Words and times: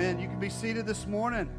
Amen. 0.00 0.18
You 0.18 0.28
can 0.28 0.40
be 0.40 0.48
seated 0.48 0.86
this 0.86 1.06
morning. 1.06 1.50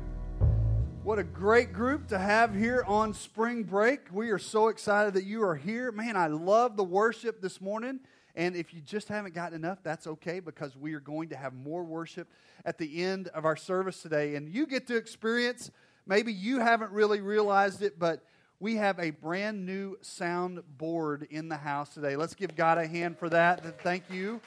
What 1.04 1.20
a 1.20 1.24
great 1.24 1.74
group 1.74 2.08
to 2.08 2.18
have 2.18 2.56
here 2.56 2.84
on 2.88 3.14
spring 3.14 3.62
break. 3.62 4.00
We 4.12 4.32
are 4.32 4.40
so 4.40 4.70
excited 4.70 5.14
that 5.14 5.26
you 5.26 5.44
are 5.44 5.56
here. 5.56 5.92
Man, 5.92 6.18
I 6.18 6.26
love 6.26 6.76
the 6.76 6.84
worship 6.84 7.40
this 7.40 7.62
morning. 7.62 8.00
And 8.36 8.56
if 8.56 8.74
you 8.74 8.82
just 8.82 9.10
haven't 9.10 9.36
gotten 9.36 9.54
enough, 9.54 9.84
that's 9.84 10.08
okay 10.08 10.40
because 10.40 10.76
we 10.76 10.96
are 10.96 11.00
going 11.00 11.30
to 11.30 11.36
have 11.36 11.54
more 11.54 11.84
worship 11.84 12.32
at 12.66 12.80
the 12.80 13.04
end 13.04 13.28
of 13.28 13.46
our 13.46 13.56
service 13.56 14.02
today. 14.02 14.34
And 14.34 14.50
you 14.50 14.66
get 14.66 14.88
to 14.88 14.96
experience, 14.96 15.70
maybe 16.08 16.34
you 16.34 16.62
haven't 16.62 16.92
really 16.92 17.22
realized 17.22 17.84
it, 17.84 18.00
but 18.00 18.24
we 18.60 18.76
have 18.78 18.98
a 18.98 19.12
brand 19.12 19.68
new 19.68 20.00
sound 20.02 20.64
board 20.80 21.28
in 21.30 21.48
the 21.48 21.58
house 21.58 21.94
today. 21.94 22.16
Let's 22.16 22.34
give 22.34 22.56
God 22.56 22.80
a 22.80 22.88
hand 22.88 23.20
for 23.20 23.30
that. 23.30 23.84
Thank 23.84 24.06
you. 24.10 24.42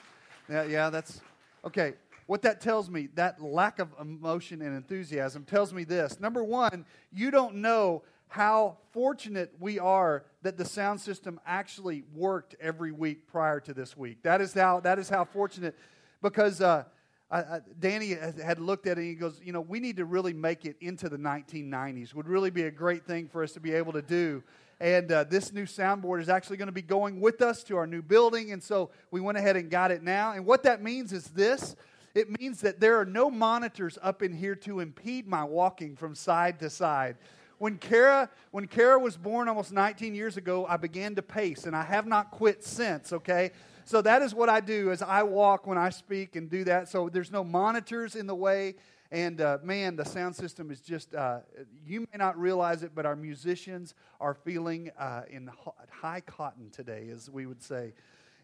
Yeah, 0.48 0.64
yeah 0.64 0.90
that's 0.90 1.20
okay 1.64 1.94
what 2.26 2.42
that 2.42 2.60
tells 2.60 2.88
me, 2.88 3.08
that 3.14 3.42
lack 3.42 3.78
of 3.78 3.94
emotion 4.00 4.62
and 4.62 4.74
enthusiasm, 4.76 5.44
tells 5.44 5.72
me 5.72 5.84
this. 5.84 6.18
Number 6.20 6.42
one, 6.42 6.86
you 7.12 7.30
don't 7.30 7.56
know 7.56 8.02
how 8.28 8.78
fortunate 8.92 9.52
we 9.60 9.78
are 9.78 10.24
that 10.42 10.56
the 10.56 10.64
sound 10.64 11.00
system 11.00 11.38
actually 11.46 12.02
worked 12.14 12.56
every 12.60 12.90
week 12.90 13.26
prior 13.26 13.60
to 13.60 13.74
this 13.74 13.96
week. 13.96 14.22
That 14.22 14.40
is 14.40 14.54
how, 14.54 14.80
that 14.80 14.98
is 14.98 15.08
how 15.08 15.24
fortunate, 15.24 15.76
because 16.22 16.60
uh, 16.60 16.84
I, 17.30 17.38
I, 17.38 17.60
Danny 17.78 18.16
had 18.42 18.58
looked 18.58 18.86
at 18.86 18.98
it 18.98 19.02
and 19.02 19.08
he 19.08 19.14
goes, 19.14 19.40
You 19.44 19.52
know, 19.52 19.60
we 19.60 19.80
need 19.80 19.96
to 19.98 20.04
really 20.04 20.32
make 20.32 20.64
it 20.64 20.76
into 20.80 21.08
the 21.08 21.16
1990s. 21.16 22.14
Would 22.14 22.28
really 22.28 22.50
be 22.50 22.64
a 22.64 22.70
great 22.70 23.06
thing 23.06 23.28
for 23.28 23.42
us 23.42 23.52
to 23.52 23.60
be 23.60 23.72
able 23.72 23.92
to 23.92 24.02
do. 24.02 24.42
And 24.80 25.10
uh, 25.12 25.24
this 25.24 25.52
new 25.52 25.64
soundboard 25.64 26.20
is 26.20 26.28
actually 26.28 26.56
going 26.56 26.66
to 26.66 26.72
be 26.72 26.82
going 26.82 27.20
with 27.20 27.40
us 27.40 27.62
to 27.64 27.76
our 27.76 27.86
new 27.86 28.02
building. 28.02 28.52
And 28.52 28.62
so 28.62 28.90
we 29.10 29.20
went 29.20 29.38
ahead 29.38 29.56
and 29.56 29.70
got 29.70 29.90
it 29.90 30.02
now. 30.02 30.32
And 30.32 30.44
what 30.44 30.64
that 30.64 30.82
means 30.82 31.12
is 31.12 31.24
this 31.28 31.76
it 32.14 32.38
means 32.38 32.60
that 32.60 32.80
there 32.80 32.98
are 32.98 33.04
no 33.04 33.30
monitors 33.30 33.98
up 34.02 34.22
in 34.22 34.32
here 34.32 34.54
to 34.56 34.80
impede 34.80 35.26
my 35.26 35.42
walking 35.42 35.96
from 35.96 36.14
side 36.14 36.60
to 36.60 36.70
side. 36.70 37.16
When 37.58 37.78
Kara, 37.78 38.30
when 38.50 38.66
Kara 38.66 38.98
was 38.98 39.16
born 39.16 39.48
almost 39.48 39.72
19 39.72 40.14
years 40.14 40.36
ago, 40.36 40.66
I 40.66 40.76
began 40.76 41.14
to 41.16 41.22
pace, 41.22 41.64
and 41.64 41.74
I 41.74 41.82
have 41.82 42.06
not 42.06 42.30
quit 42.30 42.62
since, 42.62 43.12
okay? 43.12 43.50
So 43.84 44.00
that 44.02 44.22
is 44.22 44.34
what 44.34 44.48
I 44.48 44.60
do 44.60 44.90
as 44.90 45.02
I 45.02 45.22
walk 45.22 45.66
when 45.66 45.78
I 45.78 45.90
speak 45.90 46.36
and 46.36 46.48
do 46.48 46.64
that. 46.64 46.88
So 46.88 47.08
there's 47.08 47.30
no 47.30 47.44
monitors 47.44 48.16
in 48.16 48.26
the 48.26 48.34
way. 48.34 48.76
And 49.10 49.40
uh, 49.40 49.58
man, 49.62 49.94
the 49.94 50.04
sound 50.04 50.34
system 50.34 50.70
is 50.70 50.80
just, 50.80 51.14
uh, 51.14 51.40
you 51.86 52.00
may 52.00 52.18
not 52.18 52.38
realize 52.38 52.82
it, 52.82 52.92
but 52.94 53.06
our 53.06 53.14
musicians 53.14 53.94
are 54.20 54.34
feeling 54.34 54.90
uh, 54.98 55.22
in 55.30 55.50
high 55.90 56.20
cotton 56.20 56.70
today, 56.70 57.08
as 57.12 57.30
we 57.30 57.46
would 57.46 57.62
say 57.62 57.92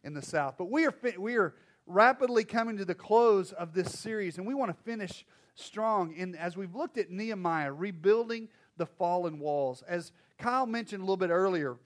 in 0.05 0.15
the 0.15 0.23
South. 0.23 0.55
But 0.59 0.71
we 0.71 0.87
are, 0.87 0.95
we 1.19 1.37
are 1.37 1.55
rapidly 1.91 2.45
coming 2.45 2.77
to 2.77 2.85
the 2.85 2.95
close 2.95 3.53
of 3.53 3.75
this 3.75 3.99
series, 3.99 4.39
and 4.39 4.47
we 4.47 4.55
want 4.55 4.75
to 4.75 4.83
finish 4.85 5.27
strong. 5.55 6.15
And 6.17 6.37
as 6.37 6.57
we've 6.57 6.75
looked 6.75 6.99
at 6.99 7.11
Nehemiah 7.11 7.73
rebuilding 7.73 8.49
the 8.77 8.87
fallen 8.87 9.39
walls, 9.39 9.83
as 9.87 10.13
Kyle 10.39 10.67
mentioned 10.67 11.03
a 11.03 11.05
little 11.05 11.17
bit 11.17 11.31
earlier, 11.31 11.77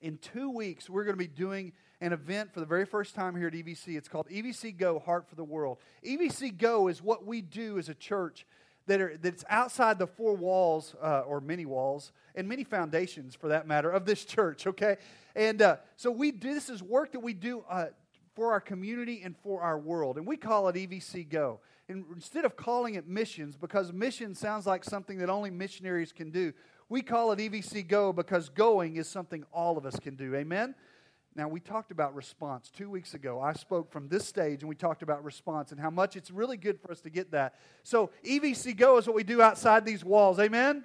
in 0.00 0.16
two 0.16 0.50
weeks 0.50 0.88
we're 0.88 1.04
going 1.04 1.16
to 1.16 1.18
be 1.18 1.26
doing 1.26 1.72
an 2.00 2.14
event 2.14 2.52
for 2.52 2.60
the 2.60 2.66
very 2.66 2.86
first 2.86 3.14
time 3.14 3.36
here 3.36 3.48
at 3.48 3.52
EVC. 3.52 3.96
It's 3.96 4.08
called 4.08 4.26
EVC 4.28 4.76
Go 4.76 4.98
Heart 4.98 5.28
for 5.28 5.34
the 5.34 5.44
World. 5.44 5.78
EVC 6.04 6.56
Go 6.56 6.88
is 6.88 7.02
what 7.02 7.26
we 7.26 7.42
do 7.42 7.78
as 7.78 7.90
a 7.90 7.94
church 7.94 8.46
that 8.86 9.02
are, 9.02 9.16
that's 9.18 9.44
outside 9.50 9.98
the 9.98 10.06
four 10.06 10.34
walls, 10.34 10.94
uh, 11.02 11.20
or 11.20 11.42
many 11.42 11.66
walls, 11.66 12.12
and 12.34 12.48
many 12.48 12.64
foundations 12.64 13.34
for 13.34 13.48
that 13.48 13.66
matter, 13.66 13.90
of 13.90 14.06
this 14.06 14.24
church, 14.36 14.66
okay? 14.66 14.96
And 15.36 15.60
uh, 15.60 15.76
so 15.96 16.10
we 16.10 16.32
do, 16.32 16.54
this 16.54 16.70
is 16.70 16.82
work 16.82 17.12
that 17.12 17.20
we 17.20 17.34
do 17.34 17.62
uh, 17.68 17.86
for 18.34 18.52
our 18.52 18.60
community 18.60 19.22
and 19.24 19.36
for 19.36 19.60
our 19.62 19.78
world. 19.78 20.16
And 20.16 20.26
we 20.26 20.36
call 20.36 20.68
it 20.68 20.76
EVC 20.76 21.28
Go. 21.28 21.60
And 21.88 22.04
instead 22.14 22.44
of 22.44 22.56
calling 22.56 22.94
it 22.94 23.08
missions, 23.08 23.56
because 23.56 23.92
mission 23.92 24.34
sounds 24.34 24.66
like 24.66 24.84
something 24.84 25.18
that 25.18 25.28
only 25.28 25.50
missionaries 25.50 26.12
can 26.12 26.30
do, 26.30 26.52
we 26.88 27.02
call 27.02 27.32
it 27.32 27.38
EVC 27.38 27.86
Go 27.86 28.12
because 28.12 28.48
going 28.48 28.96
is 28.96 29.08
something 29.08 29.44
all 29.52 29.76
of 29.76 29.86
us 29.86 29.98
can 29.98 30.14
do. 30.14 30.34
Amen? 30.34 30.74
Now, 31.36 31.48
we 31.48 31.60
talked 31.60 31.92
about 31.92 32.14
response 32.14 32.70
two 32.70 32.90
weeks 32.90 33.14
ago. 33.14 33.40
I 33.40 33.52
spoke 33.52 33.92
from 33.92 34.08
this 34.08 34.26
stage 34.26 34.62
and 34.62 34.68
we 34.68 34.74
talked 34.74 35.02
about 35.02 35.24
response 35.24 35.70
and 35.70 35.80
how 35.80 35.90
much 35.90 36.16
it's 36.16 36.30
really 36.30 36.56
good 36.56 36.80
for 36.80 36.90
us 36.90 37.00
to 37.02 37.10
get 37.10 37.30
that. 37.30 37.54
So, 37.84 38.10
EVC 38.24 38.76
Go 38.76 38.98
is 38.98 39.06
what 39.06 39.14
we 39.14 39.22
do 39.22 39.40
outside 39.40 39.84
these 39.84 40.04
walls. 40.04 40.40
Amen? 40.40 40.84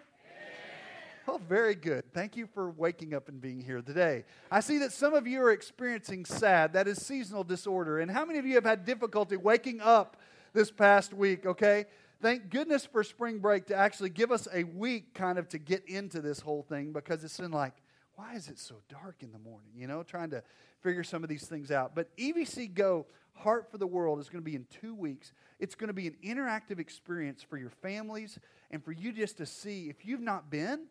Oh, 1.27 1.39
very 1.49 1.73
good. 1.73 2.03
Thank 2.13 2.37
you 2.37 2.47
for 2.53 2.69
waking 2.69 3.15
up 3.15 3.29
and 3.29 3.41
being 3.41 3.59
here 3.59 3.81
today. 3.81 4.25
I 4.51 4.59
see 4.59 4.77
that 4.79 4.91
some 4.91 5.15
of 5.15 5.25
you 5.25 5.41
are 5.41 5.51
experiencing 5.51 6.23
SAD, 6.23 6.73
that 6.73 6.87
is 6.87 7.03
seasonal 7.03 7.43
disorder. 7.43 7.99
And 7.99 8.11
how 8.11 8.25
many 8.25 8.37
of 8.37 8.45
you 8.45 8.53
have 8.55 8.63
had 8.63 8.85
difficulty 8.85 9.35
waking 9.35 9.81
up 9.81 10.17
this 10.53 10.69
past 10.69 11.13
week, 11.13 11.45
okay? 11.47 11.85
Thank 12.21 12.49
goodness 12.51 12.85
for 12.85 13.03
spring 13.03 13.39
break 13.39 13.65
to 13.67 13.75
actually 13.75 14.11
give 14.11 14.31
us 14.31 14.47
a 14.53 14.63
week 14.65 15.15
kind 15.15 15.39
of 15.39 15.49
to 15.49 15.57
get 15.57 15.83
into 15.87 16.21
this 16.21 16.39
whole 16.39 16.61
thing 16.61 16.93
because 16.93 17.23
it's 17.23 17.39
been 17.39 17.51
like, 17.51 17.73
why 18.15 18.35
is 18.35 18.47
it 18.47 18.59
so 18.59 18.75
dark 18.87 19.17
in 19.21 19.31
the 19.31 19.39
morning? 19.39 19.71
You 19.75 19.87
know, 19.87 20.03
trying 20.03 20.29
to 20.29 20.43
figure 20.81 21.03
some 21.03 21.23
of 21.23 21.29
these 21.29 21.45
things 21.45 21.71
out. 21.71 21.95
But 21.95 22.15
EVC 22.17 22.73
Go, 22.73 23.07
Heart 23.33 23.71
for 23.71 23.79
the 23.79 23.87
World, 23.87 24.19
is 24.19 24.29
going 24.29 24.43
to 24.43 24.49
be 24.49 24.55
in 24.55 24.65
two 24.69 24.93
weeks. 24.93 25.33
It's 25.59 25.75
going 25.75 25.87
to 25.87 25.93
be 25.93 26.07
an 26.07 26.15
interactive 26.23 26.79
experience 26.79 27.41
for 27.41 27.57
your 27.57 27.71
families 27.71 28.37
and 28.71 28.83
for 28.83 28.91
you 28.91 29.11
just 29.11 29.37
to 29.37 29.45
see. 29.45 29.89
If 29.89 30.05
you've 30.05 30.21
not 30.21 30.49
been, 30.49 30.85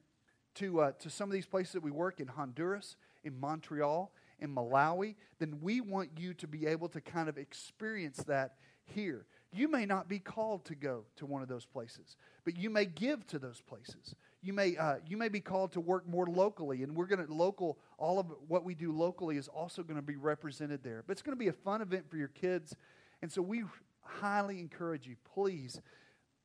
to, 0.57 0.81
uh, 0.81 0.93
to 0.93 1.11
some 1.11 1.29
of 1.29 1.33
these 1.33 1.47
places 1.47 1.73
that 1.73 1.83
we 1.83 1.91
work 1.91 2.21
in 2.21 2.29
Honduras, 2.29 2.97
in 3.25 3.39
Montreal, 3.39 4.13
in 4.41 4.55
Malawi, 4.55 5.17
then 5.39 5.59
we 5.61 5.81
want 5.81 6.11
you 6.19 6.35
to 6.35 6.47
be 6.47 6.67
able 6.67 6.89
to 6.89 7.01
kind 7.01 7.29
of 7.29 7.39
experience 7.39 8.19
that 8.25 8.57
here. 8.85 9.27
You 9.53 9.69
may 9.69 9.87
not 9.87 10.09
be 10.09 10.19
called 10.19 10.65
to 10.67 10.75
go 10.75 11.05
to 11.17 11.27
one 11.27 11.41
of 11.41 11.49
those 11.49 11.65
places, 11.65 12.17
but 12.45 12.57
you 12.57 12.71
may 12.71 12.87
give 12.87 13.27
to 13.29 13.39
those 13.39 13.61
places. 13.61 14.15
You 14.43 14.53
may, 14.53 14.77
uh, 14.77 14.97
you 15.07 15.17
may 15.17 15.29
be 15.29 15.41
called 15.41 15.73
to 15.73 15.81
work 15.81 16.09
more 16.09 16.27
locally, 16.27 16.83
and 16.83 16.97
we're 16.97 17.07
going 17.07 17.25
to 17.25 17.33
local, 17.33 17.79
all 17.97 18.19
of 18.19 18.27
what 18.49 18.65
we 18.65 18.75
do 18.75 18.93
locally 18.93 19.37
is 19.37 19.49
also 19.49 19.83
going 19.83 19.97
to 19.97 20.03
be 20.03 20.17
represented 20.17 20.83
there. 20.83 21.05
But 21.07 21.13
it's 21.13 21.23
going 21.23 21.37
to 21.37 21.39
be 21.39 21.49
a 21.49 21.53
fun 21.53 21.81
event 21.83 22.11
for 22.11 22.17
your 22.17 22.29
kids. 22.29 22.75
And 23.23 23.31
so 23.31 23.41
we 23.41 23.65
highly 24.03 24.59
encourage 24.59 25.07
you, 25.07 25.17
please 25.35 25.81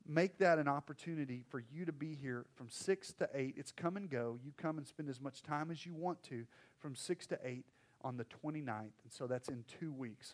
make 0.09 0.39
that 0.39 0.57
an 0.57 0.67
opportunity 0.67 1.43
for 1.49 1.63
you 1.71 1.85
to 1.85 1.91
be 1.93 2.15
here 2.15 2.45
from 2.55 2.67
6 2.69 3.13
to 3.13 3.29
8. 3.33 3.53
It's 3.57 3.71
come 3.71 3.95
and 3.95 4.09
go. 4.09 4.39
You 4.43 4.51
come 4.57 4.77
and 4.77 4.87
spend 4.87 5.07
as 5.07 5.21
much 5.21 5.43
time 5.43 5.69
as 5.69 5.85
you 5.85 5.93
want 5.93 6.21
to 6.23 6.45
from 6.79 6.95
6 6.95 7.27
to 7.27 7.39
8 7.43 7.63
on 8.03 8.17
the 8.17 8.25
29th. 8.25 8.65
And 9.03 9.11
so 9.11 9.27
that's 9.27 9.49
in 9.49 9.63
two 9.79 9.91
weeks. 9.91 10.33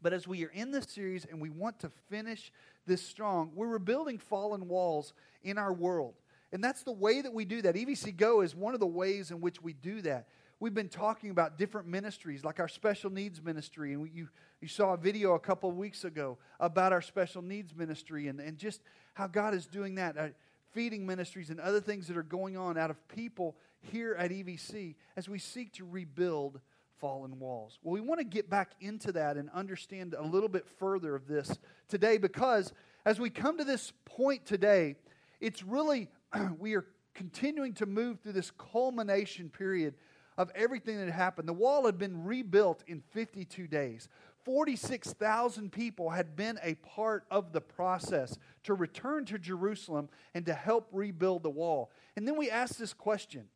But 0.00 0.12
as 0.12 0.28
we 0.28 0.44
are 0.44 0.50
in 0.50 0.70
this 0.70 0.86
series 0.86 1.24
and 1.24 1.40
we 1.40 1.50
want 1.50 1.80
to 1.80 1.90
finish 2.08 2.52
this 2.86 3.02
strong, 3.02 3.50
we're 3.54 3.68
rebuilding 3.68 4.18
fallen 4.18 4.68
walls 4.68 5.12
in 5.42 5.58
our 5.58 5.72
world. 5.72 6.14
And 6.52 6.62
that's 6.62 6.84
the 6.84 6.92
way 6.92 7.20
that 7.20 7.32
we 7.32 7.44
do 7.44 7.62
that. 7.62 7.74
EVC 7.74 8.16
Go 8.16 8.42
is 8.42 8.54
one 8.54 8.74
of 8.74 8.80
the 8.80 8.86
ways 8.86 9.32
in 9.32 9.40
which 9.40 9.60
we 9.60 9.72
do 9.72 10.02
that. 10.02 10.28
We've 10.60 10.74
been 10.74 10.88
talking 10.88 11.30
about 11.30 11.58
different 11.58 11.88
ministries, 11.88 12.44
like 12.44 12.60
our 12.60 12.68
special 12.68 13.10
needs 13.10 13.42
ministry. 13.42 13.92
And 13.92 14.02
we, 14.02 14.10
you, 14.10 14.28
you 14.60 14.68
saw 14.68 14.94
a 14.94 14.96
video 14.96 15.34
a 15.34 15.40
couple 15.40 15.68
of 15.68 15.76
weeks 15.76 16.04
ago 16.04 16.38
about 16.60 16.92
our 16.92 17.02
special 17.02 17.42
needs 17.42 17.74
ministry 17.74 18.28
and, 18.28 18.40
and 18.40 18.56
just 18.56 18.80
how 19.14 19.26
God 19.26 19.54
is 19.54 19.66
doing 19.66 19.96
that. 19.96 20.16
Uh, 20.16 20.28
feeding 20.74 21.06
ministries 21.06 21.50
and 21.50 21.60
other 21.60 21.80
things 21.80 22.08
that 22.08 22.16
are 22.16 22.22
going 22.22 22.56
on 22.56 22.76
out 22.76 22.90
of 22.90 23.08
people 23.08 23.56
here 23.80 24.14
at 24.18 24.30
EVC 24.30 24.96
as 25.16 25.28
we 25.28 25.38
seek 25.38 25.72
to 25.72 25.84
rebuild 25.84 26.60
fallen 26.98 27.38
walls. 27.38 27.78
Well, 27.82 27.92
we 27.92 28.00
want 28.00 28.18
to 28.18 28.24
get 28.24 28.50
back 28.50 28.72
into 28.80 29.12
that 29.12 29.36
and 29.36 29.48
understand 29.50 30.14
a 30.18 30.22
little 30.22 30.48
bit 30.48 30.66
further 30.78 31.14
of 31.14 31.28
this 31.28 31.58
today 31.88 32.18
because 32.18 32.72
as 33.06 33.20
we 33.20 33.30
come 33.30 33.58
to 33.58 33.64
this 33.64 33.92
point 34.04 34.46
today, 34.46 34.96
it's 35.40 35.62
really, 35.62 36.08
we 36.58 36.74
are 36.74 36.86
continuing 37.14 37.74
to 37.74 37.86
move 37.86 38.20
through 38.20 38.32
this 38.32 38.50
culmination 38.50 39.48
period 39.50 39.94
of 40.36 40.50
everything 40.54 40.98
that 40.98 41.04
had 41.04 41.14
happened. 41.14 41.48
The 41.48 41.52
wall 41.52 41.86
had 41.86 41.98
been 41.98 42.24
rebuilt 42.24 42.82
in 42.86 43.02
52 43.12 43.66
days. 43.66 44.08
46,000 44.44 45.72
people 45.72 46.10
had 46.10 46.36
been 46.36 46.58
a 46.62 46.74
part 46.74 47.24
of 47.30 47.52
the 47.52 47.60
process 47.60 48.36
to 48.64 48.74
return 48.74 49.24
to 49.26 49.38
Jerusalem 49.38 50.08
and 50.34 50.44
to 50.46 50.52
help 50.52 50.88
rebuild 50.92 51.42
the 51.42 51.50
wall. 51.50 51.90
And 52.16 52.28
then 52.28 52.36
we 52.36 52.50
asked 52.50 52.78
this 52.78 52.92
question 52.92 53.48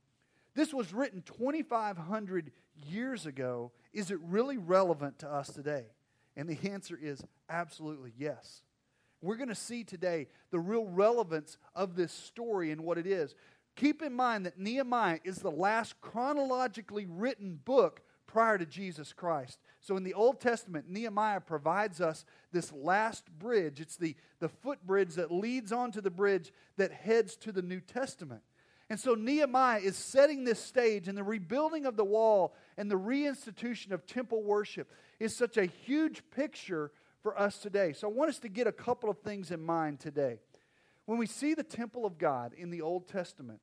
this 0.54 0.74
was 0.74 0.92
written 0.92 1.22
2,500 1.22 2.50
years 2.88 3.26
ago. 3.26 3.70
Is 3.92 4.10
it 4.10 4.18
really 4.22 4.56
relevant 4.56 5.20
to 5.20 5.28
us 5.30 5.48
today? 5.48 5.84
And 6.36 6.48
the 6.48 6.70
answer 6.70 6.98
is 7.00 7.22
absolutely 7.48 8.12
yes. 8.18 8.62
We're 9.20 9.36
going 9.36 9.48
to 9.48 9.54
see 9.54 9.84
today 9.84 10.28
the 10.50 10.60
real 10.60 10.84
relevance 10.84 11.58
of 11.74 11.96
this 11.96 12.12
story 12.12 12.70
and 12.70 12.82
what 12.82 12.98
it 12.98 13.06
is. 13.06 13.34
Keep 13.78 14.02
in 14.02 14.12
mind 14.12 14.44
that 14.44 14.58
Nehemiah 14.58 15.20
is 15.22 15.36
the 15.36 15.52
last 15.52 16.00
chronologically 16.00 17.06
written 17.06 17.60
book 17.64 18.00
prior 18.26 18.58
to 18.58 18.66
Jesus 18.66 19.12
Christ. 19.12 19.60
So 19.80 19.96
in 19.96 20.02
the 20.02 20.14
Old 20.14 20.40
Testament, 20.40 20.86
Nehemiah 20.88 21.40
provides 21.40 22.00
us 22.00 22.24
this 22.50 22.72
last 22.72 23.30
bridge. 23.38 23.80
It's 23.80 23.96
the, 23.96 24.16
the 24.40 24.48
footbridge 24.48 25.14
that 25.14 25.30
leads 25.30 25.70
onto 25.70 26.00
the 26.00 26.10
bridge 26.10 26.52
that 26.76 26.90
heads 26.90 27.36
to 27.36 27.52
the 27.52 27.62
New 27.62 27.78
Testament. 27.78 28.42
And 28.90 28.98
so 28.98 29.14
Nehemiah 29.14 29.78
is 29.78 29.96
setting 29.96 30.42
this 30.42 30.58
stage, 30.58 31.06
and 31.06 31.16
the 31.16 31.22
rebuilding 31.22 31.86
of 31.86 31.96
the 31.96 32.04
wall 32.04 32.56
and 32.76 32.90
the 32.90 32.98
reinstitution 32.98 33.92
of 33.92 34.06
temple 34.06 34.42
worship 34.42 34.90
is 35.20 35.36
such 35.36 35.56
a 35.56 35.66
huge 35.66 36.24
picture 36.34 36.90
for 37.22 37.38
us 37.38 37.58
today. 37.58 37.92
So 37.92 38.08
I 38.08 38.12
want 38.12 38.30
us 38.30 38.40
to 38.40 38.48
get 38.48 38.66
a 38.66 38.72
couple 38.72 39.08
of 39.08 39.18
things 39.18 39.52
in 39.52 39.62
mind 39.62 40.00
today. 40.00 40.40
When 41.06 41.16
we 41.16 41.26
see 41.26 41.54
the 41.54 41.62
temple 41.62 42.04
of 42.04 42.18
God 42.18 42.52
in 42.54 42.70
the 42.70 42.82
Old 42.82 43.06
Testament, 43.06 43.60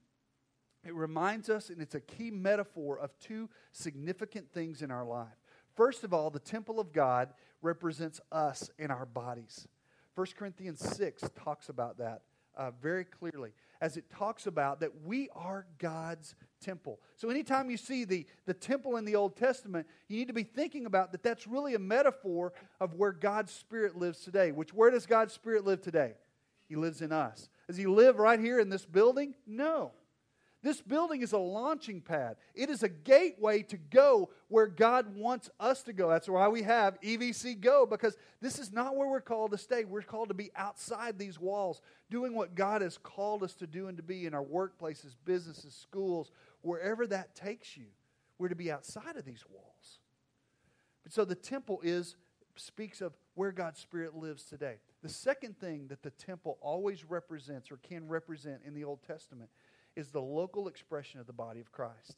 it 0.85 0.93
reminds 0.93 1.49
us, 1.49 1.69
and 1.69 1.81
it's 1.81 1.95
a 1.95 1.99
key 1.99 2.31
metaphor 2.31 2.99
of 2.99 3.17
two 3.19 3.49
significant 3.71 4.51
things 4.51 4.81
in 4.81 4.91
our 4.91 5.03
life. 5.03 5.27
First 5.75 6.03
of 6.03 6.13
all, 6.13 6.29
the 6.29 6.39
temple 6.39 6.79
of 6.79 6.93
God 6.93 7.33
represents 7.61 8.21
us 8.31 8.69
in 8.77 8.91
our 8.91 9.05
bodies. 9.05 9.67
1 10.15 10.27
Corinthians 10.37 10.79
6 10.79 11.23
talks 11.35 11.69
about 11.69 11.97
that 11.97 12.21
uh, 12.57 12.71
very 12.81 13.03
clearly 13.03 13.51
as 13.81 13.97
it 13.97 14.09
talks 14.09 14.47
about 14.47 14.79
that 14.79 15.03
we 15.03 15.29
are 15.35 15.65
God's 15.77 16.35
temple. 16.61 16.99
So, 17.17 17.29
anytime 17.29 17.69
you 17.69 17.77
see 17.77 18.05
the, 18.05 18.25
the 18.45 18.53
temple 18.53 18.95
in 18.97 19.05
the 19.05 19.15
Old 19.15 19.35
Testament, 19.35 19.87
you 20.07 20.17
need 20.17 20.27
to 20.27 20.33
be 20.33 20.43
thinking 20.43 20.85
about 20.85 21.11
that 21.11 21.23
that's 21.23 21.47
really 21.47 21.75
a 21.75 21.79
metaphor 21.79 22.53
of 22.79 22.93
where 22.93 23.11
God's 23.11 23.51
Spirit 23.51 23.97
lives 23.97 24.21
today. 24.21 24.51
Which, 24.51 24.73
where 24.73 24.91
does 24.91 25.05
God's 25.05 25.33
Spirit 25.33 25.65
live 25.65 25.81
today? 25.81 26.13
He 26.67 26.75
lives 26.75 27.01
in 27.01 27.11
us. 27.11 27.49
Does 27.67 27.77
He 27.77 27.85
live 27.85 28.17
right 28.17 28.39
here 28.39 28.59
in 28.59 28.69
this 28.69 28.85
building? 28.85 29.35
No. 29.45 29.91
This 30.65 30.81
building 30.81 31.21
is 31.21 31.31
a 31.31 31.37
launching 31.37 32.01
pad. 32.01 32.37
It 32.55 32.71
is 32.71 32.81
a 32.81 32.89
gateway 32.89 33.61
to 33.61 33.77
go 33.77 34.31
where 34.47 34.65
God 34.65 35.15
wants 35.15 35.47
us 35.59 35.83
to 35.83 35.93
go. 35.93 36.09
That's 36.09 36.27
why 36.27 36.47
we 36.47 36.63
have 36.63 36.99
EVC 37.01 37.61
Go, 37.61 37.85
because 37.85 38.17
this 38.41 38.57
is 38.57 38.73
not 38.73 38.95
where 38.95 39.07
we're 39.07 39.21
called 39.21 39.51
to 39.51 39.59
stay. 39.59 39.85
We're 39.85 40.01
called 40.01 40.29
to 40.29 40.33
be 40.33 40.49
outside 40.55 41.19
these 41.19 41.39
walls, 41.39 41.83
doing 42.09 42.33
what 42.33 42.55
God 42.55 42.81
has 42.81 42.97
called 42.97 43.43
us 43.43 43.53
to 43.57 43.67
do 43.67 43.89
and 43.89 43.97
to 43.97 44.01
be 44.01 44.25
in 44.25 44.33
our 44.33 44.43
workplaces, 44.43 45.13
businesses, 45.23 45.75
schools, 45.75 46.31
wherever 46.61 47.05
that 47.05 47.35
takes 47.35 47.77
you. 47.77 47.85
We're 48.39 48.49
to 48.49 48.55
be 48.55 48.71
outside 48.71 49.17
of 49.17 49.23
these 49.23 49.43
walls. 49.47 49.99
But 51.03 51.13
so 51.13 51.25
the 51.25 51.35
temple 51.35 51.79
is 51.83 52.15
speaks 52.55 53.01
of 53.01 53.13
where 53.35 53.51
God's 53.51 53.79
Spirit 53.79 54.15
lives 54.15 54.45
today. 54.45 54.77
The 55.03 55.09
second 55.09 55.59
thing 55.59 55.87
that 55.89 56.01
the 56.01 56.09
temple 56.09 56.57
always 56.61 57.05
represents 57.05 57.71
or 57.71 57.77
can 57.77 58.07
represent 58.07 58.61
in 58.65 58.73
the 58.73 58.83
Old 58.83 59.03
Testament 59.03 59.49
is 59.95 60.09
the 60.09 60.21
local 60.21 60.67
expression 60.67 61.19
of 61.19 61.27
the 61.27 61.33
body 61.33 61.59
of 61.59 61.71
Christ. 61.71 62.17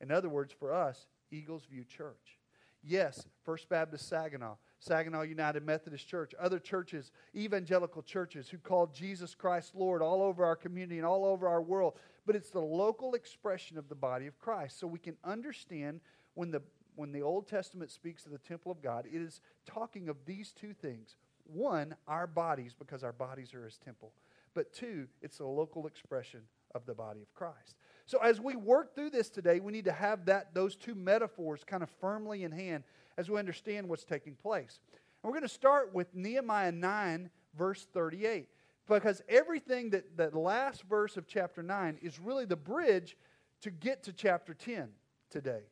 In 0.00 0.10
other 0.10 0.28
words, 0.28 0.52
for 0.52 0.72
us, 0.72 1.06
Eagles 1.30 1.64
View 1.70 1.84
Church. 1.84 2.38
Yes, 2.82 3.26
First 3.44 3.68
Baptist 3.68 4.08
Saginaw, 4.08 4.54
Saginaw 4.78 5.22
United 5.22 5.64
Methodist 5.64 6.06
Church, 6.06 6.32
other 6.38 6.60
churches, 6.60 7.10
evangelical 7.34 8.02
churches 8.02 8.48
who 8.48 8.58
call 8.58 8.86
Jesus 8.86 9.34
Christ 9.34 9.74
Lord 9.74 10.00
all 10.00 10.22
over 10.22 10.44
our 10.44 10.56
community 10.56 10.98
and 10.98 11.06
all 11.06 11.24
over 11.24 11.48
our 11.48 11.60
world. 11.60 11.94
But 12.24 12.36
it's 12.36 12.50
the 12.50 12.60
local 12.60 13.14
expression 13.14 13.78
of 13.78 13.88
the 13.88 13.94
body 13.94 14.26
of 14.26 14.38
Christ. 14.38 14.78
So 14.78 14.86
we 14.86 15.00
can 15.00 15.16
understand 15.24 16.00
when 16.34 16.50
the, 16.52 16.62
when 16.94 17.10
the 17.10 17.22
Old 17.22 17.48
Testament 17.48 17.90
speaks 17.90 18.24
of 18.26 18.32
the 18.32 18.38
temple 18.38 18.70
of 18.70 18.80
God, 18.80 19.06
it 19.12 19.20
is 19.20 19.40
talking 19.66 20.08
of 20.08 20.16
these 20.24 20.52
two 20.52 20.72
things. 20.72 21.16
One, 21.44 21.96
our 22.06 22.26
bodies, 22.26 22.74
because 22.78 23.02
our 23.02 23.12
bodies 23.12 23.54
are 23.54 23.64
his 23.64 23.78
temple. 23.78 24.12
But 24.54 24.72
two, 24.72 25.08
it's 25.20 25.40
a 25.40 25.46
local 25.46 25.86
expression 25.86 26.42
of 26.74 26.86
the 26.86 26.94
body 26.94 27.20
of 27.20 27.32
Christ. 27.34 27.76
So 28.06 28.18
as 28.18 28.40
we 28.40 28.56
work 28.56 28.94
through 28.94 29.10
this 29.10 29.28
today, 29.28 29.60
we 29.60 29.72
need 29.72 29.84
to 29.84 29.92
have 29.92 30.24
that 30.26 30.54
those 30.54 30.76
two 30.76 30.94
metaphors 30.94 31.62
kind 31.64 31.82
of 31.82 31.90
firmly 32.00 32.44
in 32.44 32.52
hand 32.52 32.84
as 33.16 33.28
we 33.28 33.38
understand 33.38 33.88
what's 33.88 34.04
taking 34.04 34.34
place. 34.34 34.80
And 35.22 35.28
we're 35.28 35.38
going 35.38 35.48
to 35.48 35.54
start 35.54 35.92
with 35.92 36.14
Nehemiah 36.14 36.72
9 36.72 37.30
verse 37.56 37.86
38 37.92 38.48
because 38.88 39.22
everything 39.28 39.90
that 39.90 40.16
that 40.16 40.34
last 40.34 40.84
verse 40.84 41.16
of 41.16 41.26
chapter 41.26 41.62
9 41.62 41.98
is 42.00 42.18
really 42.18 42.44
the 42.44 42.56
bridge 42.56 43.16
to 43.60 43.70
get 43.70 44.04
to 44.04 44.12
chapter 44.12 44.54
10 44.54 44.88
today. 45.30 45.62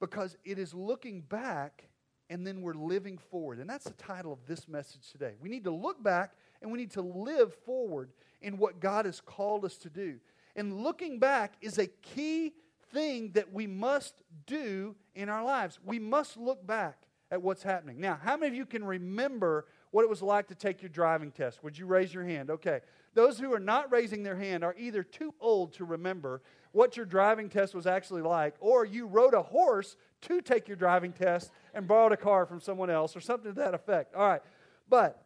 Because 0.00 0.36
it 0.44 0.58
is 0.58 0.74
looking 0.74 1.22
back 1.22 1.88
and 2.30 2.46
then 2.46 2.62
we're 2.62 2.74
living 2.74 3.18
forward. 3.18 3.58
And 3.58 3.68
that's 3.68 3.84
the 3.84 3.92
title 3.92 4.32
of 4.32 4.38
this 4.46 4.66
message 4.66 5.10
today. 5.10 5.34
We 5.40 5.48
need 5.48 5.64
to 5.64 5.70
look 5.70 6.02
back 6.02 6.32
and 6.60 6.72
we 6.72 6.78
need 6.78 6.92
to 6.92 7.02
live 7.02 7.54
forward 7.66 8.10
in 8.42 8.58
what 8.58 8.80
God 8.80 9.06
has 9.06 9.20
called 9.20 9.64
us 9.64 9.76
to 9.78 9.90
do. 9.90 10.18
And 10.56 10.82
looking 10.82 11.18
back 11.18 11.54
is 11.60 11.78
a 11.78 11.86
key 11.86 12.52
thing 12.92 13.32
that 13.32 13.52
we 13.52 13.66
must 13.66 14.22
do 14.46 14.94
in 15.14 15.28
our 15.28 15.44
lives. 15.44 15.78
We 15.84 15.98
must 15.98 16.36
look 16.36 16.66
back 16.66 16.98
at 17.30 17.40
what's 17.40 17.62
happening. 17.62 17.98
Now, 17.98 18.18
how 18.22 18.36
many 18.36 18.48
of 18.48 18.54
you 18.54 18.66
can 18.66 18.84
remember 18.84 19.66
what 19.90 20.02
it 20.02 20.10
was 20.10 20.20
like 20.20 20.48
to 20.48 20.54
take 20.54 20.82
your 20.82 20.90
driving 20.90 21.30
test? 21.30 21.64
Would 21.64 21.78
you 21.78 21.86
raise 21.86 22.12
your 22.12 22.24
hand? 22.24 22.50
Okay. 22.50 22.80
Those 23.14 23.38
who 23.38 23.52
are 23.54 23.60
not 23.60 23.90
raising 23.90 24.22
their 24.22 24.36
hand 24.36 24.64
are 24.64 24.74
either 24.78 25.02
too 25.02 25.34
old 25.40 25.72
to 25.74 25.84
remember 25.84 26.42
what 26.72 26.96
your 26.96 27.04
driving 27.06 27.48
test 27.48 27.74
was 27.74 27.86
actually 27.86 28.22
like, 28.22 28.54
or 28.60 28.84
you 28.84 29.06
rode 29.06 29.34
a 29.34 29.42
horse 29.42 29.96
to 30.22 30.40
take 30.40 30.68
your 30.68 30.76
driving 30.76 31.12
test 31.12 31.50
and 31.74 31.86
borrowed 31.86 32.12
a 32.12 32.16
car 32.16 32.46
from 32.46 32.60
someone 32.60 32.88
else, 32.88 33.14
or 33.14 33.20
something 33.20 33.54
to 33.54 33.60
that 33.60 33.74
effect. 33.74 34.14
All 34.14 34.26
right. 34.26 34.42
But 34.88 35.22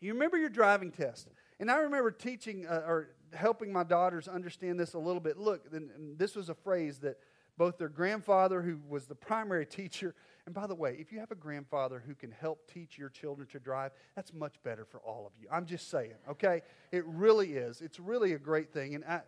you 0.00 0.12
remember 0.12 0.36
your 0.36 0.50
driving 0.50 0.90
test. 0.90 1.28
And 1.60 1.70
I 1.70 1.76
remember 1.76 2.10
teaching 2.10 2.66
uh, 2.66 2.82
or 2.86 3.10
helping 3.34 3.72
my 3.72 3.84
daughters 3.84 4.26
understand 4.26 4.80
this 4.80 4.94
a 4.94 4.98
little 4.98 5.20
bit. 5.20 5.36
Look, 5.38 5.68
this 6.16 6.34
was 6.34 6.48
a 6.48 6.54
phrase 6.54 6.98
that 7.00 7.18
both 7.58 7.76
their 7.76 7.90
grandfather, 7.90 8.62
who 8.62 8.80
was 8.88 9.04
the 9.04 9.14
primary 9.14 9.66
teacher, 9.78 10.14
and 10.46 10.54
by 10.54 10.66
the 10.66 10.74
way, 10.74 10.96
if 10.98 11.12
you 11.12 11.20
have 11.20 11.30
a 11.30 11.36
grandfather 11.36 12.02
who 12.04 12.14
can 12.14 12.30
help 12.30 12.66
teach 12.72 12.96
your 12.96 13.10
children 13.10 13.46
to 13.48 13.60
drive, 13.60 13.92
that's 14.16 14.32
much 14.32 14.54
better 14.64 14.86
for 14.86 14.98
all 15.00 15.26
of 15.26 15.32
you. 15.38 15.46
I'm 15.52 15.66
just 15.66 15.90
saying, 15.90 16.14
okay? 16.30 16.62
It 16.90 17.04
really 17.06 17.52
is. 17.52 17.82
It's 17.82 18.00
really 18.00 18.32
a 18.32 18.38
great 18.38 18.72
thing. 18.72 18.94
And 18.94 19.04
I, 19.04 19.20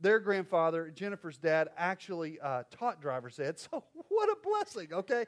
their 0.00 0.20
grandfather, 0.20 0.92
Jennifer's 0.94 1.38
dad, 1.38 1.70
actually 1.76 2.38
uh, 2.40 2.62
taught 2.70 3.02
driver's 3.02 3.38
ed. 3.40 3.58
So 3.72 3.82
what 4.08 4.28
a 4.28 4.36
blessing, 4.42 4.88
okay? 4.92 5.24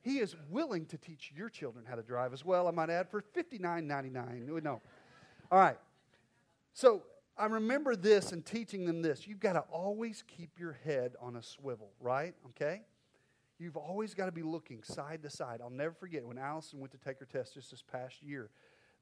He 0.00 0.20
is 0.20 0.34
willing 0.48 0.86
to 0.86 0.96
teach 0.96 1.32
your 1.36 1.50
children 1.50 1.84
how 1.86 1.96
to 1.96 2.02
drive 2.02 2.32
as 2.32 2.44
well, 2.44 2.66
I 2.66 2.70
might 2.70 2.88
add, 2.88 3.10
for 3.10 3.22
$59.99. 3.36 4.62
No. 4.62 4.80
All 5.50 5.58
right. 5.58 5.76
So 6.78 7.02
I 7.36 7.46
remember 7.46 7.96
this 7.96 8.30
and 8.30 8.46
teaching 8.46 8.84
them 8.84 9.02
this. 9.02 9.26
You've 9.26 9.40
got 9.40 9.54
to 9.54 9.64
always 9.72 10.22
keep 10.28 10.60
your 10.60 10.78
head 10.84 11.16
on 11.20 11.34
a 11.34 11.42
swivel, 11.42 11.90
right? 11.98 12.36
Okay? 12.50 12.82
You've 13.58 13.76
always 13.76 14.14
got 14.14 14.26
to 14.26 14.32
be 14.32 14.44
looking 14.44 14.84
side 14.84 15.24
to 15.24 15.28
side. 15.28 15.58
I'll 15.60 15.70
never 15.70 15.92
forget 15.92 16.24
when 16.24 16.38
Allison 16.38 16.78
went 16.78 16.92
to 16.92 16.98
take 16.98 17.18
her 17.18 17.26
test 17.26 17.54
just 17.54 17.72
this 17.72 17.82
past 17.82 18.22
year. 18.22 18.50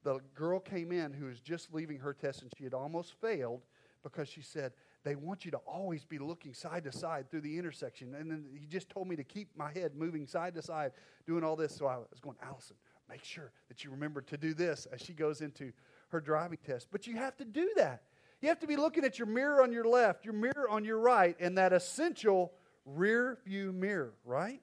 The 0.04 0.20
girl 0.34 0.58
came 0.58 0.90
in 0.90 1.12
who 1.12 1.26
was 1.26 1.38
just 1.38 1.74
leaving 1.74 1.98
her 1.98 2.14
test 2.14 2.40
and 2.40 2.50
she 2.56 2.64
had 2.64 2.72
almost 2.72 3.12
failed 3.20 3.60
because 4.02 4.26
she 4.26 4.40
said, 4.40 4.72
They 5.04 5.14
want 5.14 5.44
you 5.44 5.50
to 5.50 5.58
always 5.58 6.02
be 6.06 6.18
looking 6.18 6.54
side 6.54 6.84
to 6.84 6.92
side 6.92 7.30
through 7.30 7.42
the 7.42 7.58
intersection. 7.58 8.14
And 8.14 8.30
then 8.30 8.46
he 8.58 8.64
just 8.64 8.88
told 8.88 9.06
me 9.06 9.16
to 9.16 9.24
keep 9.24 9.54
my 9.54 9.70
head 9.70 9.94
moving 9.94 10.26
side 10.26 10.54
to 10.54 10.62
side, 10.62 10.92
doing 11.26 11.44
all 11.44 11.56
this. 11.56 11.76
So 11.76 11.84
I 11.84 11.98
was 11.98 12.20
going, 12.22 12.38
Allison, 12.42 12.76
make 13.06 13.22
sure 13.22 13.52
that 13.68 13.84
you 13.84 13.90
remember 13.90 14.22
to 14.22 14.38
do 14.38 14.54
this 14.54 14.86
as 14.90 15.02
she 15.02 15.12
goes 15.12 15.42
into 15.42 15.72
her 16.08 16.20
driving 16.20 16.58
test. 16.64 16.88
But 16.90 17.06
you 17.06 17.16
have 17.16 17.36
to 17.36 17.44
do 17.44 17.70
that. 17.76 18.02
You 18.40 18.48
have 18.48 18.60
to 18.60 18.66
be 18.66 18.76
looking 18.76 19.04
at 19.04 19.18
your 19.18 19.26
mirror 19.26 19.62
on 19.62 19.72
your 19.72 19.86
left, 19.86 20.24
your 20.24 20.34
mirror 20.34 20.68
on 20.68 20.84
your 20.84 20.98
right, 20.98 21.36
and 21.40 21.56
that 21.58 21.72
essential 21.72 22.52
rear 22.84 23.38
view 23.44 23.72
mirror, 23.72 24.14
right? 24.24 24.60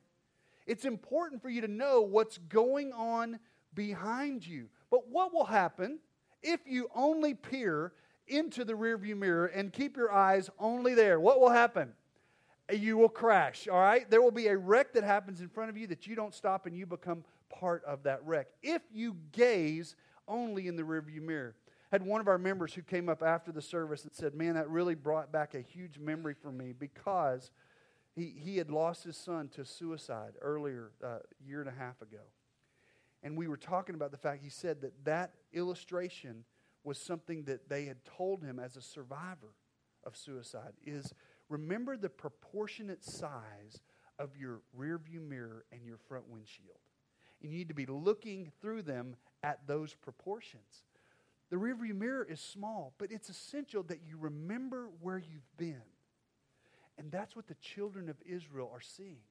It's 0.65 0.85
important 0.85 1.41
for 1.41 1.49
you 1.49 1.61
to 1.61 1.67
know 1.67 2.01
what's 2.01 2.37
going 2.37 2.93
on 2.93 3.39
behind 3.73 4.45
you. 4.45 4.69
But 4.89 5.07
what 5.09 5.33
will 5.33 5.45
happen 5.45 5.99
if 6.41 6.61
you 6.65 6.89
only 6.95 7.33
peer 7.33 7.93
into 8.27 8.63
the 8.63 8.75
rear 8.75 8.97
view 8.97 9.15
mirror 9.15 9.47
and 9.47 9.73
keep 9.73 9.97
your 9.97 10.11
eyes 10.11 10.49
only 10.59 10.93
there? 10.93 11.19
What 11.19 11.41
will 11.41 11.49
happen? 11.49 11.93
You 12.71 12.97
will 12.97 13.09
crash, 13.09 13.67
all 13.67 13.79
right? 13.79 14.09
There 14.09 14.21
will 14.21 14.31
be 14.31 14.47
a 14.47 14.57
wreck 14.57 14.93
that 14.93 15.03
happens 15.03 15.41
in 15.41 15.49
front 15.49 15.69
of 15.69 15.77
you 15.77 15.87
that 15.87 16.07
you 16.07 16.15
don't 16.15 16.33
stop 16.33 16.65
and 16.65 16.77
you 16.77 16.85
become 16.85 17.25
part 17.49 17.83
of 17.83 18.03
that 18.03 18.23
wreck. 18.23 18.47
If 18.61 18.81
you 18.93 19.17
gaze 19.33 19.95
only 20.27 20.67
in 20.67 20.75
the 20.75 20.83
rearview 20.83 21.21
mirror. 21.21 21.55
Had 21.91 22.05
one 22.05 22.21
of 22.21 22.27
our 22.27 22.37
members 22.37 22.73
who 22.73 22.81
came 22.81 23.07
up 23.07 23.21
after 23.21 23.51
the 23.51 23.61
service 23.61 24.03
and 24.03 24.13
said, 24.13 24.33
Man, 24.33 24.55
that 24.55 24.69
really 24.69 24.95
brought 24.95 25.31
back 25.31 25.53
a 25.53 25.61
huge 25.61 25.99
memory 25.99 26.33
for 26.33 26.51
me 26.51 26.73
because 26.77 27.51
he, 28.15 28.33
he 28.37 28.57
had 28.57 28.71
lost 28.71 29.03
his 29.03 29.17
son 29.17 29.47
to 29.49 29.65
suicide 29.65 30.33
earlier, 30.41 30.91
a 31.03 31.07
uh, 31.07 31.19
year 31.45 31.59
and 31.59 31.69
a 31.69 31.73
half 31.73 32.01
ago. 32.01 32.21
And 33.21 33.37
we 33.37 33.47
were 33.47 33.57
talking 33.57 33.95
about 33.95 34.11
the 34.11 34.17
fact, 34.17 34.43
he 34.43 34.49
said 34.49 34.81
that 34.81 35.05
that 35.05 35.33
illustration 35.53 36.43
was 36.83 36.97
something 36.97 37.43
that 37.45 37.69
they 37.69 37.85
had 37.85 38.03
told 38.03 38.43
him 38.43 38.59
as 38.59 38.75
a 38.75 38.81
survivor 38.81 39.53
of 40.03 40.17
suicide 40.17 40.73
is 40.85 41.13
remember 41.49 41.95
the 41.95 42.09
proportionate 42.09 43.03
size 43.03 43.81
of 44.19 44.35
your 44.37 44.61
rearview 44.77 45.21
mirror 45.27 45.65
and 45.71 45.85
your 45.85 45.97
front 45.97 46.27
windshield. 46.27 46.77
And 47.43 47.51
you 47.51 47.57
need 47.59 47.67
to 47.67 47.73
be 47.73 47.85
looking 47.85 48.51
through 48.61 48.83
them 48.83 49.15
at 49.43 49.67
those 49.67 49.93
proportions. 49.93 50.85
The 51.49 51.57
rearview 51.57 51.95
mirror 51.95 52.25
is 52.27 52.39
small, 52.39 52.93
but 52.97 53.11
it's 53.11 53.29
essential 53.29 53.83
that 53.83 53.99
you 54.07 54.17
remember 54.17 54.87
where 55.01 55.17
you've 55.17 55.57
been. 55.57 55.83
And 56.97 57.11
that's 57.11 57.35
what 57.35 57.47
the 57.47 57.55
children 57.55 58.09
of 58.09 58.15
Israel 58.25 58.71
are 58.73 58.81
seeing. 58.81 59.21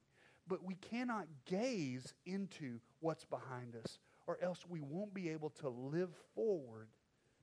But 0.47 0.63
we 0.63 0.75
cannot 0.75 1.27
gaze 1.45 2.13
into 2.25 2.79
what's 2.99 3.25
behind 3.25 3.75
us, 3.75 3.97
or 4.27 4.37
else 4.41 4.59
we 4.69 4.81
won't 4.81 5.13
be 5.13 5.29
able 5.29 5.49
to 5.61 5.69
live 5.69 6.11
forward 6.35 6.89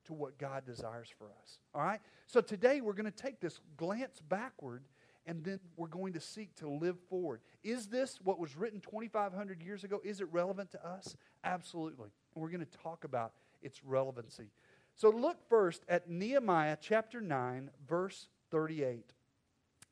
to 0.05 0.13
what 0.13 0.39
God 0.39 0.65
desires 0.65 1.09
for 1.19 1.27
us. 1.43 1.59
All 1.75 1.83
right? 1.83 2.01
So 2.27 2.41
today 2.41 2.81
we're 2.81 2.95
going 2.95 3.11
to 3.11 3.11
take 3.11 3.41
this 3.41 3.59
glance 3.77 4.21
backward 4.29 4.85
and 5.31 5.45
then 5.45 5.61
we're 5.77 5.87
going 5.87 6.13
to 6.15 6.21
seek 6.21 6.57
to 6.57 6.69
live 6.69 6.97
forward. 7.09 7.41
Is 7.63 7.87
this 7.87 8.19
what 8.21 8.41
was 8.41 8.57
written 8.57 8.81
2,500 8.81 9.63
years 9.63 9.85
ago? 9.85 10.01
Is 10.03 10.21
it 10.21 10.27
relevant 10.33 10.73
to 10.73 10.85
us? 10.85 11.17
Absolutely. 11.45 12.09
And 12.35 12.43
we're 12.43 12.51
going 12.51 12.67
to 12.67 12.79
talk 12.83 13.05
about 13.05 13.31
its 13.63 13.85
relevancy. 13.85 14.51
So 14.97 15.09
look 15.09 15.37
first 15.49 15.85
at 15.89 16.11
Nehemiah 16.11 16.77
chapter 16.81 17.21
9, 17.21 17.71
verse 17.89 18.27
38. 18.51 19.13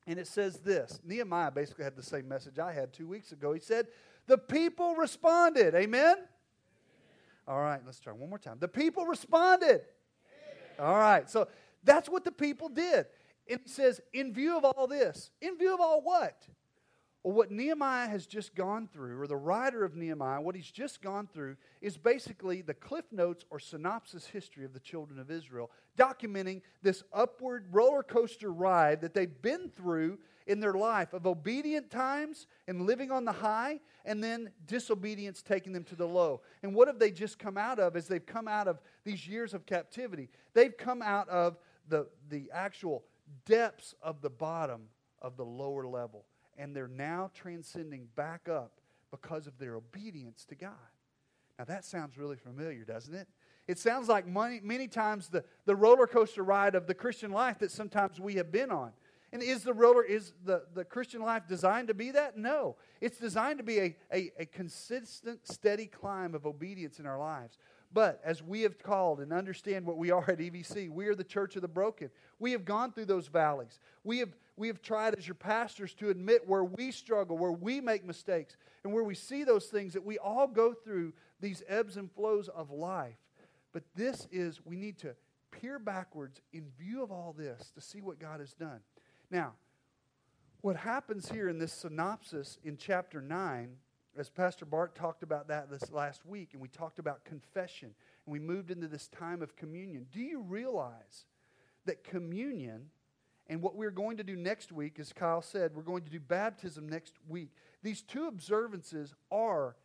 And 0.07 0.19
it 0.19 0.27
says 0.27 0.57
this 0.57 0.99
Nehemiah 1.05 1.51
basically 1.51 1.85
had 1.85 1.95
the 1.95 2.03
same 2.03 2.27
message 2.27 2.59
I 2.59 2.73
had 2.73 2.91
two 2.91 3.07
weeks 3.07 3.31
ago. 3.31 3.53
He 3.53 3.61
said, 3.61 3.87
The 4.27 4.37
people 4.37 4.95
responded. 4.95 5.73
Amen? 5.73 6.17
All 7.47 7.61
right, 7.61 7.79
let's 7.85 8.01
try 8.01 8.11
one 8.11 8.29
more 8.29 8.39
time. 8.39 8.57
The 8.59 8.67
people 8.67 9.05
responded. 9.05 9.83
All 10.77 10.97
right, 10.97 11.29
so 11.29 11.47
that's 11.85 12.09
what 12.09 12.25
the 12.25 12.31
people 12.31 12.67
did. 12.67 13.05
And 13.49 13.59
he 13.63 13.69
says, 13.69 13.99
in 14.13 14.33
view 14.33 14.57
of 14.57 14.63
all 14.63 14.87
this, 14.87 15.31
in 15.41 15.57
view 15.57 15.73
of 15.73 15.81
all 15.81 16.01
what? 16.01 16.47
Well, 17.23 17.33
what 17.33 17.51
Nehemiah 17.51 18.07
has 18.07 18.25
just 18.25 18.55
gone 18.55 18.87
through, 18.87 19.19
or 19.19 19.27
the 19.27 19.35
writer 19.35 19.83
of 19.83 19.93
Nehemiah, 19.93 20.39
what 20.39 20.55
he's 20.55 20.71
just 20.71 21.01
gone 21.01 21.27
through, 21.27 21.57
is 21.81 21.97
basically 21.97 22.61
the 22.61 22.73
Cliff 22.73 23.05
Notes 23.11 23.43
or 23.49 23.59
synopsis 23.59 24.25
history 24.25 24.63
of 24.63 24.71
the 24.71 24.79
children 24.79 25.19
of 25.19 25.29
Israel, 25.29 25.69
documenting 25.97 26.61
this 26.81 27.03
upward 27.11 27.65
roller 27.71 28.03
coaster 28.03 28.53
ride 28.53 29.01
that 29.01 29.13
they've 29.13 29.41
been 29.41 29.69
through 29.75 30.17
in 30.47 30.61
their 30.61 30.73
life 30.73 31.13
of 31.13 31.27
obedient 31.27 31.91
times 31.91 32.47
and 32.67 32.87
living 32.87 33.11
on 33.11 33.25
the 33.25 33.33
high, 33.33 33.81
and 34.05 34.23
then 34.23 34.49
disobedience 34.65 35.41
taking 35.41 35.73
them 35.73 35.83
to 35.83 35.95
the 35.95 36.07
low. 36.07 36.41
And 36.63 36.73
what 36.73 36.87
have 36.87 36.99
they 36.99 37.11
just 37.11 37.37
come 37.37 37.57
out 37.57 37.79
of 37.79 37.97
as 37.97 38.07
they've 38.07 38.25
come 38.25 38.47
out 38.47 38.67
of 38.69 38.79
these 39.03 39.27
years 39.27 39.53
of 39.53 39.65
captivity? 39.65 40.29
They've 40.53 40.75
come 40.75 41.01
out 41.01 41.27
of 41.27 41.57
the, 41.89 42.07
the 42.29 42.49
actual 42.53 43.03
depths 43.45 43.95
of 44.01 44.21
the 44.21 44.29
bottom 44.29 44.83
of 45.21 45.37
the 45.37 45.45
lower 45.45 45.85
level 45.85 46.25
and 46.59 46.75
they're 46.75 46.89
now 46.89 47.31
transcending 47.33 48.07
back 48.15 48.49
up 48.49 48.73
because 49.11 49.47
of 49.47 49.57
their 49.57 49.75
obedience 49.75 50.45
to 50.45 50.55
God. 50.55 50.73
Now, 51.57 51.65
that 51.65 51.85
sounds 51.85 52.17
really 52.17 52.35
familiar, 52.35 52.83
doesn't 52.83 53.15
it? 53.15 53.27
It 53.67 53.79
sounds 53.79 54.07
like 54.07 54.27
many, 54.27 54.59
many 54.61 54.87
times 54.87 55.29
the, 55.29 55.43
the 55.65 55.75
roller 55.75 56.05
coaster 56.05 56.43
ride 56.43 56.75
of 56.75 56.85
the 56.85 56.93
Christian 56.93 57.31
life 57.31 57.59
that 57.59 57.71
sometimes 57.71 58.19
we 58.19 58.35
have 58.35 58.51
been 58.51 58.71
on. 58.71 58.91
And 59.31 59.43
is 59.43 59.63
the 59.63 59.73
roller 59.73 60.03
is 60.03 60.33
the, 60.43 60.63
the 60.73 60.83
Christian 60.83 61.21
life 61.21 61.43
designed 61.47 61.87
to 61.89 61.93
be 61.93 62.11
that? 62.11 62.37
No. 62.37 62.77
It's 62.99 63.19
designed 63.19 63.59
to 63.59 63.63
be 63.63 63.79
a, 63.79 63.95
a, 64.11 64.31
a 64.39 64.45
consistent, 64.45 65.47
steady 65.47 65.85
climb 65.85 66.33
of 66.33 66.45
obedience 66.45 66.99
in 66.99 67.05
our 67.05 67.19
lives. 67.19 67.57
But 67.91 68.21
as 68.23 68.43
we 68.43 68.61
have 68.61 68.77
called 68.77 69.19
and 69.19 69.33
understand 69.33 69.85
what 69.85 69.97
we 69.97 70.11
are 70.11 70.29
at 70.29 70.37
EVC, 70.37 70.89
we 70.89 71.07
are 71.07 71.15
the 71.15 71.23
church 71.23 71.55
of 71.55 71.63
the 71.63 71.67
broken. 71.67 72.11
We 72.37 72.51
have 72.51 72.63
gone 72.63 72.91
through 72.91 73.05
those 73.05 73.27
valleys. 73.27 73.79
We 74.03 74.19
have, 74.19 74.29
we 74.57 74.67
have 74.67 74.81
tried 74.81 75.15
as 75.15 75.27
your 75.27 75.35
pastors 75.35 75.93
to 75.95 76.09
admit 76.09 76.47
where 76.47 76.63
we 76.63 76.91
struggle, 76.91 77.37
where 77.37 77.51
we 77.51 77.81
make 77.81 78.05
mistakes, 78.05 78.57
and 78.83 78.93
where 78.93 79.03
we 79.03 79.15
see 79.15 79.43
those 79.43 79.65
things 79.65 79.93
that 79.93 80.05
we 80.05 80.19
all 80.19 80.47
go 80.47 80.73
through 80.73 81.13
these 81.39 81.63
ebbs 81.67 81.97
and 81.97 82.11
flows 82.11 82.47
of 82.49 82.69
life. 82.69 83.17
But 83.73 83.83
this 83.95 84.27
is, 84.31 84.63
we 84.63 84.75
need 84.75 84.99
to 84.99 85.15
peer 85.51 85.79
backwards 85.79 86.41
in 86.53 86.67
view 86.77 87.01
of 87.01 87.11
all 87.11 87.33
this 87.37 87.71
to 87.71 87.81
see 87.81 88.01
what 88.01 88.19
God 88.19 88.39
has 88.39 88.53
done. 88.53 88.81
Now, 89.31 89.53
what 90.61 90.75
happens 90.75 91.29
here 91.29 91.49
in 91.49 91.57
this 91.57 91.73
synopsis 91.73 92.59
in 92.63 92.77
chapter 92.77 93.21
9 93.21 93.77
as 94.19 94.29
Pastor 94.29 94.65
Bart 94.65 94.95
talked 94.95 95.23
about 95.23 95.47
that 95.47 95.69
this 95.69 95.91
last 95.91 96.25
week, 96.25 96.49
and 96.53 96.61
we 96.61 96.67
talked 96.67 96.99
about 96.99 97.23
confession, 97.23 97.93
and 98.25 98.33
we 98.33 98.39
moved 98.39 98.71
into 98.71 98.87
this 98.87 99.07
time 99.07 99.41
of 99.41 99.55
communion. 99.55 100.07
Do 100.11 100.19
you 100.19 100.41
realize 100.41 101.25
that 101.85 102.03
communion 102.03 102.89
and 103.49 103.63
what 103.63 103.75
we're 103.75 103.89
going 103.89 104.17
to 104.17 104.23
do 104.23 104.35
next 104.35 104.71
week, 104.71 104.99
as 104.99 105.11
Kyle 105.11 105.41
said, 105.41 105.73
we're 105.73 105.81
going 105.81 106.03
to 106.03 106.11
do 106.11 106.19
baptism 106.19 106.87
next 106.87 107.15
week. 107.27 107.49
These 107.81 108.03
two 108.03 108.27
observances 108.27 109.15
are 109.31 109.75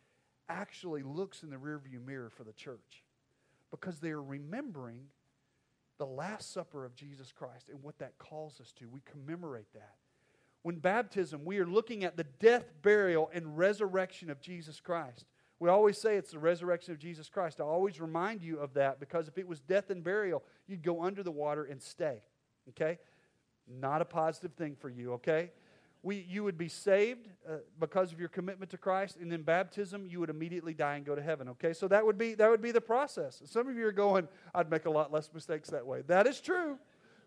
actually 0.50 1.02
looks 1.02 1.42
in 1.42 1.48
the 1.48 1.56
rearview 1.56 2.04
mirror 2.04 2.28
for 2.28 2.44
the 2.44 2.52
church 2.52 3.04
because 3.70 4.00
they 4.00 4.10
are 4.10 4.22
remembering 4.22 5.06
the 5.96 6.04
Last 6.04 6.52
Supper 6.52 6.84
of 6.84 6.94
Jesus 6.94 7.32
Christ 7.32 7.70
and 7.70 7.82
what 7.82 7.98
that 8.00 8.18
calls 8.18 8.60
us 8.60 8.72
to. 8.72 8.88
We 8.88 9.00
commemorate 9.10 9.72
that 9.72 9.94
when 10.64 10.76
baptism, 10.76 11.44
we 11.44 11.58
are 11.58 11.66
looking 11.66 12.04
at 12.04 12.16
the 12.16 12.24
death, 12.24 12.64
burial, 12.80 13.30
and 13.34 13.56
resurrection 13.58 14.30
of 14.30 14.40
Jesus 14.40 14.80
Christ. 14.80 15.26
We 15.60 15.68
always 15.68 15.98
say 15.98 16.16
it's 16.16 16.30
the 16.30 16.38
resurrection 16.38 16.94
of 16.94 16.98
Jesus 16.98 17.28
Christ. 17.28 17.60
I 17.60 17.64
always 17.64 18.00
remind 18.00 18.42
you 18.42 18.58
of 18.58 18.72
that 18.72 18.98
because 18.98 19.28
if 19.28 19.36
it 19.36 19.46
was 19.46 19.60
death 19.60 19.90
and 19.90 20.02
burial, 20.02 20.42
you'd 20.66 20.82
go 20.82 21.02
under 21.02 21.22
the 21.22 21.30
water 21.30 21.64
and 21.64 21.82
stay. 21.82 22.22
Okay? 22.70 22.98
Not 23.68 24.00
a 24.00 24.06
positive 24.06 24.54
thing 24.54 24.74
for 24.74 24.88
you, 24.88 25.12
okay? 25.12 25.50
We, 26.02 26.26
you 26.26 26.42
would 26.44 26.56
be 26.56 26.70
saved 26.70 27.28
uh, 27.46 27.56
because 27.78 28.14
of 28.14 28.18
your 28.18 28.30
commitment 28.30 28.70
to 28.70 28.78
Christ, 28.78 29.18
and 29.20 29.30
in 29.30 29.42
baptism, 29.42 30.06
you 30.06 30.18
would 30.20 30.30
immediately 30.30 30.72
die 30.72 30.96
and 30.96 31.04
go 31.04 31.14
to 31.14 31.22
heaven. 31.22 31.50
Okay, 31.50 31.74
so 31.74 31.88
that 31.88 32.04
would 32.04 32.18
be 32.18 32.34
that 32.34 32.50
would 32.50 32.60
be 32.60 32.72
the 32.72 32.80
process. 32.80 33.40
Some 33.46 33.68
of 33.68 33.76
you 33.76 33.86
are 33.86 33.92
going, 33.92 34.28
"I'd 34.54 34.70
make 34.70 34.84
a 34.84 34.90
lot 34.90 35.10
less 35.10 35.30
mistakes 35.32 35.70
that 35.70 35.86
way." 35.86 36.02
That 36.02 36.26
is 36.26 36.42
true. 36.42 36.78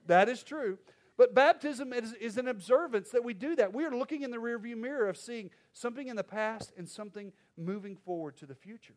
That 0.06 0.30
is 0.30 0.44
true. 0.44 0.78
But 1.18 1.34
baptism 1.34 1.94
is, 1.94 2.14
is, 2.14 2.38
an 2.38 2.48
observance 2.48 3.10
that 3.10 3.24
we 3.24 3.34
do 3.34 3.56
that. 3.56 3.74
We 3.74 3.86
are 3.86 3.96
looking 3.96 4.22
in 4.22 4.30
the 4.30 4.38
rearview 4.38 4.78
mirror 4.78 5.10
of 5.10 5.18
seeing 5.18 5.50
something 5.74 6.08
in 6.08 6.16
the 6.16 6.24
past 6.24 6.72
and 6.78 6.88
something 6.88 7.34
moving 7.58 7.96
forward 7.96 8.38
to 8.38 8.46
the 8.46 8.54
future. 8.54 8.94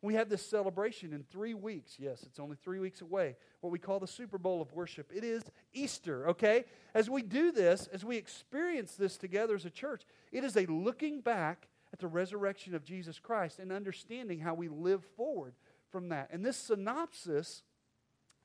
We 0.00 0.14
have 0.14 0.28
this 0.28 0.44
celebration 0.44 1.12
in 1.12 1.24
three 1.30 1.54
weeks. 1.54 1.96
Yes, 1.98 2.24
it's 2.24 2.40
only 2.40 2.56
three 2.56 2.80
weeks 2.80 3.02
away. 3.02 3.36
What 3.60 3.70
we 3.70 3.78
call 3.78 4.00
the 4.00 4.06
Super 4.06 4.38
Bowl 4.38 4.60
of 4.60 4.72
worship. 4.72 5.12
It 5.14 5.22
is 5.22 5.44
Easter, 5.74 6.28
okay? 6.30 6.64
As 6.94 7.08
we 7.08 7.22
do 7.22 7.52
this, 7.52 7.86
as 7.92 8.04
we 8.04 8.16
experience 8.16 8.96
this 8.96 9.16
together 9.16 9.54
as 9.54 9.64
a 9.64 9.70
church, 9.70 10.02
it 10.32 10.42
is 10.42 10.56
a 10.56 10.66
looking 10.66 11.20
back 11.20 11.68
at 11.92 12.00
the 12.00 12.08
resurrection 12.08 12.74
of 12.74 12.82
Jesus 12.82 13.18
Christ 13.18 13.58
and 13.58 13.70
understanding 13.70 14.40
how 14.40 14.54
we 14.54 14.68
live 14.68 15.04
forward 15.16 15.54
from 15.90 16.08
that. 16.08 16.30
And 16.32 16.44
this 16.44 16.56
synopsis 16.56 17.62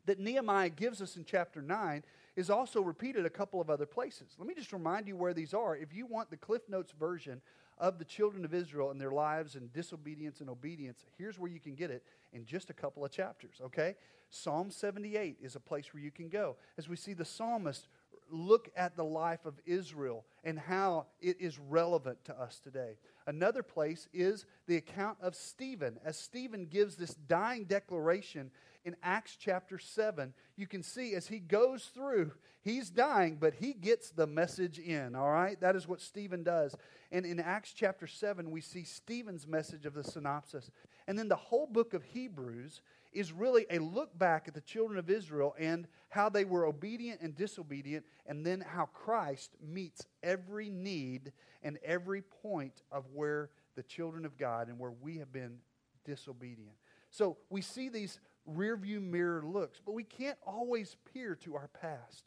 that 0.05 0.19
Nehemiah 0.19 0.69
gives 0.69 1.01
us 1.01 1.15
in 1.17 1.25
chapter 1.25 1.61
9 1.61 2.03
is 2.37 2.51
also 2.51 2.81
repeated 2.81 3.25
a 3.25 3.29
couple 3.31 3.59
of 3.59 3.69
other 3.69 3.87
places. 3.87 4.35
Let 4.37 4.47
me 4.47 4.53
just 4.53 4.71
remind 4.71 5.07
you 5.07 5.17
where 5.17 5.33
these 5.33 5.55
are. 5.55 5.75
If 5.75 5.91
you 5.91 6.05
want 6.05 6.29
the 6.29 6.37
Cliff 6.37 6.61
Notes 6.69 6.93
version 6.97 7.41
of 7.79 7.97
the 7.97 8.05
children 8.05 8.45
of 8.45 8.53
Israel 8.53 8.91
and 8.91 9.01
their 9.01 9.11
lives 9.11 9.55
and 9.55 9.73
disobedience 9.73 10.39
and 10.39 10.47
obedience, 10.47 11.03
here's 11.17 11.39
where 11.39 11.49
you 11.49 11.59
can 11.59 11.73
get 11.73 11.89
it 11.89 12.03
in 12.33 12.45
just 12.45 12.69
a 12.69 12.73
couple 12.73 13.03
of 13.03 13.11
chapters, 13.11 13.59
okay? 13.65 13.95
Psalm 14.29 14.69
78 14.69 15.37
is 15.41 15.55
a 15.55 15.59
place 15.59 15.93
where 15.93 16.03
you 16.03 16.11
can 16.11 16.29
go. 16.29 16.57
As 16.77 16.87
we 16.87 16.95
see 16.95 17.13
the 17.13 17.25
psalmist 17.25 17.87
look 18.31 18.69
at 18.75 18.95
the 18.95 19.03
life 19.03 19.45
of 19.45 19.59
Israel 19.65 20.25
and 20.43 20.59
how 20.59 21.07
it 21.19 21.37
is 21.39 21.59
relevant 21.59 22.23
to 22.25 22.39
us 22.39 22.59
today. 22.59 22.97
Another 23.25 23.63
place 23.63 24.07
is 24.13 24.45
the 24.67 24.77
account 24.77 25.17
of 25.21 25.35
Stephen, 25.35 25.99
as 26.05 26.17
Stephen 26.17 26.65
gives 26.65 26.95
this 26.95 27.13
dying 27.15 27.65
declaration 27.65 28.51
in 28.87 28.95
Acts 29.03 29.35
chapter 29.37 29.77
7, 29.77 30.33
you 30.55 30.65
can 30.65 30.81
see 30.81 31.13
as 31.13 31.27
he 31.27 31.39
goes 31.39 31.91
through, 31.93 32.31
he's 32.61 32.89
dying, 32.89 33.35
but 33.37 33.55
he 33.55 33.73
gets 33.73 34.11
the 34.11 34.25
message 34.25 34.79
in, 34.79 35.13
all 35.13 35.29
right? 35.29 35.59
That 35.59 35.75
is 35.75 35.89
what 35.89 35.99
Stephen 35.99 36.41
does. 36.41 36.73
And 37.11 37.25
in 37.25 37.41
Acts 37.41 37.73
chapter 37.73 38.07
7, 38.07 38.49
we 38.49 38.61
see 38.61 38.85
Stephen's 38.85 39.45
message 39.45 39.85
of 39.85 39.93
the 39.93 40.05
synopsis. 40.05 40.71
And 41.05 41.19
then 41.19 41.27
the 41.27 41.35
whole 41.35 41.67
book 41.67 41.93
of 41.93 42.03
Hebrews 42.03 42.81
is 43.11 43.31
really 43.31 43.65
a 43.69 43.79
look 43.79 44.17
back 44.17 44.47
at 44.47 44.53
the 44.53 44.61
children 44.61 44.97
of 44.99 45.09
Israel 45.09 45.55
and 45.57 45.87
how 46.09 46.29
they 46.29 46.45
were 46.45 46.65
obedient 46.65 47.21
and 47.21 47.35
disobedient, 47.35 48.05
and 48.25 48.45
then 48.45 48.61
how 48.61 48.85
Christ 48.85 49.55
meets 49.61 50.05
every 50.23 50.69
need 50.69 51.33
and 51.63 51.77
every 51.83 52.21
point 52.21 52.81
of 52.91 53.05
where 53.13 53.49
the 53.75 53.83
children 53.83 54.25
of 54.25 54.37
God 54.37 54.67
and 54.67 54.79
where 54.79 54.93
we 55.01 55.17
have 55.17 55.31
been 55.31 55.57
disobedient. 56.05 56.75
So 57.09 57.37
we 57.49 57.61
see 57.61 57.89
these 57.89 58.19
rearview 58.49 59.01
mirror 59.01 59.43
looks, 59.43 59.79
but 59.85 59.93
we 59.93 60.03
can't 60.03 60.37
always 60.45 60.95
peer 61.13 61.35
to 61.35 61.55
our 61.55 61.69
past. 61.79 62.23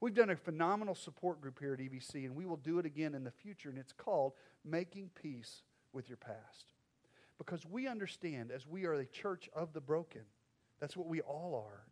We've 0.00 0.14
done 0.14 0.30
a 0.30 0.36
phenomenal 0.36 0.94
support 0.94 1.40
group 1.40 1.58
here 1.58 1.72
at 1.72 1.80
EVC, 1.80 2.26
and 2.26 2.36
we 2.36 2.44
will 2.44 2.56
do 2.56 2.78
it 2.78 2.86
again 2.86 3.14
in 3.14 3.24
the 3.24 3.30
future, 3.30 3.70
and 3.70 3.78
it's 3.78 3.92
called 3.92 4.34
Making 4.64 5.10
Peace 5.20 5.62
with 5.92 6.08
Your 6.08 6.18
Past. 6.18 6.73
Because 7.38 7.66
we 7.66 7.88
understand, 7.88 8.50
as 8.50 8.66
we 8.66 8.84
are 8.84 8.94
a 8.94 9.06
church 9.06 9.48
of 9.54 9.72
the 9.72 9.80
broken, 9.80 10.22
that's 10.80 10.96
what 10.96 11.06
we 11.06 11.20
all 11.20 11.54
are. 11.66 11.84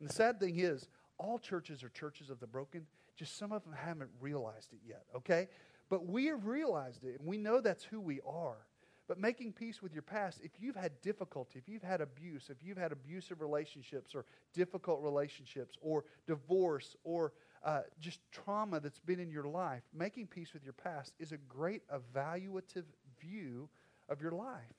And 0.00 0.08
the 0.08 0.12
sad 0.12 0.38
thing 0.38 0.58
is, 0.58 0.88
all 1.18 1.38
churches 1.38 1.82
are 1.82 1.88
churches 1.88 2.30
of 2.30 2.40
the 2.40 2.46
broken, 2.46 2.86
just 3.16 3.38
some 3.38 3.52
of 3.52 3.64
them 3.64 3.72
haven't 3.72 4.10
realized 4.20 4.72
it 4.72 4.80
yet, 4.86 5.04
okay? 5.16 5.48
But 5.88 6.06
we 6.06 6.26
have 6.26 6.46
realized 6.46 7.04
it, 7.04 7.18
and 7.18 7.26
we 7.26 7.38
know 7.38 7.60
that's 7.60 7.84
who 7.84 8.00
we 8.00 8.20
are. 8.26 8.66
But 9.08 9.20
making 9.20 9.52
peace 9.52 9.80
with 9.82 9.92
your 9.92 10.02
past, 10.02 10.40
if 10.42 10.50
you've 10.58 10.76
had 10.76 11.00
difficulty, 11.00 11.58
if 11.58 11.68
you've 11.68 11.82
had 11.82 12.00
abuse, 12.00 12.48
if 12.50 12.56
you've 12.62 12.76
had 12.76 12.90
abusive 12.90 13.40
relationships 13.40 14.14
or 14.14 14.24
difficult 14.52 15.00
relationships 15.00 15.76
or 15.80 16.04
divorce 16.26 16.96
or 17.04 17.32
uh, 17.64 17.82
just 18.00 18.20
trauma 18.32 18.80
that's 18.80 18.98
been 18.98 19.20
in 19.20 19.30
your 19.30 19.44
life, 19.44 19.82
making 19.94 20.26
peace 20.26 20.52
with 20.52 20.64
your 20.64 20.72
past 20.72 21.12
is 21.20 21.30
a 21.30 21.36
great 21.36 21.82
evaluative 21.88 22.84
view 23.20 23.68
of 24.08 24.20
your 24.20 24.32
life 24.32 24.74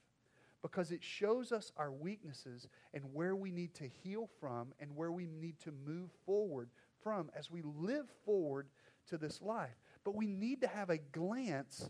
because 0.61 0.91
it 0.91 1.03
shows 1.03 1.51
us 1.51 1.71
our 1.77 1.91
weaknesses 1.91 2.67
and 2.93 3.03
where 3.13 3.35
we 3.35 3.51
need 3.51 3.73
to 3.75 3.87
heal 4.03 4.29
from 4.39 4.73
and 4.79 4.95
where 4.95 5.11
we 5.11 5.27
need 5.27 5.59
to 5.59 5.71
move 5.85 6.09
forward 6.25 6.69
from 7.01 7.29
as 7.37 7.51
we 7.51 7.61
live 7.61 8.07
forward 8.25 8.67
to 9.07 9.17
this 9.17 9.41
life. 9.41 9.77
but 10.03 10.15
we 10.15 10.27
need 10.27 10.61
to 10.61 10.67
have 10.67 10.89
a 10.89 10.97
glance 10.97 11.89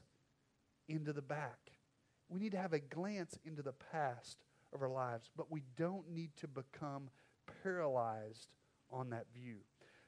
into 0.87 1.13
the 1.13 1.21
back. 1.21 1.59
We 2.29 2.39
need 2.39 2.51
to 2.53 2.57
have 2.57 2.73
a 2.73 2.79
glance 2.79 3.37
into 3.45 3.61
the 3.61 3.73
past 3.73 4.37
of 4.73 4.81
our 4.81 4.89
lives, 4.89 5.29
but 5.35 5.51
we 5.51 5.61
don't 5.75 6.09
need 6.09 6.35
to 6.37 6.47
become 6.47 7.09
paralyzed 7.63 8.47
on 8.91 9.09
that 9.11 9.27
view. 9.33 9.57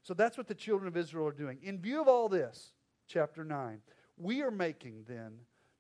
So 0.02 0.14
that's 0.14 0.38
what 0.38 0.48
the 0.48 0.56
children 0.56 0.88
of 0.88 0.98
Israel 0.98 1.28
are 1.28 1.32
doing. 1.32 1.60
In 1.62 1.80
view 1.80 2.02
of 2.02 2.08
all 2.08 2.30
this, 2.30 2.74
chapter 3.08 3.44
9, 3.44 3.82
we 4.18 4.42
are 4.42 4.52
making 4.52 5.06
then 5.08 5.34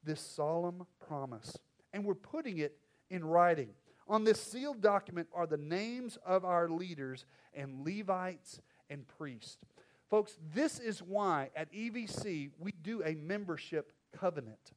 this 0.03 0.22
solemn 0.22 0.86
promise, 1.08 1.58
and 1.94 2.06
we're 2.06 2.15
putting 2.15 2.60
it 2.60 2.77
in 3.10 3.25
writing. 3.25 3.70
On 4.08 4.24
this 4.24 4.41
sealed 4.41 4.82
document 4.82 5.27
are 5.34 5.46
the 5.46 5.58
names 5.58 6.18
of 6.25 6.44
our 6.44 6.70
leaders 6.70 7.25
and 7.53 7.86
Levites 7.86 8.60
and 8.89 9.08
priests. 9.08 9.58
Folks, 10.10 10.38
this 10.53 10.79
is 10.79 11.03
why 11.03 11.51
at 11.56 11.72
EVC 11.72 12.50
we 12.58 12.72
do 12.82 13.03
a 13.03 13.13
membership 13.13 13.91
covenant. 14.18 14.74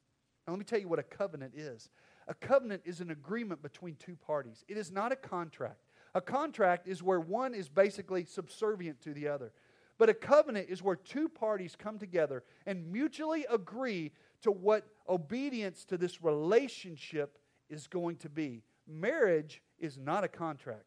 Now, 0.46 0.52
let 0.52 0.58
me 0.58 0.64
tell 0.64 0.78
you 0.78 0.88
what 0.88 0.98
a 0.98 1.04
covenant 1.04 1.54
is. 1.56 1.88
A 2.28 2.34
covenant 2.34 2.82
is 2.84 3.00
an 3.00 3.10
agreement 3.10 3.62
between 3.62 3.96
two 3.96 4.16
parties, 4.16 4.64
it 4.68 4.76
is 4.76 4.92
not 4.92 5.12
a 5.12 5.16
contract. 5.16 5.88
A 6.14 6.20
contract 6.20 6.86
is 6.86 7.02
where 7.02 7.20
one 7.20 7.54
is 7.54 7.70
basically 7.70 8.26
subservient 8.26 9.00
to 9.00 9.14
the 9.14 9.28
other. 9.28 9.52
But 9.98 10.08
a 10.08 10.14
covenant 10.14 10.68
is 10.68 10.82
where 10.82 10.96
two 10.96 11.28
parties 11.28 11.76
come 11.76 11.98
together 11.98 12.42
and 12.66 12.90
mutually 12.90 13.46
agree 13.50 14.12
to 14.42 14.50
what 14.50 14.86
obedience 15.08 15.84
to 15.86 15.96
this 15.96 16.22
relationship 16.22 17.38
is 17.68 17.86
going 17.86 18.16
to 18.16 18.28
be. 18.28 18.62
Marriage 18.86 19.62
is 19.78 19.98
not 19.98 20.24
a 20.24 20.28
contract, 20.28 20.86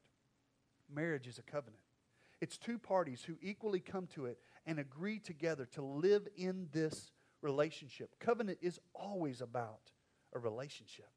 marriage 0.93 1.27
is 1.27 1.39
a 1.39 1.43
covenant. 1.43 1.81
It's 2.41 2.57
two 2.57 2.77
parties 2.77 3.23
who 3.23 3.37
equally 3.41 3.79
come 3.79 4.07
to 4.07 4.25
it 4.25 4.37
and 4.65 4.79
agree 4.79 5.19
together 5.19 5.65
to 5.73 5.81
live 5.81 6.27
in 6.35 6.67
this 6.71 7.11
relationship. 7.41 8.19
Covenant 8.19 8.57
is 8.61 8.79
always 8.93 9.41
about 9.41 9.91
a 10.33 10.39
relationship. 10.39 11.09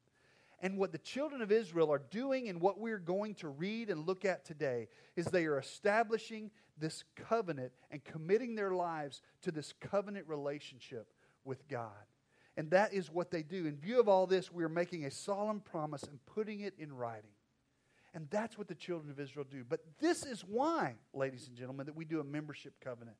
And 0.60 0.76
what 0.76 0.90
the 0.92 0.98
children 0.98 1.40
of 1.40 1.52
Israel 1.52 1.92
are 1.92 2.02
doing 2.10 2.48
and 2.48 2.60
what 2.60 2.80
we're 2.80 2.98
going 2.98 3.34
to 3.36 3.48
read 3.48 3.90
and 3.90 4.06
look 4.06 4.24
at 4.24 4.44
today 4.44 4.88
is 5.14 5.26
they 5.26 5.46
are 5.46 5.58
establishing 5.58 6.50
this 6.78 7.04
covenant 7.14 7.72
and 7.90 8.04
committing 8.04 8.54
their 8.54 8.72
lives 8.72 9.22
to 9.42 9.52
this 9.52 9.72
covenant 9.80 10.26
relationship 10.26 11.08
with 11.44 11.66
God. 11.68 11.92
And 12.56 12.70
that 12.72 12.92
is 12.92 13.08
what 13.08 13.30
they 13.30 13.42
do. 13.42 13.66
In 13.66 13.76
view 13.76 14.00
of 14.00 14.08
all 14.08 14.26
this, 14.26 14.52
we 14.52 14.64
are 14.64 14.68
making 14.68 15.04
a 15.04 15.12
solemn 15.12 15.60
promise 15.60 16.02
and 16.02 16.18
putting 16.26 16.60
it 16.60 16.74
in 16.76 16.92
writing. 16.92 17.30
And 18.14 18.26
that's 18.30 18.58
what 18.58 18.66
the 18.66 18.74
children 18.74 19.12
of 19.12 19.20
Israel 19.20 19.46
do. 19.48 19.64
But 19.68 19.80
this 20.00 20.26
is 20.26 20.40
why, 20.40 20.96
ladies 21.14 21.46
and 21.46 21.56
gentlemen, 21.56 21.86
that 21.86 21.94
we 21.94 22.04
do 22.04 22.18
a 22.18 22.24
membership 22.24 22.72
covenant. 22.82 23.16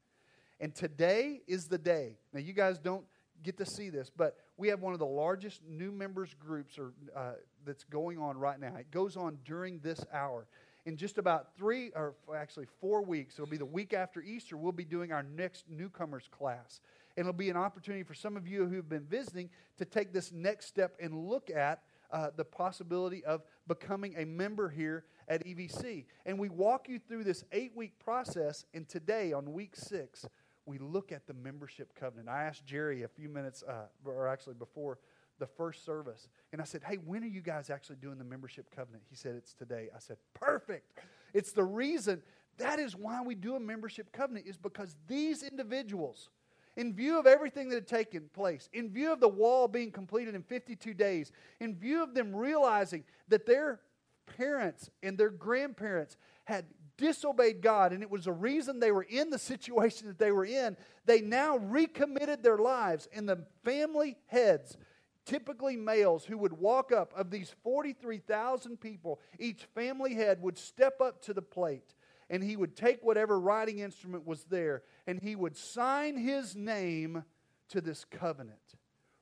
And 0.59 0.75
today 0.75 1.42
is 1.47 1.68
the 1.68 1.78
day. 1.78 2.16
Now, 2.33 2.40
you 2.40 2.52
guys 2.52 2.78
don't 2.78 3.04
get 3.42 3.57
to 3.59 3.66
see 3.66 3.90
this, 3.90 4.11
but 4.14 4.37
we 4.57 4.68
have 4.68 4.80
one 4.80 4.92
of 4.92 4.99
the 4.99 5.07
largest 5.07 5.62
new 5.68 5.92
members 5.92 6.35
groups 6.38 6.78
or, 6.78 6.92
uh, 7.16 7.33
that's 7.64 7.85
going 7.85 8.18
on 8.18 8.37
right 8.37 8.59
now. 8.59 8.75
It 8.76 8.90
goes 8.90 9.16
on 9.16 9.38
during 9.45 9.78
this 9.80 10.04
hour. 10.12 10.47
In 10.87 10.97
just 10.97 11.18
about 11.18 11.57
three, 11.57 11.90
or 11.95 12.14
actually 12.35 12.66
four 12.80 13.02
weeks, 13.02 13.35
it'll 13.35 13.47
be 13.47 13.59
the 13.59 13.64
week 13.64 13.92
after 13.92 14.23
Easter, 14.23 14.57
we'll 14.57 14.73
be 14.73 14.85
doing 14.85 15.12
our 15.12 15.23
next 15.23 15.64
newcomers 15.68 16.28
class. 16.30 16.80
And 17.16 17.26
it'll 17.26 17.37
be 17.37 17.50
an 17.50 17.57
opportunity 17.57 18.04
for 18.04 18.14
some 18.14 18.37
of 18.37 18.47
you 18.47 18.66
who've 18.66 18.88
been 18.88 19.04
visiting 19.04 19.50
to 19.76 19.85
take 19.85 20.12
this 20.12 20.33
next 20.33 20.66
step 20.66 20.97
and 21.00 21.28
look 21.28 21.50
at 21.50 21.83
uh, 22.11 22.30
the 22.37 22.45
possibility 22.45 23.25
of 23.25 23.42
becoming 23.66 24.14
a 24.16 24.25
member 24.25 24.68
here 24.68 25.04
at 25.28 25.45
EVC. 25.45 26.07
And 26.25 26.38
we 26.38 26.49
walk 26.49 26.88
you 26.88 26.99
through 26.99 27.25
this 27.25 27.45
eight 27.52 27.73
week 27.76 27.99
process, 27.99 28.64
and 28.73 28.88
today, 28.88 29.33
on 29.33 29.52
week 29.52 29.76
six, 29.76 30.25
we 30.69 30.79
look 30.79 31.13
at 31.13 31.27
the 31.27 31.35
membership 31.35 31.95
covenant. 31.99 32.29
I 32.29 32.45
asked 32.45 32.67
Jerry 32.67 33.03
a 33.03 33.09
few 33.09 33.29
minutes, 33.29 33.65
uh, 33.67 33.87
or 34.05 34.29
actually 34.29 34.55
before 34.55 34.99
the 35.39 35.47
first 35.47 35.85
service, 35.85 36.29
and 36.53 36.61
I 36.61 36.65
said, 36.65 36.83
Hey, 36.85 36.97
when 36.97 37.25
are 37.25 37.29
you 37.29 37.41
guys 37.41 37.71
actually 37.71 37.97
doing 37.97 38.19
the 38.19 38.25
membership 38.25 38.71
covenant? 38.75 39.05
He 39.09 39.17
said, 39.17 39.35
It's 39.35 39.55
today. 39.55 39.89
I 39.95 39.99
said, 39.99 40.19
Perfect. 40.35 40.93
It's 41.33 41.53
the 41.53 41.65
reason. 41.65 42.23
That 42.59 42.79
is 42.79 42.97
why 42.97 43.23
we 43.23 43.35
do 43.35 43.55
a 43.55 43.61
membership 43.61 44.12
covenant, 44.12 44.47
is 44.47 44.57
because 44.57 44.97
these 45.07 45.42
individuals, 45.42 46.29
in 46.77 46.92
view 46.92 47.19
of 47.19 47.27
everything 47.27 47.69
that 47.69 47.77
had 47.77 47.87
taken 47.87 48.29
place, 48.35 48.69
in 48.73 48.90
view 48.90 49.12
of 49.12 49.21
the 49.21 49.29
wall 49.29 49.69
being 49.69 49.92
completed 49.92 50.35
in 50.35 50.42
52 50.42 50.92
days, 50.92 51.33
in 51.61 51.77
view 51.77 52.03
of 52.03 52.14
them 52.14 52.35
realizing 52.35 53.05
that 53.29 53.47
their 53.47 53.81
parents 54.37 54.91
and 55.03 55.17
their 55.17 55.31
grandparents 55.31 56.17
had 56.45 56.67
disobeyed 56.97 57.62
God, 57.62 57.93
and 57.93 58.03
it 58.03 58.11
was 58.11 58.25
the 58.25 58.33
reason 58.33 58.81
they 58.81 58.93
were 58.93 59.07
in 59.09 59.31
the 59.31 59.38
situation 59.38 60.09
that 60.09 60.19
they 60.19 60.33
were 60.33 60.45
in, 60.45 60.77
they 61.07 61.21
now 61.21 61.57
recommitted 61.57 62.43
their 62.43 62.59
lives. 62.59 63.09
And 63.12 63.29
the 63.29 63.45
family 63.64 64.17
heads, 64.27 64.77
typically 65.25 65.77
males, 65.77 66.25
who 66.25 66.37
would 66.38 66.53
walk 66.53 66.93
up, 66.93 67.12
of 67.17 67.31
these 67.31 67.55
43,000 67.62 68.81
people, 68.81 69.21
each 69.38 69.64
family 69.75 70.14
head 70.14 70.43
would 70.43 70.59
step 70.59 71.01
up 71.01 71.23
to 71.23 71.33
the 71.33 71.43
plate 71.43 71.95
and 72.31 72.43
he 72.43 72.57
would 72.57 72.77
take 72.77 73.03
whatever 73.03 73.41
writing 73.41 73.79
instrument 73.79 74.27
was 74.27 74.45
there 74.45 74.83
and 75.07 75.21
he 75.21 75.35
would 75.35 75.57
sign 75.57 76.17
his 76.17 76.55
name 76.55 77.25
to 77.71 77.81
this 77.81 78.05
covenant, 78.05 78.59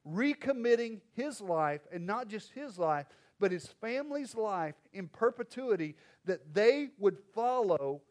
recommitting 0.08 1.00
his 1.12 1.40
life, 1.40 1.80
and 1.92 2.06
not 2.06 2.28
just 2.28 2.52
his 2.52 2.78
life, 2.78 3.06
but 3.38 3.52
his 3.52 3.66
family's 3.66 4.34
life 4.34 4.74
in 4.92 5.08
perpetuity 5.08 5.94
that 6.24 6.54
they 6.54 6.88
would 6.98 7.18
follow 7.34 8.02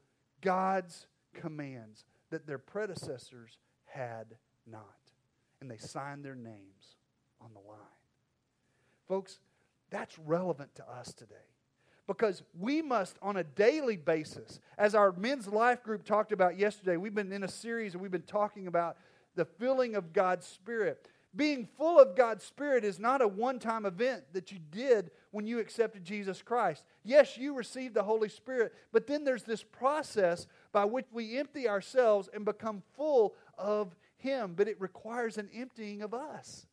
God's 0.41 1.07
commands 1.33 2.05
that 2.29 2.47
their 2.47 2.57
predecessors 2.57 3.57
had 3.85 4.35
not. 4.65 4.83
And 5.61 5.69
they 5.69 5.77
signed 5.77 6.23
their 6.23 6.35
names 6.35 6.95
on 7.41 7.51
the 7.53 7.59
line. 7.59 7.79
Folks, 9.07 9.39
that's 9.89 10.17
relevant 10.19 10.75
to 10.75 10.89
us 10.89 11.13
today 11.13 11.35
because 12.07 12.43
we 12.59 12.81
must, 12.81 13.17
on 13.21 13.37
a 13.37 13.43
daily 13.43 13.97
basis, 13.97 14.59
as 14.77 14.93
our 14.93 15.11
men's 15.13 15.47
life 15.47 15.83
group 15.83 16.03
talked 16.03 16.31
about 16.31 16.57
yesterday, 16.57 16.97
we've 16.97 17.15
been 17.15 17.31
in 17.31 17.43
a 17.43 17.47
series 17.47 17.93
and 17.93 18.01
we've 18.01 18.11
been 18.11 18.21
talking 18.21 18.67
about 18.67 18.97
the 19.35 19.45
filling 19.45 19.95
of 19.95 20.13
God's 20.13 20.45
Spirit. 20.45 21.09
Being 21.35 21.67
full 21.77 21.99
of 21.99 22.15
God's 22.15 22.45
Spirit 22.45 22.85
is 22.85 22.99
not 22.99 23.21
a 23.21 23.27
one 23.27 23.59
time 23.59 23.85
event 23.85 24.23
that 24.33 24.51
you 24.51 24.59
did 24.71 25.11
when 25.31 25.45
you 25.45 25.59
accepted 25.59 26.05
Jesus 26.05 26.41
Christ. 26.41 26.85
Yes, 27.03 27.37
you 27.37 27.53
received 27.53 27.93
the 27.93 28.03
Holy 28.03 28.29
Spirit, 28.29 28.73
but 28.93 29.05
then 29.05 29.25
there's 29.25 29.43
this 29.43 29.63
process 29.63 30.47
by 30.71 30.85
which 30.85 31.07
we 31.11 31.37
empty 31.37 31.67
ourselves 31.67 32.29
and 32.33 32.45
become 32.45 32.83
full 32.95 33.35
of 33.57 33.95
Him. 34.17 34.53
But 34.55 34.69
it 34.69 34.79
requires 34.79 35.37
an 35.37 35.49
emptying 35.53 36.01
of 36.01 36.13
us. 36.13 36.67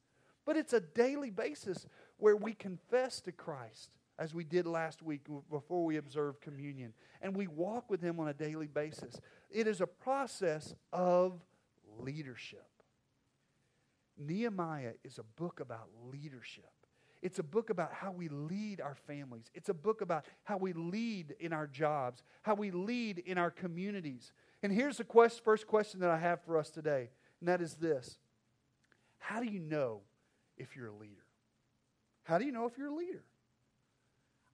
But 0.44 0.56
it's 0.56 0.72
a 0.72 0.80
daily 0.80 1.30
basis 1.30 1.86
where 2.18 2.36
we 2.36 2.52
confess 2.52 3.20
to 3.22 3.32
Christ, 3.32 3.96
as 4.18 4.32
we 4.32 4.44
did 4.44 4.66
last 4.66 5.02
week 5.02 5.22
before 5.50 5.84
we 5.84 5.96
observed 5.96 6.40
communion, 6.40 6.92
and 7.20 7.34
we 7.34 7.48
walk 7.48 7.90
with 7.90 8.00
Him 8.00 8.20
on 8.20 8.28
a 8.28 8.34
daily 8.34 8.68
basis. 8.68 9.20
It 9.50 9.66
is 9.66 9.80
a 9.80 9.86
process 9.86 10.74
of 10.92 11.40
leadership. 11.98 12.66
Nehemiah 14.18 14.92
is 15.04 15.18
a 15.18 15.22
book 15.40 15.60
about 15.60 15.88
leadership. 16.10 16.70
It's 17.22 17.38
a 17.38 17.44
book 17.44 17.70
about 17.70 17.92
how 17.92 18.10
we 18.10 18.28
lead 18.28 18.80
our 18.80 18.96
families. 19.06 19.48
It's 19.54 19.68
a 19.68 19.74
book 19.74 20.00
about 20.00 20.24
how 20.42 20.56
we 20.56 20.72
lead 20.72 21.36
in 21.38 21.52
our 21.52 21.68
jobs, 21.68 22.24
how 22.42 22.54
we 22.54 22.72
lead 22.72 23.18
in 23.18 23.38
our 23.38 23.50
communities. 23.50 24.32
And 24.62 24.72
here's 24.72 24.96
the 24.96 25.04
quest, 25.04 25.44
first 25.44 25.68
question 25.68 26.00
that 26.00 26.10
I 26.10 26.18
have 26.18 26.42
for 26.42 26.58
us 26.58 26.70
today, 26.70 27.10
and 27.40 27.48
that 27.48 27.60
is 27.60 27.74
this 27.74 28.18
How 29.18 29.40
do 29.40 29.46
you 29.46 29.60
know 29.60 30.00
if 30.58 30.74
you're 30.74 30.88
a 30.88 30.94
leader? 30.94 31.24
How 32.24 32.38
do 32.38 32.44
you 32.44 32.52
know 32.52 32.66
if 32.66 32.76
you're 32.76 32.88
a 32.88 32.94
leader? 32.94 33.24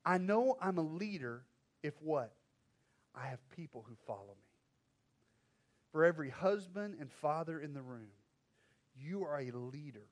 I 0.05 0.19
know 0.19 0.57
I'm 0.61 0.79
a 0.79 0.83
leader 0.83 1.45
if 1.83 1.95
what? 2.01 2.33
I 3.15 3.27
have 3.27 3.41
people 3.57 3.85
who 3.89 3.95
follow 4.07 4.35
me. 4.39 4.47
For 5.91 6.05
every 6.05 6.31
husband 6.31 6.97
and 7.01 7.11
father 7.11 7.59
in 7.61 7.73
the 7.73 7.83
room, 7.83 8.09
you 9.01 9.25
are 9.25 9.39
a 9.39 9.51
leader 9.51 10.09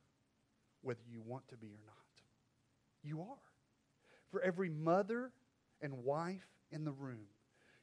whether 0.83 1.01
you 1.11 1.21
want 1.21 1.49
to 1.49 1.57
be 1.57 1.69
or 1.69 1.83
not. 1.87 1.97
You 3.03 3.21
are. 3.21 3.39
For 4.31 4.41
every 4.41 4.69
mother 4.69 5.33
and 5.81 6.05
wife 6.05 6.47
in 6.71 6.85
the 6.85 6.93
room, 6.93 7.27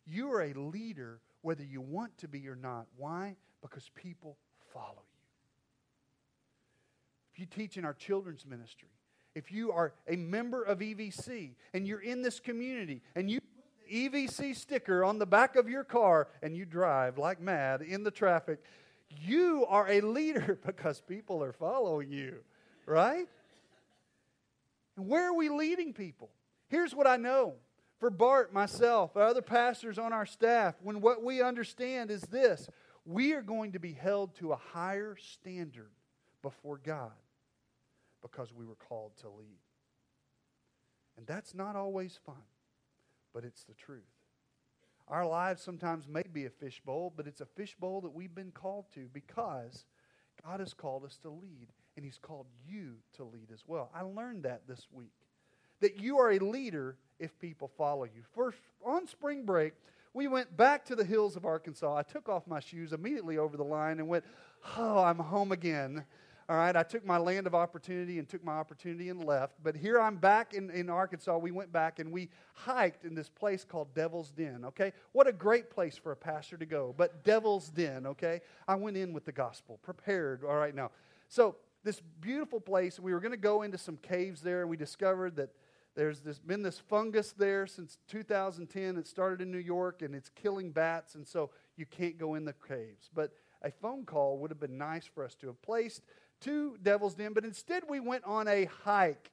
you 0.06 0.32
are 0.32 0.42
a 0.42 0.54
leader 0.54 1.20
whether 1.42 1.64
you 1.64 1.82
want 1.82 2.18
to 2.20 2.28
be 2.28 2.48
or 2.48 2.56
not. 2.56 2.88
Why? 2.98 3.36
Because 3.62 3.90
people 3.96 4.38
follow 4.74 4.88
you. 4.96 5.20
If 7.34 7.40
you 7.40 7.46
teach 7.46 7.78
in 7.78 7.86
our 7.86 7.94
children's 7.94 8.46
ministry, 8.46 8.90
if 9.36 9.52
you 9.52 9.72
are 9.72 9.94
a 10.08 10.16
member 10.16 10.64
of 10.64 10.80
EVC 10.80 11.56
and 11.74 11.88
you're 11.88 12.02
in 12.02 12.22
this 12.22 12.40
community 12.40 13.02
and 13.16 13.30
you 13.30 13.40
EVC 13.92 14.56
sticker 14.56 15.04
on 15.04 15.20
the 15.20 15.26
back 15.26 15.56
of 15.56 15.70
your 15.70 15.84
car 15.84 16.28
and 16.42 16.56
you 16.56 16.66
drive 16.66 17.18
like 17.18 17.42
mad 17.42 17.82
in 17.82 18.04
the 18.04 18.12
traffic, 18.12 18.60
you 19.22 19.66
are 19.68 19.90
a 19.90 20.02
leader 20.02 20.60
because 20.66 21.02
people 21.02 21.44
are 21.44 21.54
following 21.54 22.12
you, 22.12 22.40
right? 22.86 23.28
And 24.98 25.08
where 25.08 25.30
are 25.30 25.34
we 25.34 25.50
leading 25.50 25.94
people? 25.94 26.30
Here's 26.68 26.96
what 26.96 27.08
I 27.08 27.18
know 27.18 27.56
for 28.00 28.10
Bart, 28.10 28.54
myself, 28.54 29.16
other 29.16 29.42
pastors 29.42 29.98
on 29.98 30.12
our 30.12 30.26
staff, 30.26 30.76
when 30.82 31.00
what 31.00 31.24
we 31.24 31.42
understand 31.42 32.12
is 32.12 32.22
this 32.24 32.68
we 33.06 33.34
are 33.34 33.42
going 33.42 33.74
to 33.74 33.80
be 33.80 33.94
held 33.94 34.36
to 34.36 34.52
a 34.52 34.58
higher 34.58 35.16
standard 35.18 35.92
before 36.42 36.80
God 36.84 37.12
because 38.22 38.54
we 38.54 38.66
were 38.66 38.76
called 38.76 39.12
to 39.22 39.30
lead. 39.30 39.60
And 41.18 41.28
that's 41.28 41.54
not 41.54 41.76
always 41.76 42.20
fun, 42.26 42.44
but 43.34 43.44
it's 43.44 43.64
the 43.64 43.74
truth. 43.74 44.02
Our 45.08 45.26
lives 45.26 45.62
sometimes 45.62 46.08
may 46.08 46.24
be 46.32 46.46
a 46.46 46.50
fishbowl, 46.50 47.14
but 47.16 47.28
it's 47.28 47.42
a 47.42 47.46
fishbowl 47.46 48.02
that 48.02 48.14
we've 48.14 48.34
been 48.34 48.52
called 48.52 48.86
to 48.96 49.10
because 49.14 49.86
God 50.44 50.60
has 50.60 50.74
called 50.74 51.04
us 51.04 51.18
to 51.24 51.30
lead, 51.30 51.68
and 51.96 52.06
He's 52.06 52.18
called 52.18 52.48
you 52.68 52.96
to 53.18 53.24
lead 53.24 53.52
as 53.54 53.64
well. 53.68 53.90
I 53.94 54.02
learned 54.02 54.44
that 54.44 54.68
this 54.68 54.88
week 54.92 55.12
that 55.82 56.00
you 56.00 56.18
are 56.18 56.32
a 56.32 56.40
leader 56.40 56.96
if 57.20 57.38
people 57.40 57.70
follow 57.78 58.06
you. 58.06 58.24
First, 58.34 58.60
on 58.86 59.06
spring 59.06 59.46
break, 59.46 59.74
we 60.14 60.28
went 60.28 60.56
back 60.56 60.86
to 60.86 60.96
the 60.96 61.04
hills 61.04 61.36
of 61.36 61.46
Arkansas. 61.46 61.96
I 61.96 62.04
took 62.04 62.30
off 62.30 62.48
my 62.48 62.62
shoes 62.62 62.94
immediately 62.94 63.38
over 63.38 63.58
the 63.58 63.64
line 63.64 64.00
and 64.00 64.08
went, 64.08 64.24
Oh, 64.78 65.00
I'm 65.00 65.20
home 65.20 65.52
again. 65.52 66.06
All 66.50 66.58
right, 66.58 66.76
I 66.76 66.84
took 66.84 67.06
my 67.06 67.18
land 67.18 67.48
of 67.48 67.56
opportunity 67.56 68.20
and 68.20 68.28
took 68.28 68.44
my 68.44 68.54
opportunity 68.54 69.10
and 69.10 69.24
left. 69.24 69.56
But 69.64 69.78
here 69.78 70.00
I'm 70.00 70.18
back 70.18 70.54
in, 70.54 70.70
in 70.72 70.90
Arkansas. 70.90 71.38
We 71.38 71.52
went 71.52 71.72
back 71.72 72.00
and 72.00 72.12
we 72.12 72.30
hiked 72.54 73.06
in 73.06 73.16
this 73.16 73.30
place 73.30 73.64
called 73.64 73.94
Devil's 73.94 74.32
Den, 74.32 74.66
okay? 74.66 74.92
What 75.14 75.28
a 75.28 75.32
great 75.32 75.70
place 75.70 75.98
for 75.98 76.12
a 76.12 76.18
pastor 76.18 76.58
to 76.58 76.66
go. 76.66 76.94
But 76.98 77.24
Devil's 77.24 77.70
Den, 77.70 78.06
okay? 78.08 78.42
I 78.68 78.76
went 78.76 78.98
in 78.98 79.14
with 79.14 79.24
the 79.24 79.32
gospel, 79.32 79.80
prepared, 79.84 80.44
all 80.44 80.56
right 80.56 80.76
now. 80.76 80.92
So, 81.30 81.56
this 81.86 82.02
beautiful 82.22 82.62
place, 82.62 82.98
we 82.98 83.14
were 83.14 83.20
going 83.20 83.34
to 83.34 83.38
go 83.38 83.64
into 83.64 83.78
some 83.78 83.98
caves 83.98 84.40
there, 84.40 84.62
and 84.62 84.70
we 84.70 84.78
discovered 84.78 85.36
that 85.36 85.50
there's 85.96 86.22
this, 86.22 86.40
been 86.40 86.62
this 86.62 86.80
fungus 86.80 87.34
there 87.34 87.68
since 87.68 87.98
2010. 88.08 88.96
It 88.96 89.06
started 89.06 89.42
in 89.42 89.52
New 89.52 89.58
York, 89.58 90.02
and 90.02 90.16
it's 90.16 90.30
killing 90.30 90.72
bats, 90.72 91.16
and 91.16 91.28
so 91.28 91.52
you 91.76 91.86
can't 91.86 92.18
go 92.18 92.36
in 92.36 92.46
the 92.46 92.56
caves. 92.68 93.10
But 93.14 93.34
a 93.62 93.72
phone 93.72 94.06
call 94.06 94.38
would 94.40 94.50
have 94.50 94.60
been 94.60 94.78
nice 94.78 95.06
for 95.06 95.24
us 95.24 95.36
to 95.36 95.48
have 95.48 95.62
placed 95.62 96.02
to 96.44 96.78
Devil's 96.82 97.16
Den, 97.16 97.34
but 97.34 97.46
instead 97.46 97.84
we 97.88 98.00
went 98.00 98.24
on 98.24 98.48
a 98.48 98.66
hike. 98.84 99.32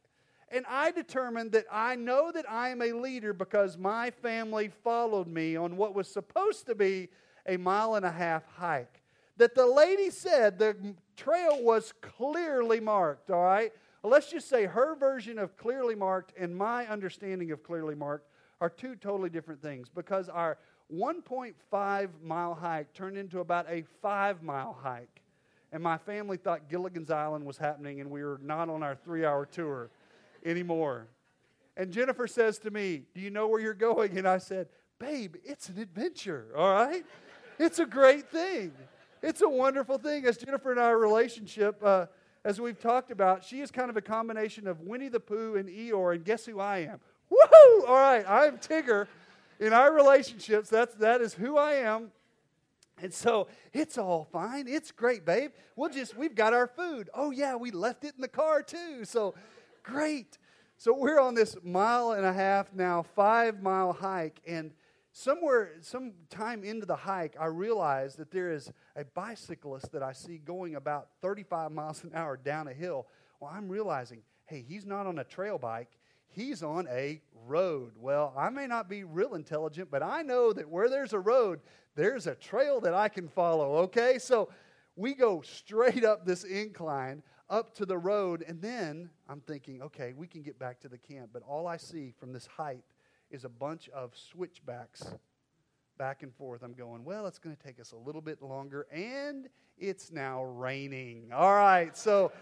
And 0.52 0.64
I 0.68 0.90
determined 0.90 1.52
that 1.52 1.66
I 1.70 1.94
know 1.94 2.32
that 2.32 2.50
I 2.50 2.70
am 2.70 2.82
a 2.82 2.92
leader 2.92 3.32
because 3.32 3.78
my 3.78 4.10
family 4.10 4.68
followed 4.82 5.28
me 5.28 5.56
on 5.56 5.76
what 5.76 5.94
was 5.94 6.08
supposed 6.08 6.66
to 6.66 6.74
be 6.74 7.08
a 7.46 7.56
mile 7.56 7.94
and 7.94 8.04
a 8.04 8.10
half 8.10 8.44
hike. 8.56 9.02
That 9.36 9.54
the 9.54 9.66
lady 9.66 10.10
said 10.10 10.58
the 10.58 10.76
trail 11.16 11.62
was 11.62 11.92
clearly 12.00 12.80
marked, 12.80 13.30
all 13.30 13.44
right? 13.44 13.72
Let's 14.02 14.30
just 14.30 14.48
say 14.48 14.66
her 14.66 14.96
version 14.96 15.38
of 15.38 15.56
clearly 15.56 15.94
marked 15.94 16.32
and 16.38 16.56
my 16.56 16.86
understanding 16.86 17.50
of 17.52 17.62
clearly 17.62 17.94
marked 17.94 18.26
are 18.60 18.70
two 18.70 18.96
totally 18.96 19.30
different 19.30 19.62
things 19.62 19.88
because 19.88 20.28
our 20.28 20.58
1.5 20.92 22.08
mile 22.22 22.54
hike 22.54 22.92
turned 22.92 23.16
into 23.16 23.40
about 23.40 23.66
a 23.68 23.84
five 24.02 24.42
mile 24.42 24.76
hike 24.82 25.19
and 25.72 25.82
my 25.82 25.98
family 25.98 26.36
thought 26.36 26.68
Gilligan's 26.68 27.10
Island 27.10 27.44
was 27.44 27.56
happening 27.56 28.00
and 28.00 28.10
we 28.10 28.22
were 28.22 28.40
not 28.42 28.68
on 28.68 28.82
our 28.82 28.94
three 28.96 29.24
hour 29.24 29.46
tour 29.46 29.90
anymore. 30.44 31.08
And 31.76 31.92
Jennifer 31.92 32.26
says 32.26 32.58
to 32.60 32.70
me, 32.70 33.02
Do 33.14 33.20
you 33.20 33.30
know 33.30 33.46
where 33.46 33.60
you're 33.60 33.74
going? 33.74 34.18
And 34.18 34.26
I 34.26 34.38
said, 34.38 34.68
Babe, 34.98 35.36
it's 35.44 35.68
an 35.68 35.78
adventure, 35.78 36.48
all 36.56 36.72
right? 36.72 37.04
It's 37.58 37.78
a 37.78 37.86
great 37.86 38.28
thing. 38.28 38.72
It's 39.22 39.42
a 39.42 39.48
wonderful 39.48 39.98
thing. 39.98 40.24
As 40.24 40.38
Jennifer 40.38 40.70
and 40.70 40.80
our 40.80 40.98
relationship, 40.98 41.78
uh, 41.82 42.06
as 42.44 42.60
we've 42.60 42.78
talked 42.78 43.10
about, 43.10 43.44
she 43.44 43.60
is 43.60 43.70
kind 43.70 43.90
of 43.90 43.96
a 43.96 44.00
combination 44.00 44.66
of 44.66 44.80
Winnie 44.80 45.08
the 45.08 45.20
Pooh 45.20 45.56
and 45.56 45.68
Eeyore, 45.68 46.14
and 46.14 46.24
guess 46.24 46.46
who 46.46 46.58
I 46.58 46.78
am? 46.78 47.00
Woohoo! 47.30 47.88
All 47.88 47.96
right, 47.96 48.24
I'm 48.26 48.58
Tigger. 48.58 49.06
In 49.58 49.74
our 49.74 49.92
relationships, 49.92 50.70
that's, 50.70 50.94
that 50.96 51.20
is 51.20 51.34
who 51.34 51.58
I 51.58 51.74
am. 51.74 52.10
And 53.02 53.12
so 53.12 53.48
it's 53.72 53.98
all 53.98 54.28
fine. 54.30 54.66
It's 54.68 54.92
great, 54.92 55.24
babe. 55.24 55.52
We'll 55.76 55.90
just, 55.90 56.16
we've 56.16 56.34
got 56.34 56.52
our 56.52 56.66
food. 56.66 57.08
Oh, 57.14 57.30
yeah, 57.30 57.56
we 57.56 57.70
left 57.70 58.04
it 58.04 58.14
in 58.14 58.20
the 58.20 58.28
car 58.28 58.62
too. 58.62 59.04
So 59.04 59.34
great. 59.82 60.38
So 60.76 60.96
we're 60.96 61.20
on 61.20 61.34
this 61.34 61.56
mile 61.62 62.12
and 62.12 62.24
a 62.24 62.32
half 62.32 62.72
now, 62.72 63.02
five 63.02 63.62
mile 63.62 63.92
hike. 63.92 64.40
And 64.46 64.72
somewhere, 65.12 65.72
some 65.80 66.12
time 66.30 66.64
into 66.64 66.86
the 66.86 66.96
hike, 66.96 67.36
I 67.38 67.46
realized 67.46 68.18
that 68.18 68.30
there 68.30 68.50
is 68.50 68.72
a 68.96 69.04
bicyclist 69.04 69.92
that 69.92 70.02
I 70.02 70.12
see 70.12 70.38
going 70.38 70.76
about 70.76 71.08
35 71.20 71.72
miles 71.72 72.02
an 72.04 72.12
hour 72.14 72.36
down 72.36 72.68
a 72.68 72.72
hill. 72.72 73.06
Well, 73.40 73.50
I'm 73.52 73.68
realizing, 73.68 74.22
hey, 74.46 74.64
he's 74.66 74.86
not 74.86 75.06
on 75.06 75.18
a 75.18 75.24
trail 75.24 75.58
bike. 75.58 75.98
He's 76.32 76.62
on 76.62 76.86
a 76.88 77.20
road. 77.46 77.92
Well, 77.98 78.32
I 78.36 78.50
may 78.50 78.66
not 78.66 78.88
be 78.88 79.04
real 79.04 79.34
intelligent, 79.34 79.90
but 79.90 80.02
I 80.02 80.22
know 80.22 80.52
that 80.52 80.68
where 80.68 80.88
there's 80.88 81.12
a 81.12 81.18
road, 81.18 81.60
there's 82.00 82.26
a 82.26 82.34
trail 82.34 82.80
that 82.80 82.94
I 82.94 83.08
can 83.08 83.28
follow, 83.28 83.76
okay? 83.80 84.18
So 84.18 84.48
we 84.96 85.14
go 85.14 85.42
straight 85.42 86.02
up 86.02 86.24
this 86.24 86.44
incline 86.44 87.22
up 87.50 87.74
to 87.74 87.84
the 87.84 87.98
road, 87.98 88.42
and 88.46 88.62
then 88.62 89.10
I'm 89.28 89.40
thinking, 89.40 89.82
okay, 89.82 90.14
we 90.16 90.26
can 90.26 90.40
get 90.40 90.58
back 90.58 90.80
to 90.80 90.88
the 90.88 90.96
camp. 90.96 91.30
But 91.32 91.42
all 91.46 91.66
I 91.66 91.76
see 91.76 92.14
from 92.18 92.32
this 92.32 92.46
height 92.46 92.84
is 93.30 93.44
a 93.44 93.50
bunch 93.50 93.90
of 93.90 94.12
switchbacks 94.16 95.12
back 95.98 96.22
and 96.22 96.34
forth. 96.34 96.62
I'm 96.62 96.72
going, 96.72 97.04
well, 97.04 97.26
it's 97.26 97.38
going 97.38 97.54
to 97.54 97.62
take 97.62 97.78
us 97.78 97.92
a 97.92 97.96
little 97.96 98.22
bit 98.22 98.40
longer, 98.40 98.86
and 98.90 99.48
it's 99.76 100.10
now 100.10 100.44
raining. 100.44 101.30
All 101.34 101.54
right, 101.54 101.94
so 101.94 102.32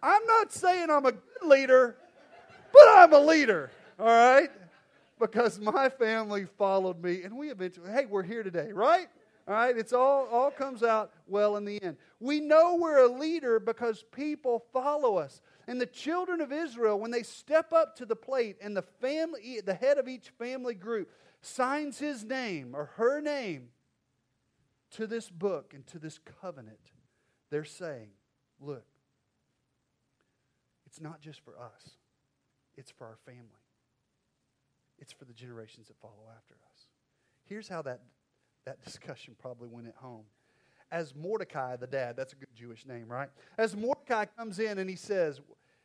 I'm 0.00 0.24
not 0.26 0.52
saying 0.52 0.90
I'm 0.90 1.06
a 1.06 1.12
good 1.12 1.48
leader, 1.48 1.96
but 2.72 2.88
I'm 2.88 3.12
a 3.12 3.20
leader. 3.20 3.72
All 3.98 4.06
right? 4.06 4.50
Because 5.18 5.58
my 5.60 5.88
family 5.88 6.46
followed 6.58 7.02
me, 7.02 7.22
and 7.22 7.36
we 7.36 7.50
eventually, 7.50 7.90
hey, 7.90 8.06
we're 8.06 8.22
here 8.22 8.42
today, 8.42 8.72
right? 8.72 9.08
All 9.46 9.54
right, 9.54 9.76
it's 9.76 9.92
all 9.92 10.26
all 10.32 10.50
comes 10.50 10.82
out 10.82 11.12
well 11.26 11.56
in 11.56 11.66
the 11.66 11.82
end. 11.82 11.98
We 12.18 12.40
know 12.40 12.76
we're 12.76 13.04
a 13.04 13.12
leader 13.12 13.60
because 13.60 14.02
people 14.10 14.64
follow 14.72 15.16
us. 15.16 15.42
And 15.66 15.78
the 15.78 15.86
children 15.86 16.40
of 16.40 16.50
Israel, 16.50 16.98
when 16.98 17.10
they 17.10 17.22
step 17.22 17.72
up 17.72 17.96
to 17.96 18.06
the 18.06 18.16
plate 18.16 18.56
and 18.62 18.74
the 18.74 18.82
family, 18.82 19.60
the 19.64 19.74
head 19.74 19.98
of 19.98 20.08
each 20.08 20.30
family 20.38 20.74
group 20.74 21.10
signs 21.42 21.98
his 21.98 22.24
name 22.24 22.74
or 22.74 22.86
her 22.96 23.20
name 23.20 23.68
to 24.92 25.06
this 25.06 25.28
book 25.28 25.74
and 25.74 25.86
to 25.88 25.98
this 25.98 26.18
covenant, 26.40 26.92
they're 27.50 27.64
saying, 27.64 28.08
look, 28.60 28.86
it's 30.86 31.02
not 31.02 31.20
just 31.20 31.40
for 31.40 31.58
us, 31.58 31.90
it's 32.76 32.90
for 32.90 33.06
our 33.06 33.18
family 33.26 33.63
it's 34.98 35.12
for 35.12 35.24
the 35.24 35.32
generations 35.32 35.88
that 35.88 35.96
follow 36.00 36.28
after 36.36 36.54
us. 36.54 36.86
Here's 37.44 37.68
how 37.68 37.82
that, 37.82 38.00
that 38.64 38.82
discussion 38.84 39.34
probably 39.38 39.68
went 39.68 39.88
at 39.88 39.96
home. 39.96 40.24
As 40.90 41.14
Mordecai, 41.14 41.76
the 41.76 41.86
dad, 41.86 42.16
that's 42.16 42.32
a 42.32 42.36
good 42.36 42.54
Jewish 42.54 42.86
name, 42.86 43.08
right? 43.08 43.28
As 43.58 43.74
Mordecai 43.74 44.26
comes 44.26 44.58
in 44.58 44.78
and 44.78 44.88
he 44.88 44.96
says 44.96 45.40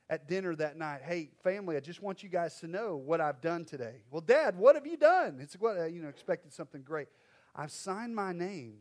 at 0.10 0.28
dinner 0.28 0.56
that 0.56 0.78
night, 0.78 1.02
Hey, 1.04 1.30
family, 1.44 1.78
I 1.78 1.80
just 1.80 2.02
want 2.02 2.22
you 2.22 2.30
guys 2.30 2.60
to 2.60 2.68
know 2.68 2.96
what 2.98 3.22
I've 3.22 3.42
done 3.42 3.66
today. 3.66 4.04
Well, 4.12 4.22
Dad, 4.22 4.58
what 4.58 4.76
have 4.76 4.86
you 4.86 4.98
done? 4.98 5.40
It's 5.42 5.56
what, 5.56 5.78
uh, 5.78 5.86
you 5.86 6.02
know, 6.02 6.10
expected 6.10 6.54
something 6.54 6.82
great. 6.82 7.08
I've 7.56 7.72
signed 7.72 8.16
my 8.16 8.34
name 8.34 8.78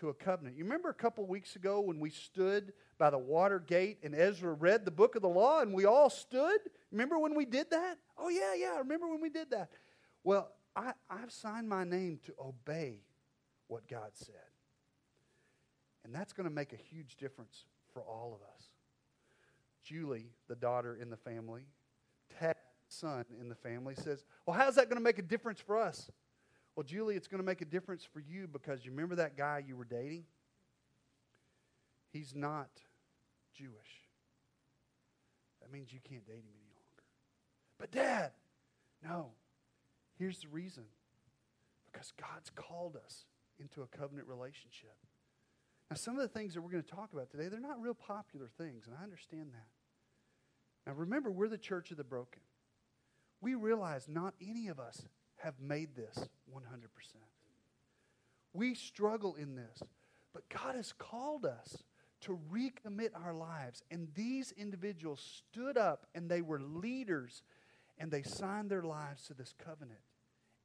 to 0.00 0.08
a 0.08 0.14
covenant. 0.14 0.56
You 0.56 0.64
remember 0.64 0.88
a 0.88 0.94
couple 0.94 1.26
weeks 1.26 1.56
ago 1.56 1.80
when 1.80 2.00
we 2.00 2.10
stood 2.10 2.72
by 2.98 3.10
the 3.10 3.18
water 3.18 3.58
gate 3.58 3.98
and 4.02 4.14
Ezra 4.14 4.52
read 4.52 4.84
the 4.84 4.90
book 4.90 5.16
of 5.16 5.22
the 5.22 5.28
law 5.28 5.60
and 5.60 5.72
we 5.72 5.84
all 5.84 6.10
stood? 6.10 6.58
Remember 6.90 7.18
when 7.18 7.34
we 7.34 7.44
did 7.44 7.70
that? 7.70 7.98
Oh, 8.16 8.28
yeah, 8.28 8.54
yeah, 8.56 8.72
I 8.74 8.78
remember 8.78 9.08
when 9.08 9.20
we 9.20 9.28
did 9.28 9.50
that. 9.50 9.70
Well, 10.24 10.50
I, 10.74 10.92
I've 11.10 11.32
signed 11.32 11.68
my 11.68 11.84
name 11.84 12.20
to 12.26 12.34
obey 12.40 13.00
what 13.66 13.88
God 13.88 14.10
said. 14.14 14.34
And 16.04 16.14
that's 16.14 16.32
going 16.32 16.48
to 16.48 16.54
make 16.54 16.72
a 16.72 16.76
huge 16.76 17.16
difference 17.16 17.64
for 17.92 18.02
all 18.02 18.32
of 18.34 18.40
us. 18.54 18.64
Julie, 19.82 20.30
the 20.48 20.56
daughter 20.56 20.96
in 21.00 21.10
the 21.10 21.16
family, 21.16 21.62
Ted, 22.38 22.56
son 22.88 23.24
in 23.40 23.48
the 23.48 23.54
family, 23.54 23.94
says, 23.94 24.24
Well, 24.46 24.56
how's 24.56 24.76
that 24.76 24.88
going 24.88 24.98
to 24.98 25.04
make 25.04 25.18
a 25.18 25.22
difference 25.22 25.60
for 25.60 25.76
us? 25.78 26.10
Well, 26.78 26.84
Julie, 26.84 27.16
it's 27.16 27.26
going 27.26 27.40
to 27.40 27.44
make 27.44 27.60
a 27.60 27.64
difference 27.64 28.04
for 28.04 28.20
you 28.20 28.46
because 28.46 28.84
you 28.84 28.92
remember 28.92 29.16
that 29.16 29.36
guy 29.36 29.64
you 29.66 29.74
were 29.74 29.84
dating? 29.84 30.22
He's 32.12 32.36
not 32.36 32.70
Jewish. 33.52 33.72
That 35.60 35.72
means 35.72 35.92
you 35.92 35.98
can't 36.08 36.24
date 36.24 36.36
him 36.36 36.54
any 36.54 36.70
longer. 36.76 37.02
But, 37.80 37.90
Dad, 37.90 38.30
no. 39.02 39.30
Here's 40.20 40.38
the 40.38 40.46
reason 40.46 40.84
because 41.90 42.12
God's 42.16 42.50
called 42.54 42.96
us 43.04 43.24
into 43.58 43.82
a 43.82 43.86
covenant 43.88 44.28
relationship. 44.28 44.94
Now, 45.90 45.96
some 45.96 46.14
of 46.14 46.22
the 46.22 46.28
things 46.28 46.54
that 46.54 46.60
we're 46.60 46.70
going 46.70 46.84
to 46.84 46.94
talk 46.94 47.12
about 47.12 47.28
today, 47.28 47.48
they're 47.48 47.58
not 47.58 47.82
real 47.82 47.92
popular 47.92 48.50
things, 48.56 48.86
and 48.86 48.94
I 48.96 49.02
understand 49.02 49.48
that. 49.52 49.66
Now, 50.86 50.96
remember, 50.96 51.32
we're 51.32 51.48
the 51.48 51.58
church 51.58 51.90
of 51.90 51.96
the 51.96 52.04
broken. 52.04 52.42
We 53.40 53.56
realize 53.56 54.06
not 54.08 54.34
any 54.40 54.68
of 54.68 54.78
us 54.78 55.08
have 55.38 55.54
made 55.60 55.94
this 55.94 56.28
100%. 56.52 56.60
We 58.52 58.74
struggle 58.74 59.34
in 59.34 59.54
this, 59.54 59.82
but 60.32 60.48
God 60.48 60.74
has 60.74 60.92
called 60.92 61.44
us 61.44 61.84
to 62.22 62.38
recommit 62.52 63.10
our 63.14 63.34
lives. 63.34 63.82
And 63.90 64.08
these 64.14 64.52
individuals 64.56 65.42
stood 65.50 65.76
up 65.76 66.06
and 66.14 66.28
they 66.28 66.42
were 66.42 66.60
leaders 66.60 67.42
and 67.98 68.10
they 68.10 68.22
signed 68.22 68.70
their 68.70 68.82
lives 68.82 69.24
to 69.24 69.34
this 69.34 69.54
covenant. 69.64 70.00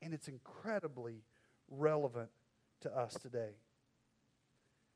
And 0.02 0.14
it's 0.14 0.28
incredibly 0.28 1.24
relevant 1.70 2.30
to 2.82 2.96
us 2.96 3.16
today. 3.22 3.58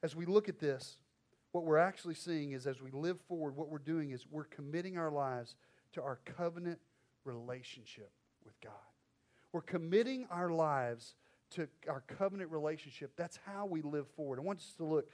As 0.03 0.15
we 0.15 0.25
look 0.25 0.49
at 0.49 0.59
this, 0.59 0.97
what 1.51 1.63
we're 1.63 1.77
actually 1.77 2.13
seeing 2.13 2.51
is 2.51 2.67
as 2.67 2.81
we 2.81 2.91
live 2.91 3.19
forward, 3.21 3.55
what 3.55 3.69
we're 3.69 3.79
doing 3.79 4.11
is 4.11 4.25
we're 4.29 4.43
committing 4.43 4.97
our 4.97 5.11
lives 5.11 5.55
to 5.93 6.01
our 6.01 6.19
covenant 6.25 6.79
relationship 7.23 8.11
with 8.45 8.59
God. 8.61 8.73
We're 9.51 9.61
committing 9.61 10.27
our 10.29 10.49
lives 10.49 11.15
to 11.51 11.67
our 11.87 12.01
covenant 12.01 12.51
relationship. 12.51 13.11
That's 13.15 13.39
how 13.45 13.65
we 13.65 13.81
live 13.81 14.07
forward. 14.15 14.39
I 14.39 14.43
want 14.43 14.59
us 14.59 14.73
to 14.77 14.83
look 14.83 15.09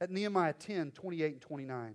at 0.00 0.10
Nehemiah 0.10 0.52
10 0.52 0.92
28 0.92 1.32
and 1.32 1.40
29. 1.40 1.94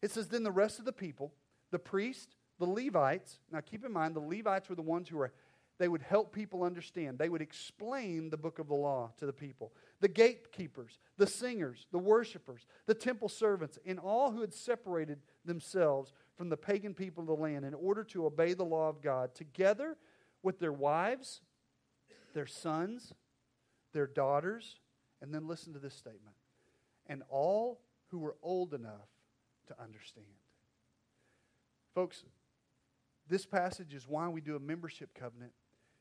It 0.00 0.10
says, 0.10 0.28
Then 0.28 0.42
the 0.42 0.52
rest 0.52 0.78
of 0.78 0.84
the 0.84 0.92
people, 0.92 1.32
the 1.70 1.78
priest, 1.78 2.36
the 2.58 2.66
Levites, 2.66 3.38
now 3.50 3.60
keep 3.60 3.84
in 3.84 3.92
mind, 3.92 4.14
the 4.14 4.20
Levites 4.20 4.68
were 4.68 4.74
the 4.74 4.82
ones 4.82 5.08
who 5.08 5.16
were, 5.16 5.32
they 5.78 5.88
would 5.88 6.02
help 6.02 6.32
people 6.32 6.62
understand. 6.62 7.18
They 7.18 7.28
would 7.28 7.42
explain 7.42 8.30
the 8.30 8.36
book 8.36 8.58
of 8.60 8.68
the 8.68 8.74
law 8.74 9.10
to 9.18 9.26
the 9.26 9.32
people. 9.32 9.72
The 10.00 10.08
gatekeepers, 10.08 10.98
the 11.16 11.26
singers, 11.26 11.86
the 11.90 11.98
worshipers, 11.98 12.66
the 12.86 12.94
temple 12.94 13.28
servants, 13.28 13.78
and 13.84 13.98
all 13.98 14.30
who 14.30 14.42
had 14.42 14.54
separated 14.54 15.18
themselves 15.44 16.12
from 16.36 16.50
the 16.50 16.56
pagan 16.56 16.94
people 16.94 17.22
of 17.22 17.26
the 17.26 17.42
land 17.42 17.64
in 17.64 17.74
order 17.74 18.04
to 18.04 18.26
obey 18.26 18.54
the 18.54 18.64
law 18.64 18.88
of 18.88 19.02
God, 19.02 19.34
together 19.34 19.96
with 20.42 20.58
their 20.58 20.72
wives, 20.72 21.40
their 22.34 22.46
sons, 22.46 23.12
their 23.92 24.06
daughters, 24.06 24.80
and 25.20 25.32
then 25.32 25.46
listen 25.46 25.72
to 25.72 25.78
this 25.78 25.94
statement 25.94 26.34
and 27.06 27.22
all 27.28 27.80
who 28.08 28.18
were 28.18 28.36
old 28.42 28.74
enough 28.74 29.08
to 29.68 29.82
understand. 29.82 30.26
Folks, 31.94 32.24
this 33.28 33.46
passage 33.46 33.94
is 33.94 34.06
why 34.08 34.28
we 34.28 34.40
do 34.40 34.56
a 34.56 34.60
membership 34.60 35.14
covenant. 35.14 35.52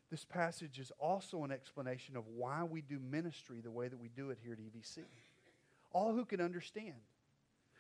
This 0.10 0.26
passage 0.26 0.80
is 0.80 0.92
also 1.00 1.44
an 1.44 1.52
explanation 1.52 2.18
of 2.18 2.28
why 2.28 2.64
we 2.64 2.82
do 2.82 3.00
ministry 3.00 3.62
the 3.62 3.72
way 3.72 3.88
that 3.88 4.00
we 4.00 4.10
do 4.10 4.30
it 4.30 4.40
here 4.44 4.54
at 4.54 4.60
EVC. 4.60 5.00
All 5.94 6.14
who 6.14 6.26
can 6.26 6.42
understand. 6.42 6.96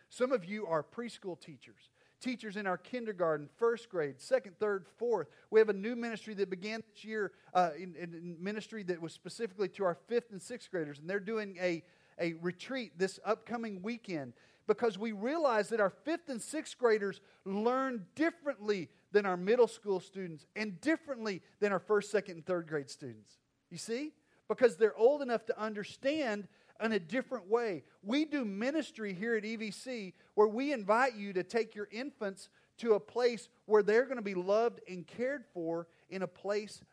Some 0.09 0.31
of 0.31 0.45
you 0.45 0.65
are 0.67 0.83
preschool 0.83 1.39
teachers, 1.39 1.89
teachers 2.21 2.55
in 2.55 2.67
our 2.67 2.77
kindergarten, 2.77 3.49
first 3.57 3.89
grade, 3.89 4.21
second, 4.21 4.57
third, 4.59 4.85
fourth. 4.97 5.27
We 5.49 5.59
have 5.59 5.69
a 5.69 5.73
new 5.73 5.95
ministry 5.95 6.33
that 6.35 6.49
began 6.49 6.83
this 6.93 7.03
year, 7.03 7.31
uh, 7.53 7.71
in, 7.77 7.95
in 7.95 8.37
ministry 8.39 8.83
that 8.83 9.01
was 9.01 9.13
specifically 9.13 9.67
to 9.69 9.83
our 9.83 9.97
fifth 10.07 10.31
and 10.31 10.41
sixth 10.41 10.71
graders, 10.71 10.99
and 10.99 11.09
they're 11.09 11.19
doing 11.19 11.57
a, 11.59 11.83
a 12.19 12.33
retreat 12.41 12.97
this 12.97 13.19
upcoming 13.25 13.81
weekend 13.81 14.33
because 14.67 14.97
we 14.97 15.11
realize 15.11 15.69
that 15.69 15.79
our 15.79 15.89
fifth 15.89 16.29
and 16.29 16.41
sixth 16.41 16.77
graders 16.77 17.19
learn 17.45 18.05
differently 18.15 18.89
than 19.11 19.25
our 19.25 19.35
middle 19.35 19.67
school 19.67 19.99
students 19.99 20.45
and 20.55 20.79
differently 20.79 21.41
than 21.59 21.71
our 21.71 21.79
first, 21.79 22.11
second, 22.11 22.35
and 22.35 22.45
third 22.45 22.67
grade 22.67 22.89
students. 22.89 23.39
You 23.69 23.77
see? 23.77 24.13
Because 24.47 24.77
they're 24.77 24.95
old 24.97 25.21
enough 25.21 25.45
to 25.47 25.59
understand 25.59 26.47
in 26.81 26.93
a 26.93 26.99
different 26.99 27.49
way. 27.49 27.83
We 28.03 28.25
do 28.25 28.43
ministry 28.45 29.13
here 29.13 29.35
at 29.35 29.43
EVC 29.43 30.13
where 30.35 30.47
we 30.47 30.73
invite 30.73 31.15
you 31.15 31.33
to 31.33 31.43
take 31.43 31.75
your 31.75 31.87
infants 31.91 32.49
to 32.79 32.93
a 32.93 32.99
place 32.99 33.49
where 33.65 33.83
they're 33.83 34.05
going 34.05 34.17
to 34.17 34.23
be 34.23 34.33
loved 34.33 34.79
and 34.89 35.05
cared 35.05 35.43
for 35.53 35.87
in 36.09 36.23
a 36.23 36.27
place 36.27 36.83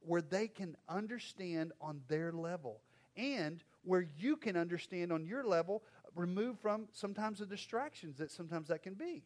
where 0.00 0.22
they 0.22 0.48
can 0.48 0.76
understand 0.88 1.72
on 1.80 2.00
their 2.08 2.32
level 2.32 2.80
and 3.16 3.62
where 3.82 4.08
you 4.18 4.36
can 4.36 4.56
understand 4.56 5.12
on 5.12 5.24
your 5.24 5.44
level 5.44 5.82
removed 6.14 6.58
from 6.60 6.88
sometimes 6.92 7.38
the 7.38 7.46
distractions 7.46 8.18
that 8.18 8.30
sometimes 8.30 8.68
that 8.68 8.82
can 8.82 8.94
be. 8.94 9.22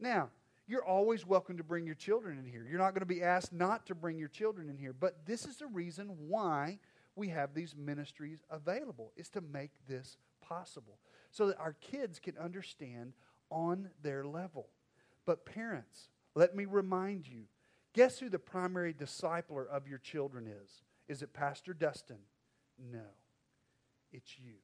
Now, 0.00 0.30
you're 0.68 0.84
always 0.84 1.24
welcome 1.24 1.56
to 1.58 1.64
bring 1.64 1.86
your 1.86 1.94
children 1.94 2.38
in 2.38 2.44
here. 2.44 2.66
You're 2.68 2.78
not 2.78 2.90
going 2.90 3.00
to 3.00 3.06
be 3.06 3.22
asked 3.22 3.52
not 3.52 3.86
to 3.86 3.94
bring 3.94 4.18
your 4.18 4.28
children 4.28 4.68
in 4.68 4.76
here. 4.76 4.92
But 4.92 5.24
this 5.24 5.44
is 5.44 5.58
the 5.58 5.66
reason 5.66 6.08
why 6.28 6.78
we 7.16 7.28
have 7.28 7.54
these 7.54 7.74
ministries 7.74 8.42
available, 8.50 9.12
is 9.16 9.28
to 9.30 9.40
make 9.40 9.72
this 9.88 10.16
possible. 10.40 10.98
So 11.30 11.48
that 11.48 11.58
our 11.58 11.72
kids 11.72 12.18
can 12.20 12.36
understand 12.38 13.14
on 13.50 13.90
their 14.02 14.24
level. 14.24 14.68
But 15.24 15.44
parents, 15.44 16.08
let 16.34 16.54
me 16.54 16.64
remind 16.66 17.26
you 17.26 17.44
guess 17.92 18.18
who 18.18 18.28
the 18.28 18.38
primary 18.38 18.92
discipler 18.92 19.66
of 19.68 19.88
your 19.88 19.98
children 19.98 20.46
is? 20.46 20.82
Is 21.08 21.22
it 21.22 21.32
Pastor 21.32 21.72
Dustin? 21.72 22.18
No, 22.92 23.06
it's 24.12 24.38
you. 24.38 24.54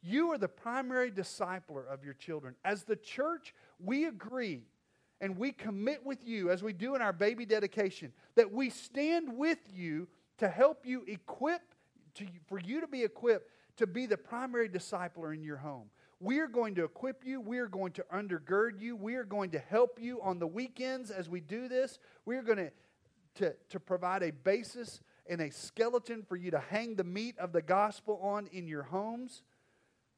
You 0.00 0.30
are 0.30 0.38
the 0.38 0.48
primary 0.48 1.10
discipler 1.10 1.86
of 1.86 2.04
your 2.04 2.14
children. 2.14 2.54
As 2.64 2.84
the 2.84 2.96
church, 2.96 3.54
we 3.80 4.04
agree 4.06 4.62
and 5.20 5.36
we 5.36 5.50
commit 5.50 6.06
with 6.06 6.24
you, 6.24 6.50
as 6.50 6.62
we 6.62 6.72
do 6.72 6.94
in 6.94 7.02
our 7.02 7.12
baby 7.12 7.44
dedication, 7.44 8.12
that 8.36 8.52
we 8.52 8.70
stand 8.70 9.36
with 9.36 9.58
you 9.72 10.06
to 10.38 10.48
help 10.48 10.86
you 10.86 11.04
equip, 11.06 11.62
to, 12.14 12.26
for 12.48 12.58
you 12.58 12.80
to 12.80 12.86
be 12.86 13.04
equipped 13.04 13.50
to 13.78 13.86
be 13.86 14.06
the 14.06 14.16
primary 14.16 14.68
discipler 14.68 15.32
in 15.32 15.42
your 15.42 15.56
home. 15.56 15.88
We 16.20 16.40
are 16.40 16.48
going 16.48 16.74
to 16.74 16.84
equip 16.84 17.24
you. 17.24 17.40
We 17.40 17.58
are 17.58 17.68
going 17.68 17.92
to 17.92 18.04
undergird 18.12 18.80
you. 18.80 18.96
We 18.96 19.14
are 19.14 19.24
going 19.24 19.50
to 19.50 19.58
help 19.58 19.98
you 20.00 20.20
on 20.20 20.40
the 20.40 20.48
weekends 20.48 21.10
as 21.10 21.28
we 21.28 21.40
do 21.40 21.68
this. 21.68 21.98
We 22.24 22.36
are 22.36 22.42
going 22.42 22.58
to, 22.58 22.70
to, 23.36 23.54
to 23.70 23.80
provide 23.80 24.24
a 24.24 24.32
basis 24.32 25.00
and 25.28 25.40
a 25.40 25.50
skeleton 25.50 26.24
for 26.28 26.34
you 26.34 26.50
to 26.50 26.58
hang 26.58 26.96
the 26.96 27.04
meat 27.04 27.38
of 27.38 27.52
the 27.52 27.62
gospel 27.62 28.18
on 28.20 28.48
in 28.48 28.66
your 28.66 28.82
homes. 28.82 29.42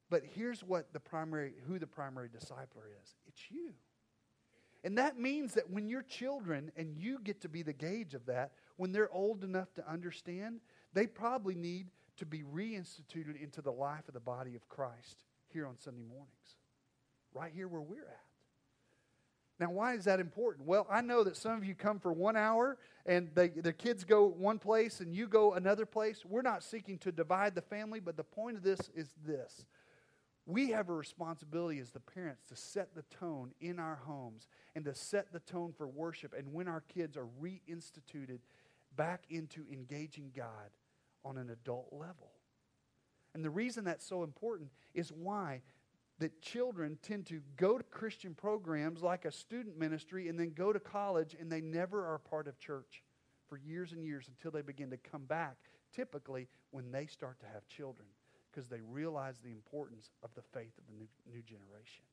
But 0.09 0.22
here's 0.35 0.64
what 0.64 0.92
the 0.94 1.00
primary, 1.00 1.52
who 1.68 1.78
the 1.78 1.87
primary 1.87 2.28
discipler 2.28 2.88
is 3.02 3.14
it's 3.28 3.42
you. 3.50 3.74
And 4.83 4.96
that 4.96 5.18
means 5.18 5.52
that 5.54 5.68
when 5.68 5.87
your 5.87 6.02
children, 6.02 6.72
and 6.76 6.96
you 6.96 7.18
get 7.22 7.42
to 7.42 7.50
be 7.50 7.62
the 7.62 7.74
gauge 7.74 8.14
of 8.14 8.24
that, 8.26 8.52
when 8.81 8.93
they're 8.93 9.12
old 9.12 9.45
enough 9.45 9.71
to 9.75 9.87
understand, 9.87 10.59
they 10.95 11.07
probably 11.07 11.55
need 11.55 11.88
to 12.16 12.25
be 12.25 12.43
reinstituted 12.43 13.38
into 13.38 13.61
the 13.61 13.71
life 13.71 14.09
of 14.09 14.14
the 14.14 14.21
body 14.21 14.57
of 14.57 14.66
Christ 14.71 15.25
here 15.49 15.66
on 15.66 15.77
Sunday 15.77 16.03
mornings, 16.03 16.57
right 17.35 17.53
here 17.55 17.69
where 17.69 17.83
we're 17.83 18.09
at. 18.09 18.25
Now, 19.59 19.71
why 19.71 19.97
is 19.97 20.05
that 20.07 20.19
important? 20.19 20.66
Well, 20.66 20.87
I 20.90 21.03
know 21.03 21.23
that 21.25 21.37
some 21.37 21.59
of 21.59 21.62
you 21.62 21.75
come 21.75 22.01
for 22.01 22.11
one 22.11 22.38
hour 22.38 22.79
and 23.05 23.29
they, 23.35 23.49
the 23.49 23.75
kids 23.75 24.05
go 24.05 24.25
one 24.25 24.59
place 24.59 25.01
and 25.01 25.14
you 25.14 25.29
go 25.29 25.53
another 25.53 25.85
place. 25.85 26.25
We're 26.25 26.40
not 26.40 26.64
seeking 26.64 26.97
to 27.01 27.12
divide 27.12 27.55
the 27.55 27.61
family, 27.61 28.01
but 28.01 28.16
the 28.16 28.25
point 28.25 28.57
of 28.57 28.62
this 28.62 28.81
is 28.95 29.11
this 29.27 29.66
we 30.47 30.71
have 30.71 30.88
a 30.88 30.95
responsibility 30.95 31.79
as 31.79 31.90
the 31.90 32.01
parents 32.01 32.43
to 32.49 32.57
set 32.57 32.95
the 32.95 33.05
tone 33.19 33.53
in 33.61 33.79
our 33.79 34.01
homes 34.07 34.49
and 34.75 34.85
to 34.85 34.95
set 34.95 35.33
the 35.33 35.40
tone 35.40 35.73
for 35.77 35.87
worship. 35.87 36.35
And 36.37 36.53
when 36.53 36.66
our 36.66 36.83
kids 36.93 37.16
are 37.16 37.29
reinstituted 37.40 38.40
back 39.01 39.25
into 39.31 39.65
engaging 39.73 40.31
God 40.37 40.69
on 41.25 41.39
an 41.39 41.49
adult 41.49 41.89
level. 41.91 42.33
And 43.35 43.43
the 43.43 43.49
reason 43.49 43.83
that's 43.83 44.07
so 44.07 44.25
important 44.25 44.69
is 44.93 45.11
why 45.11 45.63
that 46.19 46.43
children 46.43 46.99
tend 47.01 47.25
to 47.29 47.41
go 47.57 47.79
to 47.79 47.85
Christian 47.85 48.35
programs 48.35 49.03
like 49.03 49.25
a 49.25 49.33
student 49.33 49.79
ministry 49.79 50.29
and 50.29 50.39
then 50.39 50.53
go 50.55 50.71
to 50.71 50.79
college 50.79 51.35
and 51.41 51.51
they 51.51 51.63
never 51.63 52.07
are 52.13 52.19
part 52.19 52.47
of 52.47 52.59
church 52.59 53.03
for 53.49 53.57
years 53.57 53.93
and 53.93 54.05
years 54.05 54.29
until 54.29 54.51
they 54.51 54.61
begin 54.61 54.91
to 54.91 54.99
come 54.99 55.25
back, 55.25 55.57
typically 55.95 56.47
when 56.71 56.93
they 56.93 57.07
start 57.07 57.41
to 57.41 57.47
have 57.47 57.67
children 57.69 58.07
because 58.53 58.69
they 58.69 58.83
realize 58.83 59.37
the 59.43 59.53
importance 59.53 60.11
of 60.23 60.29
the 60.35 60.43
faith 60.53 60.77
of 60.77 60.85
the 60.89 60.93
new, 60.93 61.09
new 61.33 61.41
generation. 61.41 62.05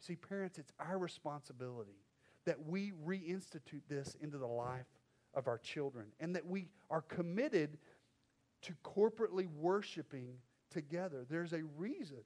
See, 0.00 0.16
parents, 0.16 0.58
it's 0.58 0.72
our 0.80 0.98
responsibility 0.98 2.00
that 2.46 2.66
we 2.66 2.90
reinstitute 3.06 3.82
this 3.88 4.16
into 4.20 4.38
the 4.38 4.46
life 4.48 4.86
of 5.34 5.46
our 5.48 5.58
children 5.58 6.06
and 6.20 6.36
that 6.36 6.46
we 6.46 6.68
are 6.90 7.02
committed 7.02 7.78
to 8.62 8.74
corporately 8.84 9.48
worshiping 9.58 10.34
together. 10.70 11.24
There's 11.28 11.52
a 11.52 11.62
reason 11.76 12.18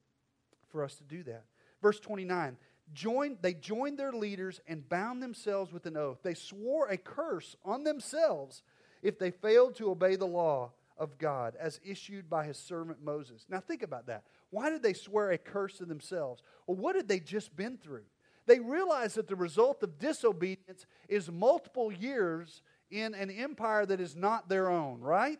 for 0.68 0.84
us 0.84 0.94
to 0.96 1.04
do 1.04 1.22
that. 1.24 1.44
Verse 1.82 2.00
29 2.00 2.56
joined, 2.92 3.38
they 3.40 3.54
joined 3.54 3.98
their 3.98 4.12
leaders 4.12 4.60
and 4.66 4.88
bound 4.88 5.22
themselves 5.22 5.72
with 5.72 5.86
an 5.86 5.96
oath. 5.96 6.18
They 6.22 6.34
swore 6.34 6.88
a 6.88 6.96
curse 6.96 7.56
on 7.64 7.84
themselves 7.84 8.62
if 9.02 9.18
they 9.18 9.30
failed 9.30 9.74
to 9.76 9.90
obey 9.90 10.16
the 10.16 10.26
law 10.26 10.72
of 10.98 11.18
God 11.18 11.54
as 11.60 11.80
issued 11.84 12.30
by 12.30 12.44
his 12.44 12.56
servant 12.56 13.04
Moses. 13.04 13.44
Now, 13.48 13.60
think 13.60 13.82
about 13.82 14.06
that. 14.06 14.24
Why 14.50 14.70
did 14.70 14.82
they 14.82 14.92
swear 14.92 15.30
a 15.30 15.38
curse 15.38 15.78
to 15.78 15.84
themselves? 15.84 16.42
Well, 16.66 16.76
what 16.76 16.96
had 16.96 17.08
they 17.08 17.20
just 17.20 17.54
been 17.56 17.76
through? 17.76 18.04
They 18.46 18.60
realized 18.60 19.16
that 19.16 19.26
the 19.26 19.36
result 19.36 19.82
of 19.82 19.98
disobedience 19.98 20.86
is 21.08 21.30
multiple 21.30 21.92
years 21.92 22.62
in 22.90 23.14
an 23.14 23.30
empire 23.30 23.86
that 23.86 24.00
is 24.00 24.14
not 24.14 24.48
their 24.48 24.68
own, 24.68 25.00
right? 25.00 25.38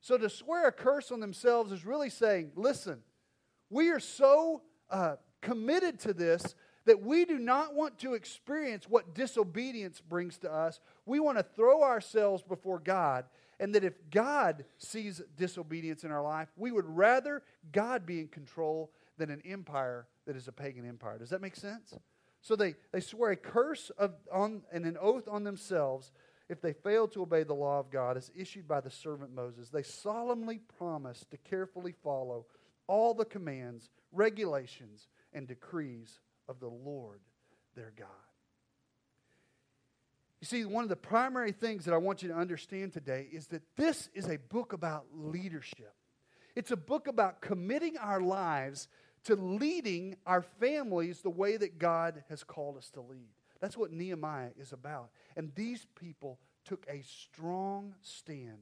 So 0.00 0.16
to 0.16 0.28
swear 0.30 0.68
a 0.68 0.72
curse 0.72 1.10
on 1.10 1.20
themselves 1.20 1.72
is 1.72 1.84
really 1.84 2.10
saying, 2.10 2.52
listen, 2.54 3.00
we 3.70 3.90
are 3.90 4.00
so 4.00 4.62
uh, 4.90 5.16
committed 5.40 5.98
to 6.00 6.12
this 6.12 6.54
that 6.84 7.02
we 7.02 7.24
do 7.24 7.38
not 7.38 7.74
want 7.74 7.98
to 7.98 8.14
experience 8.14 8.88
what 8.88 9.14
disobedience 9.14 10.00
brings 10.00 10.38
to 10.38 10.52
us. 10.52 10.78
We 11.04 11.18
want 11.18 11.38
to 11.38 11.42
throw 11.42 11.82
ourselves 11.82 12.42
before 12.42 12.78
God 12.78 13.24
and 13.58 13.74
that 13.74 13.84
if 13.84 13.94
God 14.10 14.64
sees 14.78 15.20
disobedience 15.36 16.04
in 16.04 16.12
our 16.12 16.22
life, 16.22 16.48
we 16.56 16.70
would 16.70 16.86
rather 16.86 17.42
God 17.72 18.06
be 18.06 18.20
in 18.20 18.28
control 18.28 18.92
than 19.18 19.30
an 19.30 19.42
empire 19.44 20.06
that 20.26 20.36
is 20.36 20.46
a 20.46 20.52
pagan 20.52 20.86
empire. 20.86 21.18
Does 21.18 21.30
that 21.30 21.40
make 21.40 21.56
sense? 21.56 21.94
So 22.42 22.54
they, 22.54 22.74
they 22.92 23.00
swear 23.00 23.32
a 23.32 23.36
curse 23.36 23.90
of, 23.98 24.14
on, 24.32 24.62
and 24.70 24.84
an 24.84 24.96
oath 25.00 25.26
on 25.26 25.42
themselves 25.42 26.12
if 26.48 26.60
they 26.60 26.72
fail 26.72 27.08
to 27.08 27.22
obey 27.22 27.42
the 27.42 27.54
law 27.54 27.80
of 27.80 27.90
God 27.90 28.16
as 28.16 28.30
issued 28.36 28.68
by 28.68 28.80
the 28.80 28.90
servant 28.90 29.34
Moses, 29.34 29.68
they 29.68 29.82
solemnly 29.82 30.60
promise 30.78 31.24
to 31.30 31.36
carefully 31.38 31.94
follow 32.02 32.46
all 32.86 33.14
the 33.14 33.24
commands, 33.24 33.90
regulations, 34.12 35.08
and 35.32 35.48
decrees 35.48 36.20
of 36.48 36.60
the 36.60 36.68
Lord 36.68 37.20
their 37.74 37.92
God. 37.96 38.06
You 40.40 40.46
see, 40.46 40.64
one 40.64 40.84
of 40.84 40.90
the 40.90 40.96
primary 40.96 41.52
things 41.52 41.84
that 41.86 41.94
I 41.94 41.98
want 41.98 42.22
you 42.22 42.28
to 42.28 42.36
understand 42.36 42.92
today 42.92 43.26
is 43.32 43.48
that 43.48 43.62
this 43.76 44.08
is 44.14 44.28
a 44.28 44.36
book 44.36 44.72
about 44.72 45.06
leadership. 45.12 45.94
It's 46.54 46.70
a 46.70 46.76
book 46.76 47.08
about 47.08 47.40
committing 47.40 47.96
our 47.98 48.20
lives 48.20 48.88
to 49.24 49.34
leading 49.34 50.16
our 50.26 50.42
families 50.60 51.20
the 51.20 51.30
way 51.30 51.56
that 51.56 51.78
God 51.78 52.22
has 52.28 52.44
called 52.44 52.76
us 52.76 52.90
to 52.90 53.00
lead. 53.00 53.28
That's 53.60 53.76
what 53.76 53.92
Nehemiah 53.92 54.50
is 54.58 54.72
about. 54.72 55.10
And 55.36 55.52
these 55.54 55.86
people 55.94 56.38
took 56.64 56.86
a 56.88 57.02
strong 57.02 57.94
stand 58.02 58.58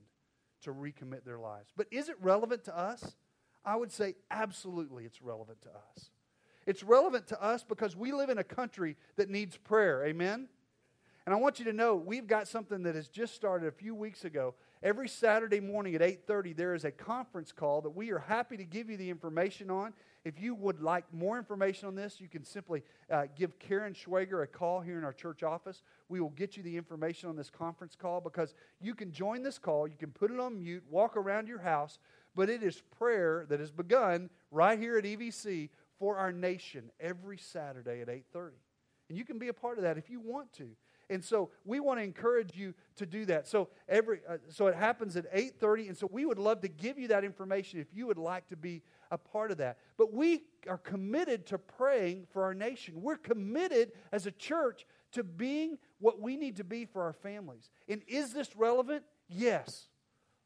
to 0.63 0.73
recommit 0.73 1.25
their 1.25 1.39
lives. 1.39 1.73
But 1.77 1.87
is 1.91 2.09
it 2.09 2.17
relevant 2.21 2.65
to 2.65 2.77
us? 2.77 3.17
I 3.65 3.77
would 3.77 3.93
say 3.93 4.15
absolutely 4.31 5.05
it's 5.05 5.23
relevant 5.23 5.63
to 5.63 5.71
us. 5.71 6.11
It's 6.67 6.83
relevant 6.83 7.27
to 7.29 7.43
us 7.43 7.65
because 7.65 7.97
we 7.97 8.13
live 8.13 8.31
in 8.31 8.39
a 8.39 8.45
country 8.45 8.97
that 9.17 9.29
needs 9.29 9.57
prayer. 9.57 10.05
Amen? 10.05 10.49
And 11.27 11.35
I 11.35 11.39
want 11.39 11.59
you 11.59 11.65
to 11.67 11.73
know 11.73 11.95
we've 11.95 12.27
got 12.27 12.49
something 12.49 12.83
that 12.83 12.95
has 12.95 13.09
just 13.09 13.35
started 13.35 13.67
a 13.67 13.73
few 13.73 13.95
weeks 13.95 14.25
ago. 14.25 14.55
Every 14.85 15.09
Saturday 15.09 15.61
morning 15.61 15.94
at 15.94 16.03
8:30 16.03 16.53
there 16.53 16.75
is 16.75 16.85
a 16.85 16.90
conference 16.90 17.53
call 17.53 17.81
that 17.81 17.97
we 17.97 18.12
are 18.12 18.18
happy 18.18 18.59
to 18.59 18.66
give 18.66 18.90
you 18.90 18.99
the 18.99 19.09
information 19.09 19.70
on. 19.70 19.94
If 20.27 20.38
you 20.38 20.55
would 20.55 20.83
like 20.83 21.11
more 21.11 21.38
information 21.38 21.88
on 21.88 21.94
this, 21.94 22.20
you 22.20 22.29
can 22.29 22.44
simply 22.44 22.83
uh, 23.11 23.29
give 23.35 23.59
Karen 23.59 23.94
Schwager 23.94 24.42
a 24.42 24.47
call 24.47 24.83
here 24.83 24.99
in 24.99 25.05
our 25.05 25.14
church 25.14 25.42
office. 25.42 25.83
We 26.11 26.20
will 26.20 26.29
get 26.29 26.59
you 26.59 26.62
the 26.62 26.77
information 26.77 27.31
on 27.31 27.37
this 27.37 27.49
conference 27.49 27.97
call 27.97 28.20
because 28.20 28.53
you 28.79 28.94
can 28.94 29.11
join 29.11 29.42
this 29.42 29.59
call, 29.59 29.88
you 29.88 29.97
can 29.97 30.11
put 30.11 30.31
it 30.31 30.38
on 30.38 30.59
mute, 30.59 30.85
walk 30.90 31.16
around 31.16 31.49
your 31.49 31.61
house, 31.61 31.99
but 32.35 32.51
it 32.51 32.62
is 32.62 32.83
prayer 32.99 33.47
that 33.49 33.61
has 33.61 33.70
begun 33.70 34.29
right 34.51 34.79
here 34.79 34.99
at 34.99 35.05
EVC 35.05 35.70
for 35.99 36.18
our 36.18 36.31
nation 36.31 36.90
every 37.01 37.38
Saturday 37.38 38.03
at 38.03 38.11
8:30. 38.11 38.53
And 39.09 39.16
you 39.16 39.25
can 39.25 39.38
be 39.38 39.49
a 39.49 39.55
part 39.55 39.79
of 39.79 39.85
that 39.85 39.97
if 39.97 40.11
you 40.11 40.20
want 40.20 40.53
to. 40.55 40.77
And 41.11 41.25
so 41.25 41.51
we 41.64 41.81
want 41.81 41.99
to 41.99 42.05
encourage 42.05 42.55
you 42.55 42.75
to 42.97 43.07
do 43.07 43.25
that. 43.27 43.47
So 43.47 43.69
every 43.88 44.21
uh, 44.29 44.38
so 44.49 44.67
it 44.67 44.75
happens 44.75 45.17
at 45.17 45.33
8:30 45.35 45.88
and 45.88 45.97
so 45.97 46.09
we 46.11 46.25
would 46.25 46.38
love 46.38 46.61
to 46.62 46.69
give 46.69 46.99
you 46.99 47.09
that 47.09 47.25
information 47.25 47.81
if 47.81 47.88
you 47.93 48.07
would 48.07 48.19
like 48.19 48.49
to 48.49 48.57
be 48.57 48.83
a 49.11 49.19
part 49.19 49.51
of 49.51 49.59
that. 49.59 49.79
But 49.97 50.12
we 50.12 50.45
are 50.69 50.79
committed 50.79 51.47
to 51.47 51.59
praying 51.59 52.27
for 52.31 52.45
our 52.45 52.55
nation. 52.55 53.03
We're 53.03 53.17
committed 53.17 53.93
as 54.12 54.27
a 54.27 54.33
church 54.33 54.87
to 55.12 55.23
being 55.23 55.79
what 56.01 56.21
we 56.21 56.37
need 56.37 56.57
to 56.57 56.64
be 56.64 56.85
for 56.85 57.03
our 57.03 57.12
families. 57.12 57.71
And 57.88 58.03
is 58.07 58.33
this 58.33 58.57
relevant? 58.57 59.05
Yes. 59.29 59.88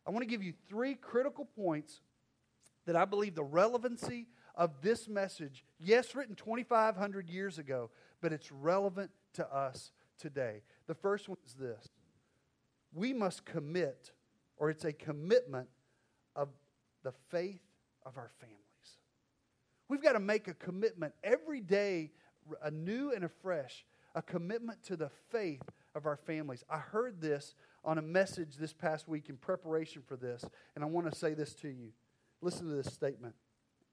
I 0.07 0.11
want 0.11 0.23
to 0.23 0.29
give 0.29 0.43
you 0.43 0.55
three 0.69 0.95
critical 0.95 1.45
points 1.45 2.01
that 2.87 2.97
I 2.97 3.05
believe 3.05 3.35
the 3.35 3.45
relevancy 3.45 4.27
of 4.55 4.81
this 4.83 5.09
message, 5.09 5.65
yes, 5.79 6.15
written 6.15 6.35
2,500 6.35 7.29
years 7.29 7.59
ago, 7.59 7.91
but 8.21 8.33
it's 8.33 8.51
relevant 8.51 9.11
to 9.35 9.55
us 9.55 9.93
today. 10.19 10.63
The 10.87 10.95
first 10.95 11.29
one 11.29 11.39
is 11.47 11.55
this 11.55 11.89
we 12.93 13.13
must 13.13 13.45
commit, 13.45 14.13
or 14.57 14.71
it's 14.71 14.85
a 14.85 14.93
commitment 14.93 15.69
of 16.35 16.49
the 17.03 17.13
faith 17.31 17.61
of 18.05 18.17
our 18.17 18.31
families. 18.41 18.59
We've 19.89 20.03
got 20.03 20.13
to 20.13 20.21
make 20.21 20.49
a 20.49 20.55
commitment 20.55 21.15
every 21.23 21.61
day, 21.61 22.11
anew 22.63 23.13
and 23.15 23.25
afresh, 23.25 23.85
a 24.15 24.23
commitment 24.23 24.83
to 24.85 24.97
the 24.97 25.11
faith 25.31 25.63
of 25.95 26.07
our 26.07 26.17
families. 26.17 26.65
I 26.71 26.79
heard 26.79 27.21
this 27.21 27.55
on 27.85 27.99
a 27.99 28.03
message 28.03 28.57
this 28.57 28.73
past 28.73 29.09
week 29.09 29.29
in 29.29 29.37
preparation 29.37 30.03
for 30.07 30.17
this, 30.17 30.45
and 30.75 30.85
I 30.85 30.87
want 30.87 31.11
to 31.11 31.17
say 31.17 31.35
this 31.35 31.55
to 31.57 31.69
you. 31.69 31.93
Listen 32.41 32.69
to 32.69 32.75
this 32.75 32.93
statement. 32.93 33.35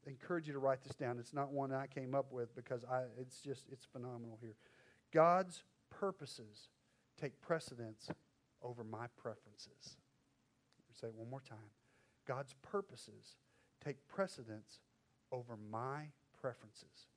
I 0.05 0.11
encourage 0.11 0.47
you 0.47 0.53
to 0.53 0.59
write 0.59 0.83
this 0.83 0.95
down. 0.95 1.17
It's 1.17 1.33
not 1.33 1.51
one 1.51 1.73
I 1.73 1.87
came 1.87 2.13
up 2.13 2.31
with 2.31 2.55
because 2.55 2.83
I, 2.83 3.03
it's 3.19 3.39
just, 3.39 3.65
it's 3.71 3.85
phenomenal 3.85 4.37
here. 4.39 4.55
God's 5.11 5.63
purposes 5.89 6.69
take 7.19 7.39
precedence 7.41 8.09
over 8.61 8.83
my 8.83 9.07
preferences. 9.17 9.97
Say 10.99 11.07
it 11.07 11.15
one 11.15 11.29
more 11.29 11.41
time. 11.41 11.57
God's 12.25 12.55
purposes 12.61 13.35
take 13.83 13.97
precedence 14.07 14.79
over 15.31 15.57
my 15.71 16.07
preferences. 16.39 17.07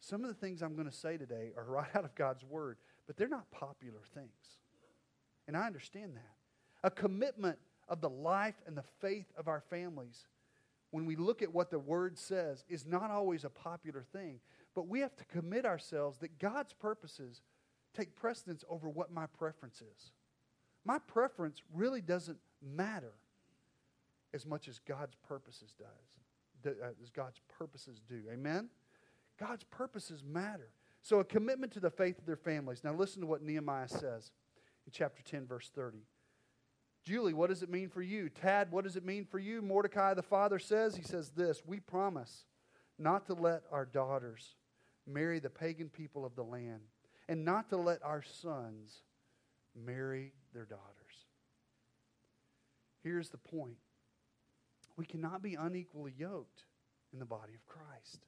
Some 0.00 0.22
of 0.22 0.28
the 0.28 0.34
things 0.34 0.62
I'm 0.62 0.74
going 0.74 0.90
to 0.90 0.94
say 0.94 1.16
today 1.16 1.52
are 1.56 1.64
right 1.64 1.88
out 1.94 2.04
of 2.04 2.14
God's 2.14 2.44
word, 2.44 2.76
but 3.06 3.16
they're 3.16 3.28
not 3.28 3.50
popular 3.50 4.00
things. 4.14 4.58
And 5.46 5.56
I 5.56 5.66
understand 5.66 6.16
that. 6.16 6.86
A 6.86 6.90
commitment 6.90 7.58
of 7.88 8.00
the 8.00 8.10
life 8.10 8.60
and 8.66 8.76
the 8.76 8.84
faith 9.00 9.32
of 9.36 9.48
our 9.48 9.60
families, 9.60 10.26
when 10.90 11.06
we 11.06 11.16
look 11.16 11.40
at 11.40 11.54
what 11.54 11.70
the 11.70 11.78
word 11.78 12.18
says, 12.18 12.64
is 12.68 12.84
not 12.84 13.10
always 13.10 13.44
a 13.44 13.50
popular 13.50 14.04
thing. 14.12 14.40
But 14.74 14.88
we 14.88 15.00
have 15.00 15.16
to 15.16 15.24
commit 15.26 15.64
ourselves 15.64 16.18
that 16.18 16.38
God's 16.38 16.72
purposes 16.72 17.42
take 17.94 18.14
precedence 18.14 18.64
over 18.68 18.88
what 18.88 19.12
my 19.12 19.26
preference 19.26 19.80
is. 19.80 20.12
My 20.84 20.98
preference 20.98 21.62
really 21.72 22.00
doesn't 22.00 22.38
matter 22.62 23.14
as 24.34 24.44
much 24.44 24.68
as 24.68 24.78
God's 24.80 25.14
purposes 25.26 25.74
does, 25.78 26.72
uh, 26.82 26.88
as 27.02 27.10
God's 27.10 27.40
purposes 27.58 28.00
do. 28.08 28.22
Amen? 28.32 28.68
God's 29.38 29.64
purposes 29.64 30.22
matter. 30.24 30.70
So 31.02 31.20
a 31.20 31.24
commitment 31.24 31.72
to 31.72 31.80
the 31.80 31.90
faith 31.90 32.18
of 32.18 32.26
their 32.26 32.36
families. 32.36 32.82
Now 32.82 32.94
listen 32.94 33.20
to 33.20 33.26
what 33.26 33.42
Nehemiah 33.42 33.88
says 33.88 34.32
in 34.86 34.92
chapter 34.92 35.22
10, 35.22 35.46
verse 35.46 35.70
30. 35.74 35.98
Julie, 37.04 37.34
what 37.34 37.50
does 37.50 37.62
it 37.62 37.68
mean 37.68 37.90
for 37.90 38.02
you? 38.02 38.30
Tad, 38.30 38.72
what 38.72 38.84
does 38.84 38.96
it 38.96 39.04
mean 39.04 39.26
for 39.26 39.38
you? 39.38 39.60
Mordecai, 39.60 40.14
the 40.14 40.22
father, 40.22 40.58
says, 40.58 40.96
he 40.96 41.02
says 41.02 41.30
this 41.30 41.62
We 41.66 41.80
promise 41.80 42.46
not 42.98 43.26
to 43.26 43.34
let 43.34 43.62
our 43.70 43.84
daughters 43.84 44.56
marry 45.06 45.38
the 45.38 45.50
pagan 45.50 45.90
people 45.90 46.24
of 46.24 46.34
the 46.34 46.42
land 46.42 46.80
and 47.28 47.44
not 47.44 47.70
to 47.70 47.76
let 47.76 48.02
our 48.02 48.22
sons 48.22 49.02
marry 49.74 50.32
their 50.52 50.64
daughters. 50.64 50.80
Here's 53.02 53.28
the 53.28 53.38
point 53.38 53.76
we 54.96 55.04
cannot 55.04 55.42
be 55.42 55.54
unequally 55.54 56.14
yoked 56.16 56.64
in 57.12 57.18
the 57.18 57.24
body 57.24 57.54
of 57.54 57.66
Christ. 57.66 58.26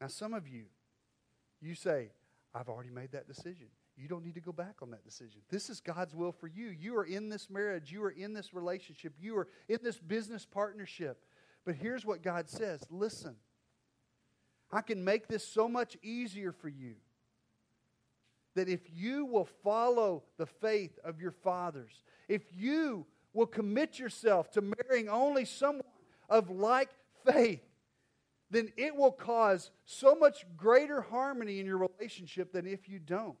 Now, 0.00 0.06
some 0.06 0.32
of 0.32 0.48
you, 0.48 0.64
you 1.60 1.74
say, 1.74 2.10
I've 2.54 2.68
already 2.68 2.90
made 2.90 3.12
that 3.12 3.28
decision. 3.28 3.66
You 3.96 4.08
don't 4.08 4.24
need 4.24 4.36
to 4.36 4.40
go 4.40 4.52
back 4.52 4.76
on 4.80 4.90
that 4.92 5.04
decision. 5.04 5.40
This 5.50 5.68
is 5.68 5.80
God's 5.80 6.14
will 6.14 6.32
for 6.32 6.46
you. 6.46 6.68
You 6.68 6.96
are 6.96 7.04
in 7.04 7.28
this 7.28 7.50
marriage. 7.50 7.90
You 7.90 8.02
are 8.04 8.10
in 8.10 8.32
this 8.32 8.54
relationship. 8.54 9.12
You 9.20 9.36
are 9.36 9.48
in 9.68 9.80
this 9.82 9.98
business 9.98 10.46
partnership. 10.46 11.24
But 11.66 11.74
here's 11.74 12.06
what 12.06 12.22
God 12.22 12.48
says 12.48 12.80
listen, 12.90 13.34
I 14.70 14.82
can 14.82 15.04
make 15.04 15.26
this 15.26 15.46
so 15.46 15.68
much 15.68 15.96
easier 16.02 16.52
for 16.52 16.68
you 16.68 16.94
that 18.58 18.68
if 18.68 18.80
you 18.92 19.24
will 19.24 19.48
follow 19.62 20.24
the 20.36 20.46
faith 20.46 20.98
of 21.04 21.20
your 21.20 21.30
fathers, 21.30 22.02
if 22.26 22.42
you 22.52 23.06
will 23.32 23.46
commit 23.46 24.00
yourself 24.00 24.50
to 24.50 24.60
marrying 24.60 25.08
only 25.08 25.44
someone 25.44 25.84
of 26.28 26.50
like 26.50 26.88
faith, 27.24 27.62
then 28.50 28.72
it 28.76 28.96
will 28.96 29.12
cause 29.12 29.70
so 29.84 30.16
much 30.16 30.44
greater 30.56 31.02
harmony 31.02 31.60
in 31.60 31.66
your 31.66 31.78
relationship 31.78 32.52
than 32.52 32.66
if 32.66 32.88
you 32.88 32.98
don't. 32.98 33.36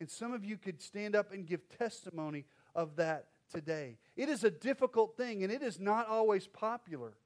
And 0.00 0.08
some 0.08 0.32
of 0.32 0.46
you 0.46 0.56
could 0.56 0.80
stand 0.80 1.14
up 1.14 1.30
and 1.30 1.46
give 1.46 1.60
testimony 1.68 2.46
of 2.74 2.96
that 2.96 3.26
today. 3.52 3.98
It 4.16 4.30
is 4.30 4.44
a 4.44 4.50
difficult 4.50 5.14
thing, 5.18 5.42
and 5.42 5.52
it 5.52 5.62
is 5.62 5.78
not 5.78 6.08
always 6.08 6.46
popular 6.46 7.18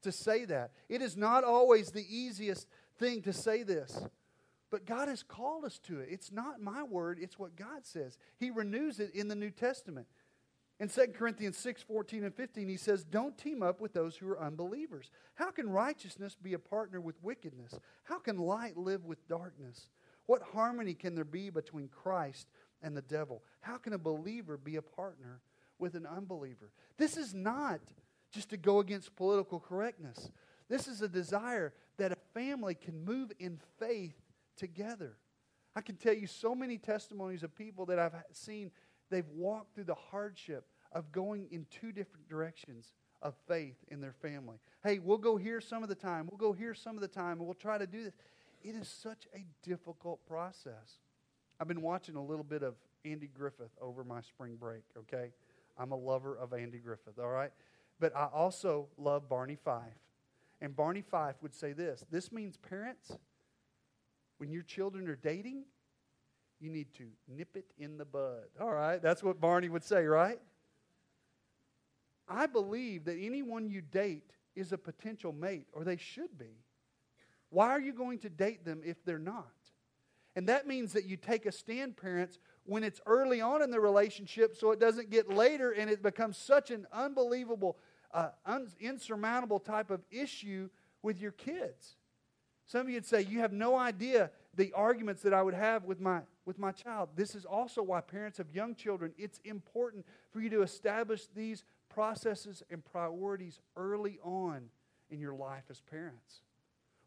to 0.00 0.10
say 0.10 0.46
that. 0.46 0.70
It 0.88 1.02
is 1.02 1.14
not 1.14 1.44
always 1.44 1.90
the 1.90 2.06
easiest 2.08 2.66
thing 2.98 3.20
to 3.22 3.34
say 3.34 3.64
this. 3.64 4.00
But 4.72 4.86
God 4.86 5.08
has 5.08 5.22
called 5.22 5.66
us 5.66 5.78
to 5.80 6.00
it. 6.00 6.08
It's 6.10 6.32
not 6.32 6.62
my 6.62 6.82
word, 6.82 7.18
it's 7.20 7.38
what 7.38 7.56
God 7.56 7.84
says. 7.84 8.16
He 8.38 8.50
renews 8.50 9.00
it 9.00 9.14
in 9.14 9.28
the 9.28 9.34
New 9.34 9.50
Testament. 9.50 10.06
In 10.80 10.88
2 10.88 11.08
Corinthians 11.14 11.58
6 11.58 11.82
14 11.82 12.24
and 12.24 12.34
15, 12.34 12.68
he 12.70 12.78
says, 12.78 13.04
Don't 13.04 13.36
team 13.36 13.62
up 13.62 13.82
with 13.82 13.92
those 13.92 14.16
who 14.16 14.26
are 14.30 14.40
unbelievers. 14.40 15.10
How 15.34 15.50
can 15.50 15.68
righteousness 15.68 16.34
be 16.40 16.54
a 16.54 16.58
partner 16.58 17.02
with 17.02 17.22
wickedness? 17.22 17.78
How 18.04 18.18
can 18.18 18.38
light 18.38 18.78
live 18.78 19.04
with 19.04 19.28
darkness? 19.28 19.88
What 20.24 20.40
harmony 20.54 20.94
can 20.94 21.14
there 21.14 21.26
be 21.26 21.50
between 21.50 21.88
Christ 21.88 22.48
and 22.82 22.96
the 22.96 23.02
devil? 23.02 23.42
How 23.60 23.76
can 23.76 23.92
a 23.92 23.98
believer 23.98 24.56
be 24.56 24.76
a 24.76 24.82
partner 24.82 25.42
with 25.78 25.96
an 25.96 26.06
unbeliever? 26.06 26.72
This 26.96 27.18
is 27.18 27.34
not 27.34 27.80
just 28.32 28.48
to 28.50 28.56
go 28.56 28.78
against 28.78 29.16
political 29.16 29.60
correctness. 29.60 30.30
This 30.70 30.88
is 30.88 31.02
a 31.02 31.08
desire 31.08 31.74
that 31.98 32.12
a 32.12 32.16
family 32.32 32.74
can 32.74 33.04
move 33.04 33.32
in 33.38 33.60
faith 33.78 34.14
together. 34.56 35.16
I 35.74 35.80
can 35.80 35.96
tell 35.96 36.14
you 36.14 36.26
so 36.26 36.54
many 36.54 36.78
testimonies 36.78 37.42
of 37.42 37.54
people 37.54 37.86
that 37.86 37.98
I've 37.98 38.14
seen, 38.32 38.70
they've 39.10 39.28
walked 39.28 39.74
through 39.74 39.84
the 39.84 39.94
hardship 39.94 40.66
of 40.92 41.10
going 41.12 41.48
in 41.50 41.66
two 41.70 41.92
different 41.92 42.28
directions 42.28 42.92
of 43.22 43.34
faith 43.48 43.76
in 43.88 44.00
their 44.00 44.12
family. 44.12 44.58
Hey, 44.82 44.98
we'll 44.98 45.18
go 45.18 45.36
here 45.36 45.60
some 45.60 45.82
of 45.82 45.88
the 45.88 45.94
time, 45.94 46.28
we'll 46.30 46.38
go 46.38 46.52
here 46.52 46.74
some 46.74 46.96
of 46.96 47.00
the 47.00 47.08
time, 47.08 47.38
and 47.38 47.46
we'll 47.46 47.54
try 47.54 47.78
to 47.78 47.86
do 47.86 48.04
this. 48.04 48.14
It 48.62 48.74
is 48.74 48.88
such 48.88 49.26
a 49.34 49.44
difficult 49.62 50.24
process. 50.26 50.98
I've 51.58 51.68
been 51.68 51.82
watching 51.82 52.16
a 52.16 52.24
little 52.24 52.44
bit 52.44 52.62
of 52.62 52.74
Andy 53.04 53.28
Griffith 53.28 53.72
over 53.80 54.04
my 54.04 54.20
spring 54.20 54.56
break, 54.56 54.82
okay? 54.98 55.32
I'm 55.78 55.92
a 55.92 55.96
lover 55.96 56.36
of 56.36 56.52
Andy 56.52 56.78
Griffith, 56.78 57.18
all 57.18 57.28
right? 57.28 57.52
But 57.98 58.14
I 58.16 58.26
also 58.26 58.88
love 58.98 59.28
Barney 59.28 59.56
Fife. 59.56 59.94
And 60.60 60.76
Barney 60.76 61.02
Fife 61.02 61.36
would 61.42 61.54
say 61.54 61.72
this 61.72 62.04
this 62.10 62.30
means, 62.30 62.56
parents, 62.56 63.16
when 64.42 64.50
your 64.50 64.64
children 64.64 65.06
are 65.06 65.14
dating, 65.14 65.62
you 66.58 66.68
need 66.68 66.92
to 66.94 67.04
nip 67.28 67.56
it 67.56 67.66
in 67.78 67.96
the 67.96 68.04
bud. 68.04 68.48
All 68.60 68.72
right? 68.72 69.00
That's 69.00 69.22
what 69.22 69.40
Barney 69.40 69.68
would 69.68 69.84
say, 69.84 70.04
right? 70.04 70.40
I 72.28 72.46
believe 72.46 73.04
that 73.04 73.16
anyone 73.20 73.68
you 73.68 73.82
date 73.82 74.32
is 74.56 74.72
a 74.72 74.78
potential 74.78 75.32
mate, 75.32 75.68
or 75.72 75.84
they 75.84 75.96
should 75.96 76.36
be. 76.36 76.58
Why 77.50 77.68
are 77.68 77.80
you 77.80 77.92
going 77.92 78.18
to 78.18 78.28
date 78.28 78.64
them 78.64 78.80
if 78.84 79.04
they're 79.04 79.20
not? 79.20 79.46
And 80.34 80.48
that 80.48 80.66
means 80.66 80.92
that 80.94 81.04
you 81.04 81.16
take 81.16 81.46
a 81.46 81.52
stand, 81.52 81.96
parents, 81.96 82.40
when 82.64 82.82
it's 82.82 83.00
early 83.06 83.40
on 83.40 83.62
in 83.62 83.70
the 83.70 83.78
relationship 83.78 84.56
so 84.56 84.72
it 84.72 84.80
doesn't 84.80 85.08
get 85.08 85.32
later 85.32 85.70
and 85.70 85.88
it 85.88 86.02
becomes 86.02 86.36
such 86.36 86.72
an 86.72 86.88
unbelievable, 86.92 87.78
uh, 88.12 88.30
un- 88.44 88.72
insurmountable 88.80 89.60
type 89.60 89.92
of 89.92 90.02
issue 90.10 90.68
with 91.00 91.20
your 91.20 91.30
kids. 91.30 91.94
Some 92.72 92.80
of 92.80 92.88
you 92.88 92.94
would 92.94 93.04
say, 93.04 93.26
You 93.28 93.40
have 93.40 93.52
no 93.52 93.76
idea 93.76 94.30
the 94.56 94.72
arguments 94.72 95.20
that 95.24 95.34
I 95.34 95.42
would 95.42 95.52
have 95.52 95.84
with 95.84 96.00
my, 96.00 96.20
with 96.46 96.58
my 96.58 96.72
child. 96.72 97.10
This 97.14 97.34
is 97.34 97.44
also 97.44 97.82
why 97.82 98.00
parents 98.00 98.38
of 98.38 98.46
young 98.54 98.74
children, 98.74 99.12
it's 99.18 99.40
important 99.44 100.06
for 100.30 100.40
you 100.40 100.48
to 100.48 100.62
establish 100.62 101.26
these 101.34 101.64
processes 101.90 102.62
and 102.70 102.82
priorities 102.82 103.60
early 103.76 104.18
on 104.24 104.70
in 105.10 105.20
your 105.20 105.34
life 105.34 105.64
as 105.68 105.82
parents. 105.82 106.40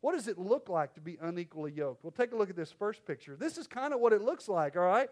What 0.01 0.13
does 0.13 0.27
it 0.27 0.37
look 0.37 0.69
like 0.69 0.93
to 0.93 1.01
be 1.01 1.17
unequally 1.19 1.71
yoked? 1.71 2.03
Well, 2.03 2.11
take 2.11 2.31
a 2.31 2.35
look 2.35 2.51
at 2.51 2.55
this 2.55 2.71
first 2.71 3.03
picture. 3.03 3.35
This 3.35 3.57
is 3.57 3.65
kind 3.65 3.91
of 3.91 3.99
what 3.99 4.13
it 4.13 4.21
looks 4.21 4.47
like, 4.47 4.77
all 4.77 4.83
right? 4.83 5.09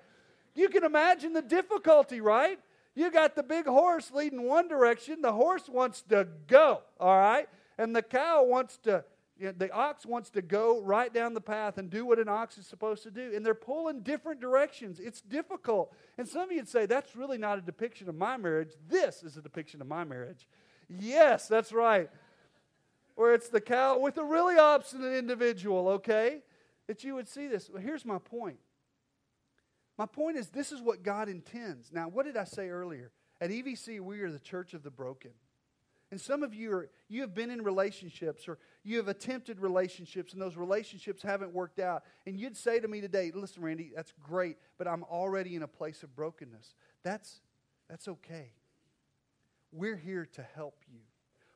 You 0.53 0.69
can 0.69 0.83
imagine 0.83 1.33
the 1.33 1.41
difficulty, 1.41 2.21
right? 2.21 2.59
You 2.93 3.09
got 3.09 3.35
the 3.35 3.41
big 3.41 3.65
horse 3.65 4.11
leading 4.11 4.43
one 4.43 4.67
direction. 4.67 5.23
The 5.23 5.33
horse 5.33 5.67
wants 5.67 6.03
to 6.09 6.27
go, 6.45 6.83
all 6.99 7.17
right? 7.17 7.49
And 7.79 7.95
the 7.95 8.03
cow 8.03 8.43
wants 8.43 8.77
to, 8.83 9.03
you 9.37 9.47
know, 9.47 9.53
the 9.57 9.71
ox 9.71 10.05
wants 10.05 10.29
to 10.31 10.41
go 10.41 10.81
right 10.81 11.11
down 11.11 11.33
the 11.33 11.41
path 11.41 11.77
and 11.77 11.89
do 11.89 12.05
what 12.05 12.19
an 12.19 12.29
ox 12.29 12.57
is 12.57 12.67
supposed 12.67 13.03
to 13.03 13.11
do. 13.11 13.33
And 13.35 13.45
they're 13.45 13.55
pulling 13.55 14.01
different 14.01 14.39
directions. 14.39 14.99
It's 14.99 15.21
difficult. 15.21 15.93
And 16.17 16.27
some 16.27 16.43
of 16.43 16.51
you'd 16.51 16.67
say, 16.67 16.85
that's 16.85 17.15
really 17.15 17.37
not 17.37 17.57
a 17.57 17.61
depiction 17.61 18.07
of 18.09 18.15
my 18.15 18.37
marriage. 18.37 18.73
This 18.87 19.23
is 19.23 19.35
a 19.35 19.41
depiction 19.41 19.81
of 19.81 19.87
my 19.87 20.03
marriage. 20.03 20.47
Yes, 20.87 21.47
that's 21.47 21.73
right. 21.73 22.09
Where 23.15 23.33
it's 23.33 23.49
the 23.49 23.61
cow 23.61 23.97
with 23.97 24.17
a 24.17 24.23
really 24.23 24.57
obstinate 24.57 25.17
individual, 25.17 25.87
okay? 25.89 26.41
That 26.87 27.03
you 27.03 27.15
would 27.15 27.27
see 27.27 27.47
this. 27.47 27.69
Well, 27.71 27.81
here's 27.81 28.05
my 28.05 28.19
point. 28.19 28.57
My 29.97 30.05
point 30.05 30.37
is, 30.37 30.49
this 30.49 30.71
is 30.71 30.81
what 30.81 31.03
God 31.03 31.29
intends. 31.29 31.91
Now, 31.91 32.07
what 32.07 32.25
did 32.25 32.37
I 32.37 32.43
say 32.43 32.69
earlier? 32.69 33.11
At 33.41 33.49
EVC, 33.49 33.99
we 33.99 34.21
are 34.21 34.31
the 34.31 34.39
church 34.39 34.73
of 34.73 34.83
the 34.83 34.91
broken. 34.91 35.31
And 36.13 36.21
some 36.21 36.43
of 36.43 36.53
you 36.53 36.71
are 36.73 36.89
you 37.09 37.21
have 37.21 37.33
been 37.33 37.49
in 37.49 37.63
relationships 37.63 38.47
or 38.47 38.59
you 38.83 38.97
have 38.97 39.07
attempted 39.07 39.59
relationships 39.59 40.33
and 40.33 40.39
those 40.39 40.55
relationships 40.55 41.23
haven't 41.23 41.51
worked 41.51 41.79
out. 41.79 42.03
And 42.27 42.39
you'd 42.39 42.55
say 42.55 42.79
to 42.79 42.87
me 42.87 43.01
today, 43.01 43.31
listen, 43.33 43.63
Randy, 43.63 43.91
that's 43.95 44.13
great, 44.21 44.57
but 44.77 44.87
I'm 44.87 45.03
already 45.05 45.55
in 45.55 45.63
a 45.63 45.67
place 45.67 46.03
of 46.03 46.15
brokenness. 46.15 46.75
That's 47.01 47.41
that's 47.89 48.07
okay. 48.07 48.51
We're 49.71 49.97
here 49.97 50.27
to 50.33 50.45
help 50.53 50.83
you. 50.87 50.99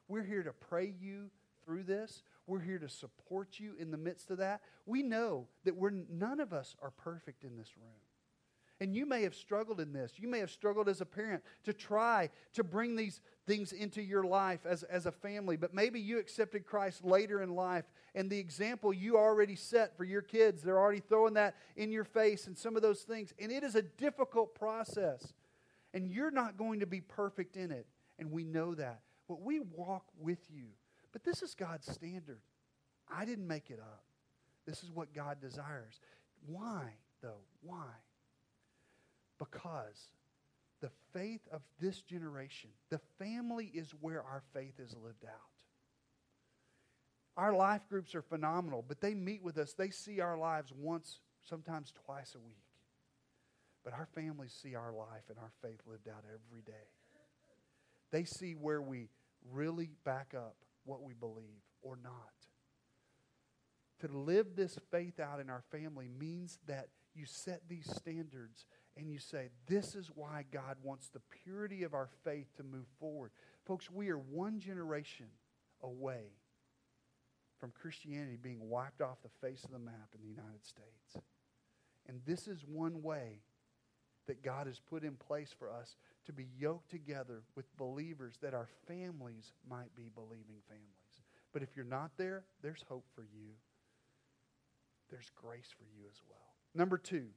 We're 0.07 0.23
here 0.23 0.41
to 0.41 0.53
pray 0.53 0.91
you 0.99 1.29
through 1.63 1.83
this. 1.83 2.23
We're 2.47 2.59
here 2.59 2.79
to 2.79 2.89
support 2.89 3.59
you 3.59 3.75
in 3.77 3.91
the 3.91 3.97
midst 3.97 4.31
of 4.31 4.39
that. 4.39 4.61
We 4.87 5.03
know 5.03 5.49
that 5.65 5.75
we're 5.75 5.91
none 5.91 6.39
of 6.39 6.51
us 6.51 6.75
are 6.81 6.89
perfect 6.89 7.43
in 7.43 7.57
this 7.57 7.77
room. 7.77 8.06
And 8.79 8.95
you 8.95 9.07
may 9.07 9.23
have 9.23 9.33
struggled 9.33 9.79
in 9.79 9.91
this. 9.91 10.13
You 10.17 10.27
may 10.27 10.37
have 10.37 10.51
struggled 10.51 10.87
as 10.87 11.01
a 11.01 11.05
parent 11.05 11.43
to 11.63 11.73
try 11.73 12.29
to 12.53 12.63
bring 12.63 12.95
these 12.95 13.21
things 13.47 13.71
into 13.71 14.03
your 14.03 14.23
life 14.23 14.67
as, 14.67 14.83
as 14.83 15.07
a 15.07 15.11
family. 15.11 15.57
But 15.57 15.73
maybe 15.73 15.99
you 15.99 16.19
accepted 16.19 16.65
Christ 16.65 17.03
later 17.03 17.41
in 17.41 17.55
life, 17.55 17.85
and 18.13 18.29
the 18.29 18.37
example 18.37 18.93
you 18.93 19.17
already 19.17 19.55
set 19.55 19.97
for 19.97 20.03
your 20.03 20.21
kids, 20.21 20.61
they're 20.61 20.79
already 20.79 20.99
throwing 20.99 21.33
that 21.33 21.55
in 21.75 21.91
your 21.91 22.03
face 22.03 22.45
and 22.45 22.55
some 22.55 22.75
of 22.75 22.83
those 22.83 23.01
things. 23.01 23.33
And 23.39 23.51
it 23.51 23.63
is 23.63 23.75
a 23.75 23.81
difficult 23.81 24.53
process. 24.53 25.33
And 25.93 26.07
you're 26.07 26.31
not 26.31 26.57
going 26.57 26.81
to 26.81 26.87
be 26.87 27.01
perfect 27.01 27.57
in 27.57 27.71
it. 27.71 27.87
And 28.19 28.31
we 28.31 28.43
know 28.43 28.75
that. 28.75 29.01
But 29.27 29.41
we 29.41 29.59
walk 29.59 30.05
with 30.19 30.39
you. 30.53 30.65
But 31.11 31.23
this 31.23 31.41
is 31.41 31.55
God's 31.55 31.91
standard. 31.91 32.41
I 33.11 33.25
didn't 33.25 33.47
make 33.47 33.71
it 33.71 33.79
up. 33.79 34.03
This 34.67 34.83
is 34.83 34.91
what 34.91 35.13
God 35.13 35.41
desires. 35.41 35.99
Why, 36.45 36.93
though? 37.21 37.41
Why? 37.61 37.87
Because 39.37 40.09
the 40.81 40.91
faith 41.13 41.41
of 41.51 41.61
this 41.79 42.01
generation, 42.01 42.69
the 42.89 43.01
family 43.19 43.71
is 43.73 43.91
where 44.01 44.21
our 44.21 44.43
faith 44.53 44.79
is 44.79 44.95
lived 44.95 45.25
out. 45.25 45.31
Our 47.35 47.55
life 47.55 47.81
groups 47.87 48.15
are 48.15 48.23
phenomenal, 48.23 48.83
but 48.87 48.99
they 48.99 49.13
meet 49.13 49.43
with 49.43 49.57
us. 49.57 49.73
They 49.73 49.91
see 49.91 50.21
our 50.21 50.37
lives 50.37 50.73
once, 50.75 51.19
sometimes 51.43 51.93
twice 52.05 52.33
a 52.35 52.39
week. 52.39 52.63
But 53.83 53.93
our 53.93 54.07
families 54.15 54.57
see 54.59 54.75
our 54.75 54.91
life 54.91 55.23
and 55.29 55.37
our 55.37 55.51
faith 55.61 55.81
lived 55.85 56.07
out 56.07 56.23
every 56.25 56.61
day. 56.61 56.89
They 58.11 58.23
see 58.23 58.53
where 58.53 58.81
we 58.81 59.09
really 59.51 59.91
back 60.03 60.33
up 60.35 60.55
what 60.85 61.03
we 61.03 61.13
believe 61.13 61.61
or 61.81 61.97
not. 62.03 62.13
To 64.01 64.07
live 64.07 64.55
this 64.55 64.77
faith 64.91 65.19
out 65.19 65.39
in 65.39 65.49
our 65.49 65.63
family 65.71 66.07
means 66.07 66.59
that 66.67 66.89
you 67.13 67.25
set 67.25 67.61
these 67.67 67.89
standards 67.95 68.65
and 68.97 69.09
you 69.09 69.19
say, 69.19 69.49
This 69.67 69.95
is 69.95 70.09
why 70.13 70.45
God 70.51 70.77
wants 70.83 71.09
the 71.09 71.21
purity 71.43 71.83
of 71.83 71.93
our 71.93 72.09
faith 72.23 72.47
to 72.57 72.63
move 72.63 72.87
forward. 72.99 73.31
Folks, 73.65 73.89
we 73.91 74.09
are 74.09 74.17
one 74.17 74.59
generation 74.59 75.27
away 75.83 76.31
from 77.59 77.71
Christianity 77.71 78.37
being 78.41 78.69
wiped 78.69 79.01
off 79.01 79.17
the 79.23 79.47
face 79.47 79.63
of 79.63 79.71
the 79.71 79.79
map 79.79 80.09
in 80.13 80.21
the 80.21 80.29
United 80.29 80.65
States. 80.65 81.25
And 82.07 82.21
this 82.25 82.47
is 82.47 82.63
one 82.65 83.01
way 83.01 83.41
that 84.27 84.43
God 84.43 84.67
has 84.67 84.79
put 84.79 85.03
in 85.03 85.15
place 85.15 85.53
for 85.57 85.71
us 85.71 85.95
to 86.25 86.33
be 86.33 86.47
yoked 86.57 86.89
together 86.89 87.43
with 87.55 87.65
believers 87.77 88.37
that 88.41 88.53
our 88.53 88.67
families 88.87 89.53
might 89.69 89.95
be 89.95 90.09
believing 90.13 90.61
families. 90.67 91.21
But 91.53 91.63
if 91.63 91.75
you're 91.75 91.85
not 91.85 92.11
there, 92.17 92.43
there's 92.61 92.83
hope 92.87 93.05
for 93.15 93.23
you. 93.23 93.53
There's 95.09 95.31
grace 95.35 95.69
for 95.77 95.85
you 95.85 96.05
as 96.11 96.21
well. 96.29 96.39
Number 96.75 96.97
two, 96.97 97.27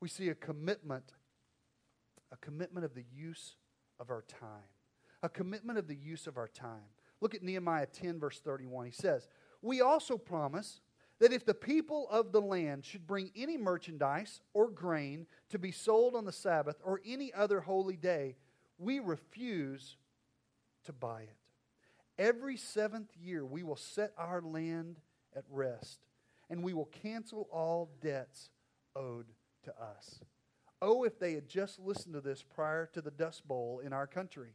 we 0.00 0.08
see 0.08 0.28
a 0.28 0.34
commitment, 0.34 1.12
a 2.32 2.36
commitment 2.36 2.84
of 2.84 2.94
the 2.94 3.04
use 3.14 3.56
of 3.98 4.10
our 4.10 4.22
time. 4.22 4.68
A 5.22 5.28
commitment 5.28 5.78
of 5.78 5.86
the 5.86 5.96
use 5.96 6.26
of 6.26 6.38
our 6.38 6.48
time. 6.48 6.88
Look 7.20 7.34
at 7.34 7.42
Nehemiah 7.42 7.86
10, 7.86 8.18
verse 8.18 8.40
31. 8.40 8.86
He 8.86 8.92
says, 8.92 9.28
We 9.60 9.82
also 9.82 10.16
promise 10.16 10.80
that 11.18 11.34
if 11.34 11.44
the 11.44 11.52
people 11.52 12.08
of 12.10 12.32
the 12.32 12.40
land 12.40 12.86
should 12.86 13.06
bring 13.06 13.30
any 13.36 13.58
merchandise 13.58 14.40
or 14.54 14.70
grain 14.70 15.26
to 15.50 15.58
be 15.58 15.70
sold 15.70 16.16
on 16.16 16.24
the 16.24 16.32
Sabbath 16.32 16.76
or 16.82 17.02
any 17.04 17.32
other 17.34 17.60
holy 17.60 17.96
day, 17.96 18.36
we 18.78 18.98
refuse 18.98 19.96
to 20.86 20.92
buy 20.94 21.22
it. 21.22 21.36
Every 22.18 22.56
seventh 22.56 23.10
year, 23.22 23.44
we 23.44 23.62
will 23.62 23.76
set 23.76 24.12
our 24.16 24.40
land 24.40 24.96
at 25.36 25.44
rest, 25.50 26.00
and 26.48 26.62
we 26.62 26.72
will 26.72 26.86
cancel 27.02 27.46
all 27.52 27.90
debts 28.00 28.48
owed 28.96 29.26
to 29.64 29.70
us. 29.80 30.20
Oh, 30.82 31.04
if 31.04 31.18
they 31.18 31.34
had 31.34 31.48
just 31.48 31.78
listened 31.78 32.14
to 32.14 32.20
this 32.20 32.42
prior 32.42 32.86
to 32.94 33.00
the 33.00 33.10
Dust 33.10 33.46
Bowl 33.46 33.80
in 33.84 33.92
our 33.92 34.06
country. 34.06 34.54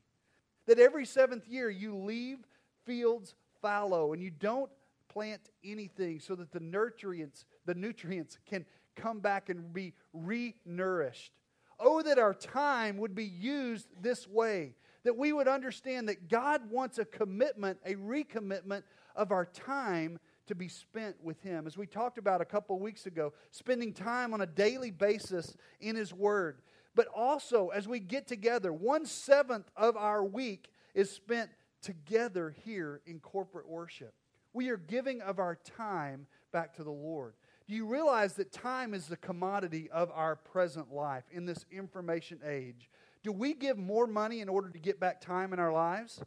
That 0.68 0.80
every 0.80 1.06
seventh 1.06 1.48
year 1.48 1.70
you 1.70 1.96
leave 1.96 2.40
fields 2.86 3.36
fallow 3.62 4.14
and 4.14 4.22
you 4.22 4.32
don't 4.32 4.72
plant 5.08 5.50
anything 5.64 6.20
so 6.20 6.36
that 6.36 6.52
the 6.52 6.60
nutrients, 6.60 7.46
the 7.66 7.76
nutrients 7.76 8.38
can 8.46 8.66
come 8.96 9.20
back 9.20 9.50
and 9.50 9.72
be 9.74 9.94
re-nourished. 10.14 11.32
Oh, 11.80 12.02
that 12.02 12.18
our 12.18 12.34
time 12.34 12.98
would 12.98 13.14
be 13.14 13.26
used 13.26 13.88
this 14.02 14.28
way. 14.28 14.74
That 15.04 15.18
we 15.18 15.34
would 15.34 15.48
understand 15.48 16.10
that 16.10 16.30
God 16.30 16.72
wants 16.72 16.98
a 16.98 17.06
commitment, 17.06 17.78
a 17.86 17.96
recommitment 17.96 18.84
of 19.16 19.32
our 19.32 19.46
time 19.46 20.20
to 20.48 20.56
be 20.56 20.68
spent 20.68 21.16
with 21.24 21.42
Him. 21.42 21.68
As 21.68 21.78
we 21.78 21.88
talked 21.88 22.18
about 22.18 22.42
a 22.42 22.46
couple 22.46 22.80
weeks 22.80 23.06
ago, 23.06 23.34
spending 23.52 23.94
time 23.94 24.34
on 24.34 24.42
a 24.42 24.46
daily 24.46 24.92
basis 24.92 25.56
in 25.80 25.96
His 25.96 26.14
Word. 26.14 26.60
But 26.96 27.08
also, 27.08 27.70
as 27.70 27.88
we 27.88 28.00
get 28.00 28.28
together, 28.28 28.72
one 28.72 29.06
seventh 29.06 29.70
of 29.76 29.98
our 29.98 30.24
week 30.24 30.72
is 30.94 31.12
spent 31.12 31.50
together 31.82 32.56
here 32.64 33.02
in 33.06 33.20
corporate 33.20 33.68
worship. 33.68 34.14
We 34.54 34.70
are 34.70 34.78
giving 34.78 35.22
of 35.22 35.38
our 35.40 35.56
time 35.78 36.28
back 36.52 36.74
to 36.76 36.84
the 36.84 36.92
Lord. 36.92 37.34
Do 37.68 37.76
you 37.76 37.86
realize 37.86 38.34
that 38.36 38.52
time 38.52 38.94
is 38.94 39.08
the 39.08 39.18
commodity 39.18 39.90
of 39.92 40.12
our 40.14 40.36
present 40.36 40.94
life 40.94 41.26
in 41.32 41.46
this 41.46 41.66
information 41.72 42.40
age? 42.46 42.90
Do 43.24 43.32
we 43.32 43.54
give 43.54 43.78
more 43.78 44.08
money 44.08 44.40
in 44.42 44.50
order 44.50 44.70
to 44.70 44.80
get 44.80 45.00
back 45.00 45.20
time 45.20 45.52
in 45.52 45.60
our 45.60 45.74
lives? 45.74 46.22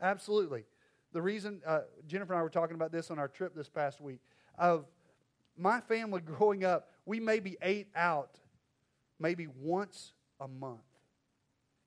Absolutely. 0.00 0.64
The 1.12 1.22
reason, 1.22 1.60
uh, 1.66 1.80
Jennifer 2.06 2.32
and 2.32 2.40
I 2.40 2.42
were 2.42 2.50
talking 2.50 2.74
about 2.74 2.92
this 2.92 3.10
on 3.10 3.18
our 3.18 3.28
trip 3.28 3.54
this 3.54 3.68
past 3.68 4.00
week, 4.00 4.20
of 4.58 4.86
my 5.56 5.80
family 5.80 6.20
growing 6.24 6.64
up, 6.64 6.88
we 7.04 7.20
maybe 7.20 7.56
ate 7.62 7.88
out 7.94 8.38
maybe 9.18 9.46
once 9.46 10.14
a 10.40 10.48
month. 10.48 10.80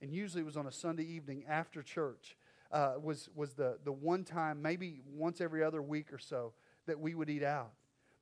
And 0.02 0.14
usually 0.14 0.42
it 0.42 0.46
was 0.46 0.58
on 0.58 0.68
a 0.68 0.72
Sunday 0.72 1.04
evening 1.04 1.46
after 1.48 1.82
church, 1.82 2.38
uh, 2.72 2.94
was, 3.02 3.30
was 3.36 3.54
the, 3.54 3.78
the 3.84 3.92
one 3.92 4.24
time, 4.24 4.62
maybe 4.62 5.02
once 5.08 5.42
every 5.42 5.64
other 5.64 5.82
week 5.82 6.14
or 6.14 6.20
so, 6.20 6.54
that 6.86 7.00
we 7.00 7.16
would 7.16 7.30
eat 7.30 7.44
out. 7.44 7.72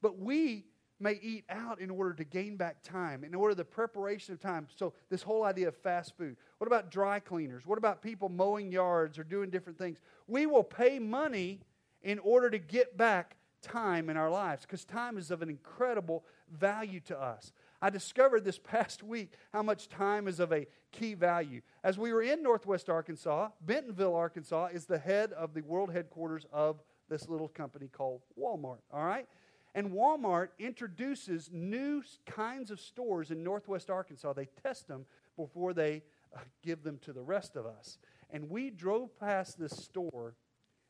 But 0.01 0.19
we 0.19 0.65
may 0.99 1.19
eat 1.21 1.43
out 1.49 1.79
in 1.79 1.89
order 1.89 2.13
to 2.13 2.23
gain 2.23 2.55
back 2.55 2.81
time, 2.83 3.23
in 3.23 3.35
order 3.35 3.55
the 3.55 3.65
preparation 3.65 4.33
of 4.33 4.39
time. 4.39 4.67
So, 4.75 4.93
this 5.09 5.21
whole 5.21 5.43
idea 5.43 5.67
of 5.67 5.75
fast 5.75 6.15
food. 6.17 6.37
What 6.57 6.67
about 6.67 6.91
dry 6.91 7.19
cleaners? 7.19 7.65
What 7.65 7.77
about 7.77 8.01
people 8.01 8.29
mowing 8.29 8.71
yards 8.71 9.19
or 9.19 9.23
doing 9.23 9.49
different 9.49 9.77
things? 9.77 9.99
We 10.27 10.45
will 10.45 10.63
pay 10.63 10.99
money 10.99 11.61
in 12.01 12.19
order 12.19 12.49
to 12.49 12.59
get 12.59 12.97
back 12.97 13.35
time 13.61 14.09
in 14.09 14.17
our 14.17 14.29
lives 14.29 14.63
because 14.63 14.85
time 14.85 15.17
is 15.17 15.31
of 15.31 15.41
an 15.41 15.49
incredible 15.49 16.23
value 16.51 16.99
to 16.99 17.19
us. 17.19 17.51
I 17.81 17.89
discovered 17.89 18.43
this 18.43 18.59
past 18.63 19.03
week 19.03 19.33
how 19.51 19.63
much 19.63 19.89
time 19.89 20.27
is 20.27 20.39
of 20.39 20.51
a 20.53 20.67
key 20.91 21.15
value. 21.15 21.61
As 21.83 21.97
we 21.97 22.13
were 22.13 22.21
in 22.21 22.43
Northwest 22.43 22.89
Arkansas, 22.89 23.49
Bentonville, 23.61 24.15
Arkansas 24.15 24.67
is 24.73 24.85
the 24.85 24.99
head 24.99 25.33
of 25.33 25.53
the 25.53 25.61
world 25.61 25.91
headquarters 25.91 26.45
of 26.51 26.81
this 27.09 27.27
little 27.27 27.47
company 27.47 27.87
called 27.87 28.21
Walmart, 28.39 28.79
all 28.91 29.05
right? 29.05 29.27
And 29.75 29.91
Walmart 29.91 30.49
introduces 30.59 31.49
new 31.51 32.03
kinds 32.25 32.69
of 32.69 32.79
stores 32.79 33.31
in 33.31 33.43
Northwest 33.43 33.89
Arkansas. 33.89 34.33
They 34.33 34.47
test 34.61 34.87
them 34.87 35.05
before 35.35 35.73
they 35.73 36.03
uh, 36.35 36.39
give 36.61 36.83
them 36.83 36.99
to 36.99 37.13
the 37.13 37.21
rest 37.21 37.55
of 37.55 37.65
us. 37.65 37.97
And 38.29 38.49
we 38.49 38.69
drove 38.69 39.19
past 39.19 39.59
this 39.59 39.71
store 39.71 40.35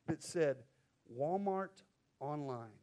that 0.07 0.21
said 0.21 0.57
Walmart 1.17 1.84
Online. 2.19 2.79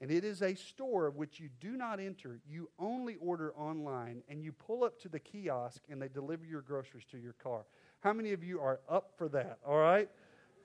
And 0.00 0.10
it 0.10 0.24
is 0.24 0.42
a 0.42 0.54
store 0.54 1.10
which 1.10 1.40
you 1.40 1.48
do 1.58 1.76
not 1.76 2.00
enter. 2.00 2.38
You 2.46 2.68
only 2.78 3.16
order 3.16 3.54
online, 3.54 4.22
and 4.28 4.42
you 4.42 4.52
pull 4.52 4.84
up 4.84 5.00
to 5.00 5.08
the 5.08 5.18
kiosk, 5.18 5.82
and 5.88 6.00
they 6.00 6.08
deliver 6.08 6.44
your 6.44 6.60
groceries 6.60 7.06
to 7.12 7.18
your 7.18 7.32
car. 7.32 7.64
How 8.00 8.12
many 8.12 8.32
of 8.32 8.44
you 8.44 8.60
are 8.60 8.80
up 8.90 9.12
for 9.16 9.28
that? 9.30 9.58
All 9.66 9.78
right? 9.78 10.10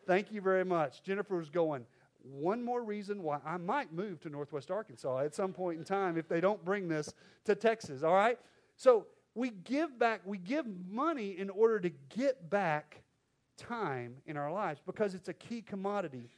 Thank 0.05 0.32
you 0.32 0.41
very 0.41 0.66
much. 0.66 1.01
Jennifer 1.03 1.38
was 1.38 1.49
going, 1.49 1.86
one 2.24 2.64
more 2.64 2.84
reason 2.84 3.24
why 3.24 3.40
I 3.46 3.58
might 3.58 3.94
move 3.94 4.20
to 4.22 4.30
Northwest 4.30 4.72
Arkansas 4.72 5.20
at 5.20 5.36
some 5.36 5.54
point 5.54 5.80
in 5.80 5.86
time 5.86 6.18
if 6.18 6.28
they 6.28 6.42
don't 6.42 6.64
bring 6.64 6.88
this 6.88 7.14
to 7.46 7.56
Texas, 7.56 8.04
all 8.04 8.14
right? 8.14 8.38
So 8.76 9.08
we 9.36 9.50
give 9.50 9.98
back, 9.98 10.22
we 10.26 10.38
give 10.38 10.66
money 10.90 11.38
in 11.38 11.50
order 11.50 11.80
to 11.80 11.90
get 12.16 12.50
back 12.50 13.04
time 13.58 14.16
in 14.26 14.38
our 14.38 14.52
lives 14.52 14.82
because 14.86 15.14
it's 15.16 15.30
a 15.30 15.34
key 15.34 15.62
commodity 15.62 16.30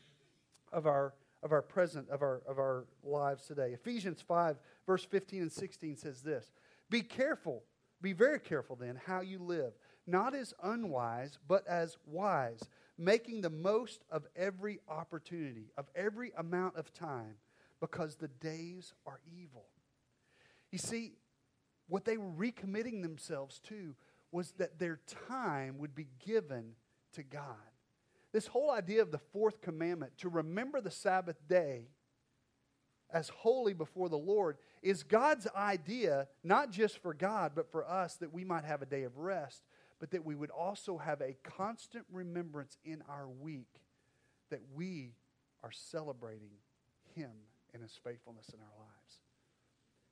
of 0.72 0.86
our 0.86 1.14
of 1.42 1.52
our 1.52 1.62
present 1.62 2.10
of 2.10 2.22
our 2.22 2.42
of 2.48 2.58
our 2.58 2.86
lives 3.04 3.46
today. 3.46 3.72
Ephesians 3.74 4.22
5 4.22 4.58
verse 4.86 5.04
15 5.06 5.44
and 5.44 5.52
16 5.52 5.98
says 5.98 6.22
this. 6.22 6.52
Be 6.90 7.02
careful, 7.02 7.64
be 8.02 8.14
very 8.14 8.40
careful 8.40 8.76
then 8.76 9.00
how 9.06 9.22
you 9.22 9.40
live, 9.40 9.74
not 10.06 10.36
as 10.36 10.54
unwise, 10.62 11.40
but 11.48 11.66
as 11.68 11.98
wise 12.06 12.62
making 12.98 13.42
the 13.42 13.50
most 13.50 14.04
of 14.10 14.26
every 14.36 14.80
opportunity, 14.88 15.72
of 15.78 15.88
every 15.96 16.32
amount 16.38 16.76
of 16.78 16.94
time, 16.94 17.36
because 17.80 18.16
the 18.16 18.28
days 18.28 18.94
are 19.06 19.20
evil. 19.26 19.66
You 20.72 20.78
see, 20.78 21.14
what 21.88 22.06
they 22.06 22.18
were 22.18 22.32
recommitting 22.32 23.02
themselves 23.02 23.60
to 23.70 23.96
was 24.32 24.52
that 24.54 24.80
their 24.80 25.00
time 25.30 25.78
would 25.78 25.94
be 25.94 26.08
given 26.26 26.74
to 27.14 27.24
God. 27.24 27.44
This 28.32 28.48
whole 28.48 28.72
idea 28.72 29.02
of 29.02 29.12
the 29.12 29.20
fourth 29.20 29.62
commandment, 29.62 30.18
to 30.20 30.30
remember 30.30 30.82
the 30.82 30.90
Sabbath 30.92 31.38
day 31.48 31.90
as 33.12 33.30
holy 33.30 33.74
before 33.74 34.10
the 34.10 34.18
Lord, 34.18 34.58
is 34.82 35.04
God's 35.04 35.48
idea, 35.56 36.28
not 36.44 36.72
just 36.72 36.98
for 36.98 37.14
God, 37.14 37.52
but 37.54 37.72
for 37.72 37.88
us, 37.88 38.16
that 38.16 38.34
we 38.34 38.44
might 38.44 38.66
have 38.66 38.82
a 38.82 38.88
day 38.88 39.04
of 39.04 39.18
rest 39.18 39.62
but 40.00 40.12
that 40.12 40.26
we 40.26 40.36
would 40.36 40.50
also 40.50 40.98
have 40.98 41.22
a 41.22 41.36
constant 41.44 42.06
remembrance 42.12 42.78
in 42.84 43.02
our 43.10 43.28
week 43.28 43.82
that 44.50 44.62
we 44.74 45.14
are 45.64 45.72
celebrating 45.72 46.52
Him 47.16 47.32
and 47.74 47.82
His 47.82 47.98
faithfulness 48.04 48.50
in 48.50 48.60
our 48.60 48.80
lives. 48.80 49.20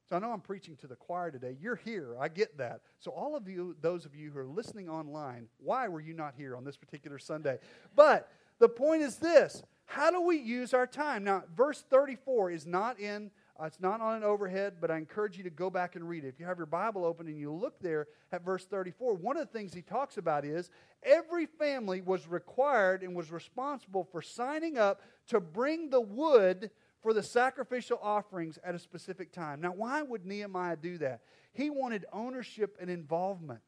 So 0.10 0.18
I 0.18 0.20
know 0.20 0.32
I'm 0.32 0.42
preaching 0.42 0.76
to 0.78 0.88
the 0.88 0.96
choir 0.96 1.32
today. 1.32 1.56
You're 1.60 1.78
here. 1.78 2.18
I 2.20 2.28
get 2.28 2.58
that. 2.58 2.82
So 3.00 3.12
all 3.12 3.36
of 3.36 3.48
you, 3.48 3.78
those 3.80 4.06
of 4.06 4.14
you 4.14 4.32
who 4.32 4.40
are 4.40 4.46
listening 4.46 4.90
online, 4.90 5.48
why 5.58 5.88
were 5.88 6.02
you 6.02 6.14
not 6.14 6.34
here 6.36 6.56
on 6.56 6.66
this 6.66 6.76
particular 6.76 7.18
Sunday? 7.18 7.60
But 7.96 8.30
the 8.60 8.68
point 8.68 9.04
is 9.04 9.18
this 9.18 9.64
how 9.86 10.10
do 10.10 10.22
we 10.22 10.38
use 10.38 10.74
our 10.74 10.88
time? 10.88 11.26
Now, 11.26 11.44
verse 11.56 11.84
34 11.90 12.52
is 12.52 12.66
not 12.66 13.00
in 13.00 13.32
Uh, 13.62 13.66
it's 13.66 13.80
not 13.80 14.02
on 14.02 14.16
an 14.16 14.24
overhead, 14.24 14.76
but 14.82 14.90
I 14.90 14.98
encourage 14.98 15.38
you 15.38 15.44
to 15.44 15.50
go 15.52 15.70
back 15.70 15.96
and 15.96 16.08
read 16.08 16.24
it. 16.24 16.30
If 16.30 16.40
you 16.40 16.48
have 16.48 16.58
your 16.58 16.66
Bible 16.66 17.06
open 17.06 17.28
and 17.28 17.38
you 17.38 17.52
look 17.52 17.80
there 17.80 18.08
at 18.32 18.44
verse 18.44 18.66
34, 18.66 19.14
one 19.16 19.38
of 19.38 19.46
the 19.46 19.54
things 19.54 19.72
he 19.74 19.84
talks 19.84 20.18
about 20.18 20.46
is 20.46 20.72
every 21.04 21.46
family 21.46 22.02
was 22.02 22.28
required 22.28 23.04
and 23.04 23.16
was 23.16 23.32
responsible 23.32 24.04
for 24.04 24.22
signing 24.22 24.80
up 24.80 25.02
to 25.28 25.40
bring 25.40 25.92
the 25.92 26.02
wood 26.02 26.72
for 27.04 27.14
the 27.14 27.22
sacrificial 27.22 28.00
offerings 28.02 28.58
at 28.64 28.74
a 28.74 28.80
specific 28.80 29.32
time. 29.32 29.62
Now, 29.62 29.74
why 29.74 30.02
would 30.02 30.26
Nehemiah 30.26 30.78
do 30.78 30.98
that? 30.98 31.22
He 31.54 31.70
wanted 31.70 32.06
ownership 32.12 32.78
and 32.82 32.90
involvement 32.90 33.62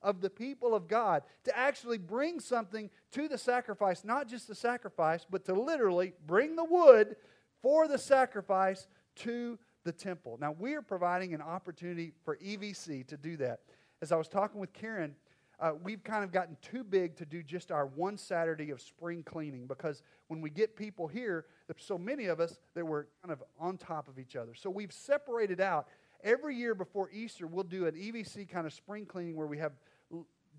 of 0.00 0.20
the 0.20 0.30
people 0.30 0.76
of 0.76 0.86
God 0.86 1.22
to 1.44 1.58
actually 1.58 1.98
bring 1.98 2.38
something 2.38 2.88
to 3.12 3.26
the 3.26 3.38
sacrifice, 3.38 4.04
not 4.04 4.28
just 4.28 4.46
the 4.46 4.54
sacrifice, 4.54 5.26
but 5.28 5.44
to 5.46 5.54
literally 5.54 6.12
bring 6.24 6.54
the 6.54 6.64
wood 6.64 7.16
for 7.62 7.88
the 7.88 7.98
sacrifice 7.98 8.86
to 9.16 9.58
the 9.84 9.92
temple. 9.92 10.38
Now, 10.40 10.54
we 10.58 10.74
are 10.74 10.82
providing 10.82 11.34
an 11.34 11.42
opportunity 11.42 12.12
for 12.24 12.36
EVC 12.36 13.06
to 13.06 13.16
do 13.16 13.36
that. 13.38 13.60
As 14.02 14.12
I 14.12 14.16
was 14.16 14.28
talking 14.28 14.60
with 14.60 14.72
Karen, 14.72 15.14
uh, 15.60 15.72
we've 15.82 16.02
kind 16.02 16.24
of 16.24 16.32
gotten 16.32 16.56
too 16.60 16.82
big 16.82 17.16
to 17.16 17.24
do 17.24 17.42
just 17.42 17.70
our 17.70 17.86
one 17.86 18.18
Saturday 18.18 18.70
of 18.70 18.80
spring 18.80 19.22
cleaning 19.22 19.66
because 19.66 20.02
when 20.26 20.40
we 20.40 20.50
get 20.50 20.74
people 20.74 21.06
here, 21.06 21.46
there's 21.68 21.84
so 21.84 21.96
many 21.96 22.26
of 22.26 22.40
us 22.40 22.58
that 22.74 22.84
we're 22.84 23.04
kind 23.22 23.32
of 23.32 23.42
on 23.58 23.76
top 23.76 24.08
of 24.08 24.18
each 24.18 24.36
other. 24.36 24.54
So 24.54 24.68
we've 24.68 24.92
separated 24.92 25.60
out. 25.60 25.88
Every 26.22 26.56
year 26.56 26.74
before 26.74 27.10
Easter, 27.10 27.46
we'll 27.46 27.64
do 27.64 27.86
an 27.86 27.94
EVC 27.94 28.48
kind 28.48 28.66
of 28.66 28.72
spring 28.72 29.04
cleaning 29.06 29.36
where 29.36 29.46
we 29.46 29.58
have 29.58 29.72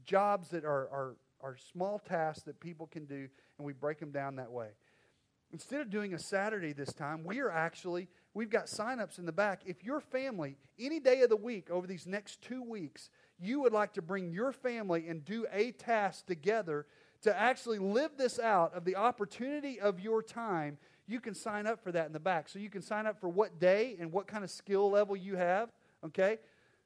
jobs 0.05 0.49
that 0.49 0.63
are, 0.63 0.87
are, 0.89 1.15
are 1.41 1.57
small 1.71 1.99
tasks 1.99 2.43
that 2.43 2.59
people 2.59 2.87
can 2.87 3.05
do, 3.05 3.27
and 3.57 3.65
we 3.65 3.73
break 3.73 3.99
them 3.99 4.11
down 4.11 4.35
that 4.35 4.51
way. 4.51 4.69
Instead 5.51 5.81
of 5.81 5.89
doing 5.89 6.13
a 6.13 6.19
Saturday 6.19 6.71
this 6.71 6.93
time, 6.93 7.23
we 7.23 7.39
are 7.39 7.49
actually 7.49 8.07
We've 8.35 8.49
got 8.49 8.65
signups 8.65 9.17
in 9.17 9.25
the 9.25 9.31
back. 9.31 9.61
If 9.65 9.83
your 9.83 10.01
family, 10.01 10.57
any 10.77 10.99
day 10.99 11.21
of 11.21 11.29
the 11.29 11.37
week 11.37 11.71
over 11.71 11.87
these 11.87 12.05
next 12.05 12.41
two 12.41 12.61
weeks, 12.61 13.09
you 13.39 13.61
would 13.61 13.71
like 13.71 13.93
to 13.93 14.01
bring 14.01 14.29
your 14.29 14.51
family 14.51 15.07
and 15.07 15.23
do 15.23 15.47
a 15.53 15.71
task 15.71 16.25
together 16.25 16.85
to 17.21 17.35
actually 17.35 17.79
live 17.79 18.11
this 18.17 18.37
out 18.37 18.73
of 18.73 18.83
the 18.83 18.97
opportunity 18.97 19.79
of 19.79 20.01
your 20.01 20.21
time, 20.21 20.77
you 21.07 21.21
can 21.21 21.33
sign 21.33 21.65
up 21.65 21.81
for 21.81 21.93
that 21.93 22.07
in 22.07 22.13
the 22.13 22.19
back. 22.19 22.49
So 22.49 22.59
you 22.59 22.69
can 22.69 22.81
sign 22.81 23.07
up 23.07 23.19
for 23.19 23.29
what 23.29 23.57
day 23.57 23.95
and 23.99 24.11
what 24.11 24.27
kind 24.27 24.43
of 24.43 24.51
skill 24.51 24.91
level 24.91 25.15
you 25.15 25.37
have. 25.37 25.69
Okay? 26.05 26.39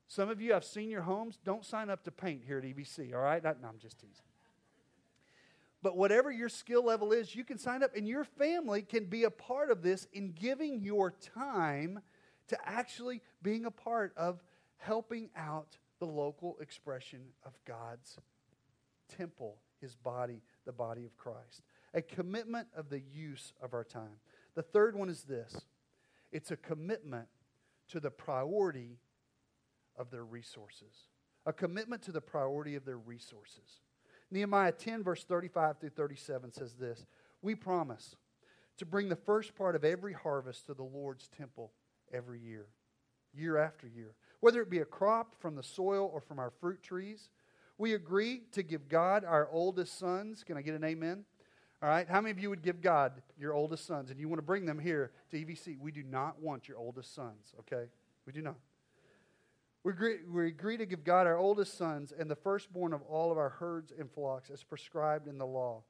Some 0.07 0.29
of 0.29 0.39
you 0.39 0.53
have 0.53 0.63
senior 0.63 1.01
homes. 1.01 1.39
Don't 1.43 1.65
sign 1.65 1.89
up 1.89 2.03
to 2.03 2.11
paint 2.11 2.43
here 2.45 2.59
at 2.59 2.63
EVC, 2.63 3.13
all 3.13 3.21
right? 3.21 3.43
No, 3.43 3.49
I'm 3.49 3.79
just 3.79 3.99
teasing. 3.99 4.28
But 5.81 5.95
whatever 5.95 6.31
your 6.31 6.49
skill 6.49 6.83
level 6.83 7.13
is, 7.13 7.33
you 7.33 7.43
can 7.43 7.57
sign 7.57 7.83
up, 7.83 7.95
and 7.95 8.07
your 8.07 8.25
family 8.25 8.81
can 8.81 9.05
be 9.05 9.23
a 9.23 9.31
part 9.31 9.71
of 9.71 9.81
this 9.81 10.07
in 10.11 10.33
giving 10.33 10.81
your 10.81 11.11
time 11.11 12.01
to 12.49 12.57
actually 12.65 13.21
being 13.41 13.65
a 13.65 13.71
part 13.71 14.13
of 14.17 14.43
helping 14.77 15.29
out 15.35 15.77
the 15.99 16.05
local 16.05 16.57
expression 16.59 17.21
of 17.45 17.53
God's 17.65 18.17
temple, 19.17 19.57
his 19.79 19.95
body, 19.95 20.41
the 20.65 20.71
body 20.71 21.05
of 21.05 21.15
Christ. 21.17 21.61
A 21.93 22.01
commitment 22.01 22.67
of 22.75 22.89
the 22.89 22.99
use 22.99 23.53
of 23.61 23.73
our 23.73 23.83
time. 23.83 24.19
The 24.55 24.61
third 24.61 24.95
one 24.95 25.09
is 25.09 25.23
this 25.23 25.61
it's 26.31 26.51
a 26.51 26.57
commitment 26.57 27.27
to 27.89 27.99
the 27.99 28.11
priority 28.11 28.99
of 29.97 30.11
their 30.11 30.25
resources. 30.25 31.07
A 31.45 31.53
commitment 31.53 32.01
to 32.03 32.11
the 32.11 32.21
priority 32.21 32.75
of 32.75 32.85
their 32.85 32.97
resources. 32.97 33.81
Nehemiah 34.31 34.71
10, 34.71 35.03
verse 35.03 35.23
35 35.23 35.79
through 35.79 35.89
37 35.89 36.51
says 36.51 36.73
this 36.75 37.05
We 37.41 37.55
promise 37.55 38.15
to 38.77 38.85
bring 38.85 39.09
the 39.09 39.15
first 39.15 39.55
part 39.55 39.75
of 39.75 39.83
every 39.83 40.13
harvest 40.13 40.67
to 40.67 40.73
the 40.73 40.83
Lord's 40.83 41.27
temple 41.27 41.71
every 42.13 42.39
year, 42.39 42.67
year 43.33 43.57
after 43.57 43.87
year. 43.87 44.15
Whether 44.39 44.61
it 44.61 44.69
be 44.69 44.79
a 44.79 44.85
crop 44.85 45.35
from 45.39 45.55
the 45.55 45.63
soil 45.63 46.09
or 46.13 46.21
from 46.21 46.39
our 46.39 46.51
fruit 46.61 46.81
trees, 46.81 47.29
we 47.77 47.93
agree 47.93 48.43
to 48.51 48.63
give 48.63 48.87
God 48.87 49.25
our 49.25 49.49
oldest 49.51 49.97
sons. 49.97 50.43
Can 50.43 50.57
I 50.57 50.61
get 50.61 50.75
an 50.75 50.83
amen? 50.83 51.25
All 51.81 51.89
right. 51.89 52.07
How 52.07 52.19
many 52.19 52.31
of 52.31 52.39
you 52.39 52.49
would 52.49 52.61
give 52.61 52.81
God 52.81 53.21
your 53.37 53.53
oldest 53.53 53.85
sons 53.85 54.11
and 54.11 54.19
you 54.19 54.27
want 54.27 54.39
to 54.39 54.45
bring 54.45 54.65
them 54.65 54.79
here 54.79 55.11
to 55.31 55.37
EVC? 55.37 55.79
We 55.79 55.91
do 55.91 56.03
not 56.03 56.41
want 56.41 56.67
your 56.67 56.77
oldest 56.77 57.15
sons, 57.15 57.53
okay? 57.59 57.85
We 58.25 58.33
do 58.33 58.41
not. 58.41 58.55
We 59.83 59.93
agree, 59.93 60.17
we 60.29 60.47
agree 60.47 60.77
to 60.77 60.85
give 60.85 61.03
God 61.03 61.25
our 61.25 61.37
oldest 61.37 61.77
sons 61.77 62.13
and 62.17 62.29
the 62.29 62.35
firstborn 62.35 62.93
of 62.93 63.01
all 63.03 63.31
of 63.31 63.37
our 63.37 63.49
herds 63.49 63.93
and 63.97 64.11
flocks 64.11 64.49
as 64.49 64.63
prescribed 64.63 65.27
in 65.27 65.37
the 65.37 65.45
law. 65.45 65.83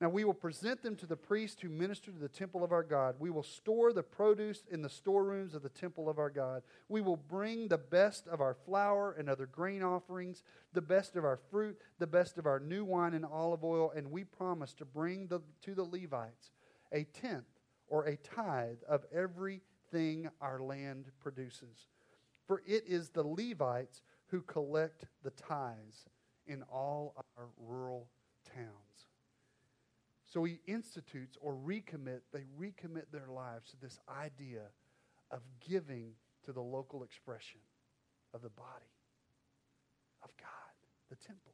Now 0.00 0.10
we 0.10 0.24
will 0.24 0.34
present 0.34 0.82
them 0.82 0.94
to 0.96 1.06
the 1.06 1.16
priests 1.16 1.60
who 1.60 1.70
minister 1.70 2.10
to 2.10 2.18
the 2.18 2.28
temple 2.28 2.62
of 2.62 2.70
our 2.70 2.82
God. 2.82 3.16
We 3.18 3.30
will 3.30 3.42
store 3.42 3.94
the 3.94 4.02
produce 4.02 4.64
in 4.70 4.82
the 4.82 4.90
storerooms 4.90 5.54
of 5.54 5.62
the 5.62 5.70
temple 5.70 6.08
of 6.10 6.18
our 6.18 6.28
God. 6.28 6.62
We 6.88 7.00
will 7.00 7.16
bring 7.16 7.68
the 7.68 7.78
best 7.78 8.26
of 8.28 8.42
our 8.42 8.54
flour 8.54 9.12
and 9.18 9.28
other 9.30 9.46
grain 9.46 9.82
offerings, 9.82 10.42
the 10.74 10.82
best 10.82 11.16
of 11.16 11.24
our 11.24 11.38
fruit, 11.50 11.78
the 11.98 12.06
best 12.06 12.36
of 12.36 12.44
our 12.44 12.60
new 12.60 12.84
wine 12.84 13.14
and 13.14 13.24
olive 13.24 13.64
oil, 13.64 13.90
and 13.96 14.10
we 14.10 14.24
promise 14.24 14.74
to 14.74 14.84
bring 14.84 15.28
the, 15.28 15.40
to 15.62 15.74
the 15.74 15.84
Levites 15.84 16.52
a 16.92 17.04
tenth 17.04 17.46
or 17.88 18.04
a 18.04 18.16
tithe 18.16 18.82
of 18.88 19.04
everything 19.14 20.28
our 20.42 20.60
land 20.60 21.06
produces. 21.20 21.88
For 22.46 22.62
it 22.66 22.84
is 22.86 23.10
the 23.10 23.26
Levites 23.26 24.02
who 24.28 24.40
collect 24.42 25.04
the 25.22 25.30
tithes 25.30 26.06
in 26.46 26.62
all 26.72 27.14
our 27.36 27.46
rural 27.58 28.08
towns. 28.54 28.70
So 30.26 30.44
he 30.44 30.60
institutes 30.66 31.36
or 31.40 31.54
recommit, 31.54 32.20
they 32.32 32.44
recommit 32.60 33.04
their 33.12 33.28
lives 33.28 33.70
to 33.70 33.80
this 33.80 33.98
idea 34.08 34.62
of 35.30 35.40
giving 35.68 36.12
to 36.44 36.52
the 36.52 36.60
local 36.60 37.02
expression 37.02 37.60
of 38.34 38.42
the 38.42 38.50
body 38.50 38.92
of 40.22 40.30
God, 40.36 40.48
the 41.10 41.16
temple, 41.16 41.52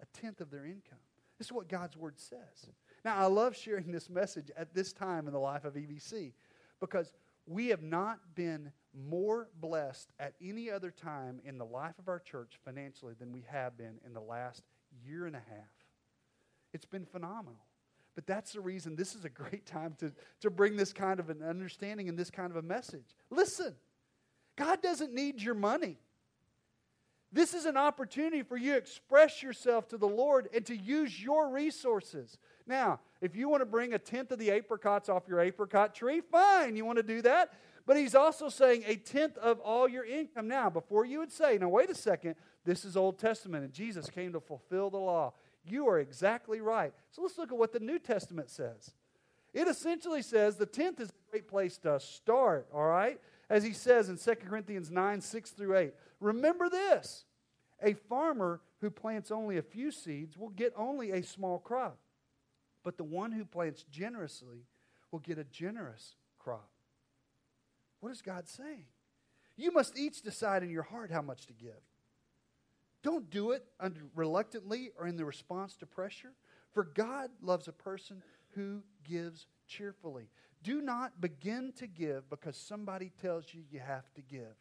a 0.00 0.06
tenth 0.20 0.40
of 0.40 0.50
their 0.50 0.64
income. 0.64 0.98
This 1.38 1.48
is 1.48 1.52
what 1.52 1.68
God's 1.68 1.96
word 1.96 2.18
says. 2.18 2.70
Now, 3.04 3.16
I 3.16 3.26
love 3.26 3.56
sharing 3.56 3.90
this 3.90 4.08
message 4.08 4.50
at 4.56 4.74
this 4.74 4.92
time 4.92 5.26
in 5.26 5.32
the 5.32 5.40
life 5.40 5.64
of 5.64 5.74
EVC 5.74 6.32
because 6.80 7.12
we 7.46 7.68
have 7.68 7.82
not 7.82 8.18
been 8.34 8.70
more 8.94 9.48
blessed 9.60 10.12
at 10.18 10.34
any 10.40 10.70
other 10.70 10.90
time 10.90 11.40
in 11.44 11.58
the 11.58 11.64
life 11.64 11.98
of 11.98 12.08
our 12.08 12.20
church 12.20 12.54
financially 12.64 13.14
than 13.18 13.32
we 13.32 13.44
have 13.48 13.76
been 13.76 13.98
in 14.06 14.12
the 14.12 14.20
last 14.20 14.62
year 15.04 15.26
and 15.26 15.34
a 15.34 15.42
half. 15.50 15.70
It's 16.72 16.86
been 16.86 17.04
phenomenal. 17.04 17.64
But 18.14 18.26
that's 18.26 18.52
the 18.52 18.60
reason 18.60 18.94
this 18.94 19.14
is 19.14 19.24
a 19.24 19.28
great 19.28 19.66
time 19.66 19.96
to, 19.98 20.12
to 20.40 20.50
bring 20.50 20.76
this 20.76 20.92
kind 20.92 21.18
of 21.18 21.30
an 21.30 21.42
understanding 21.42 22.08
and 22.08 22.18
this 22.18 22.30
kind 22.30 22.50
of 22.50 22.56
a 22.56 22.62
message. 22.62 23.16
Listen, 23.30 23.74
God 24.56 24.80
doesn't 24.82 25.12
need 25.12 25.42
your 25.42 25.54
money. 25.54 25.98
This 27.32 27.52
is 27.52 27.64
an 27.64 27.76
opportunity 27.76 28.44
for 28.44 28.56
you 28.56 28.72
to 28.72 28.78
express 28.78 29.42
yourself 29.42 29.88
to 29.88 29.98
the 29.98 30.06
Lord 30.06 30.48
and 30.54 30.64
to 30.66 30.76
use 30.76 31.20
your 31.20 31.50
resources. 31.50 32.38
Now, 32.64 33.00
if 33.20 33.34
you 33.34 33.48
want 33.48 33.62
to 33.62 33.66
bring 33.66 33.92
a 33.92 33.98
tenth 33.98 34.30
of 34.30 34.38
the 34.38 34.52
apricots 34.52 35.08
off 35.08 35.24
your 35.26 35.40
apricot 35.40 35.96
tree, 35.96 36.20
fine, 36.20 36.76
you 36.76 36.84
want 36.84 36.98
to 36.98 37.02
do 37.02 37.22
that. 37.22 37.52
But 37.86 37.96
he's 37.96 38.14
also 38.14 38.48
saying 38.48 38.84
a 38.86 38.96
tenth 38.96 39.36
of 39.38 39.60
all 39.60 39.88
your 39.88 40.04
income. 40.04 40.48
Now, 40.48 40.70
before 40.70 41.04
you 41.04 41.18
would 41.18 41.32
say, 41.32 41.58
now 41.58 41.68
wait 41.68 41.90
a 41.90 41.94
second, 41.94 42.36
this 42.64 42.84
is 42.84 42.96
Old 42.96 43.18
Testament 43.18 43.64
and 43.64 43.72
Jesus 43.72 44.08
came 44.08 44.32
to 44.32 44.40
fulfill 44.40 44.90
the 44.90 44.98
law. 44.98 45.34
You 45.66 45.88
are 45.88 45.98
exactly 45.98 46.60
right. 46.60 46.92
So 47.10 47.22
let's 47.22 47.38
look 47.38 47.52
at 47.52 47.58
what 47.58 47.72
the 47.72 47.80
New 47.80 47.98
Testament 47.98 48.50
says. 48.50 48.92
It 49.52 49.68
essentially 49.68 50.22
says 50.22 50.56
the 50.56 50.66
tenth 50.66 51.00
is 51.00 51.10
a 51.10 51.30
great 51.30 51.48
place 51.48 51.78
to 51.78 52.00
start, 52.00 52.66
all 52.72 52.86
right? 52.86 53.20
As 53.48 53.62
he 53.62 53.72
says 53.72 54.08
in 54.08 54.16
2 54.16 54.34
Corinthians 54.46 54.90
9, 54.90 55.20
6 55.20 55.50
through 55.50 55.76
8. 55.76 55.94
Remember 56.20 56.68
this 56.68 57.24
a 57.82 57.94
farmer 57.94 58.60
who 58.80 58.90
plants 58.90 59.30
only 59.30 59.58
a 59.58 59.62
few 59.62 59.90
seeds 59.90 60.36
will 60.38 60.50
get 60.50 60.72
only 60.76 61.12
a 61.12 61.22
small 61.22 61.58
crop, 61.58 61.98
but 62.82 62.96
the 62.96 63.04
one 63.04 63.32
who 63.32 63.44
plants 63.44 63.84
generously 63.90 64.64
will 65.10 65.18
get 65.18 65.38
a 65.38 65.44
generous 65.44 66.16
crop. 66.38 66.68
What 68.04 68.12
is 68.12 68.20
God 68.20 68.46
saying? 68.46 68.84
You 69.56 69.72
must 69.72 69.98
each 69.98 70.20
decide 70.20 70.62
in 70.62 70.68
your 70.68 70.82
heart 70.82 71.10
how 71.10 71.22
much 71.22 71.46
to 71.46 71.54
give. 71.54 71.80
Don't 73.02 73.30
do 73.30 73.52
it 73.52 73.64
reluctantly 74.14 74.90
or 74.98 75.06
in 75.06 75.16
the 75.16 75.24
response 75.24 75.74
to 75.76 75.86
pressure. 75.86 76.34
For 76.74 76.84
God 76.84 77.30
loves 77.40 77.66
a 77.66 77.72
person 77.72 78.22
who 78.56 78.82
gives 79.04 79.46
cheerfully. 79.66 80.28
Do 80.62 80.82
not 80.82 81.18
begin 81.18 81.72
to 81.78 81.86
give 81.86 82.28
because 82.28 82.58
somebody 82.58 83.10
tells 83.22 83.54
you 83.54 83.62
you 83.70 83.80
have 83.80 84.12
to 84.16 84.20
give. 84.20 84.54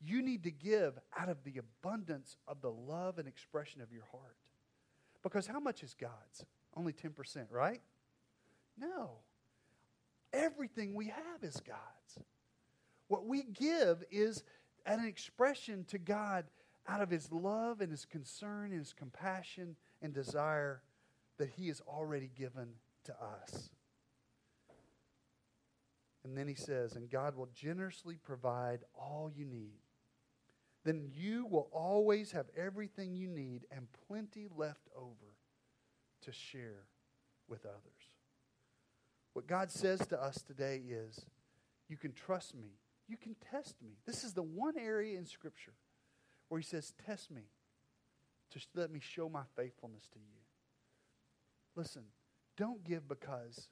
You 0.00 0.20
need 0.20 0.42
to 0.42 0.50
give 0.50 0.98
out 1.16 1.28
of 1.28 1.44
the 1.44 1.54
abundance 1.58 2.36
of 2.48 2.62
the 2.62 2.72
love 2.72 3.20
and 3.20 3.28
expression 3.28 3.80
of 3.80 3.92
your 3.92 4.06
heart. 4.10 4.38
Because 5.22 5.46
how 5.46 5.60
much 5.60 5.84
is 5.84 5.94
God's? 5.94 6.44
Only 6.76 6.94
10%, 6.94 7.46
right? 7.52 7.80
No. 8.76 9.18
Everything 10.32 10.94
we 10.94 11.06
have 11.06 11.44
is 11.44 11.54
God's. 11.64 12.26
What 13.10 13.26
we 13.26 13.42
give 13.42 14.04
is 14.12 14.44
an 14.86 15.04
expression 15.04 15.84
to 15.88 15.98
God 15.98 16.44
out 16.86 17.00
of 17.00 17.10
his 17.10 17.32
love 17.32 17.80
and 17.80 17.90
his 17.90 18.04
concern 18.04 18.66
and 18.70 18.78
his 18.78 18.92
compassion 18.92 19.74
and 20.00 20.14
desire 20.14 20.80
that 21.36 21.50
he 21.56 21.66
has 21.66 21.80
already 21.88 22.30
given 22.38 22.68
to 23.06 23.12
us. 23.20 23.70
And 26.22 26.38
then 26.38 26.46
he 26.46 26.54
says, 26.54 26.94
and 26.94 27.10
God 27.10 27.34
will 27.34 27.48
generously 27.52 28.16
provide 28.22 28.84
all 28.94 29.28
you 29.34 29.44
need. 29.44 29.80
Then 30.84 31.10
you 31.12 31.46
will 31.46 31.68
always 31.72 32.30
have 32.30 32.46
everything 32.56 33.16
you 33.16 33.26
need 33.26 33.66
and 33.72 33.88
plenty 34.06 34.46
left 34.56 34.88
over 34.96 35.34
to 36.22 36.30
share 36.30 36.84
with 37.48 37.66
others. 37.66 38.14
What 39.32 39.48
God 39.48 39.72
says 39.72 40.06
to 40.06 40.22
us 40.22 40.42
today 40.42 40.80
is, 40.88 41.26
you 41.88 41.96
can 41.96 42.12
trust 42.12 42.54
me. 42.54 42.76
You 43.10 43.16
can 43.16 43.34
test 43.50 43.74
me. 43.82 43.96
This 44.06 44.22
is 44.22 44.34
the 44.34 44.42
one 44.42 44.78
area 44.78 45.18
in 45.18 45.26
Scripture 45.26 45.74
where 46.48 46.60
he 46.60 46.64
says, 46.64 46.92
Test 47.04 47.28
me. 47.32 47.42
Just 48.52 48.68
let 48.76 48.92
me 48.92 49.00
show 49.00 49.28
my 49.28 49.42
faithfulness 49.56 50.06
to 50.12 50.20
you. 50.20 50.40
Listen, 51.74 52.02
don't 52.56 52.84
give 52.84 53.08
because 53.08 53.68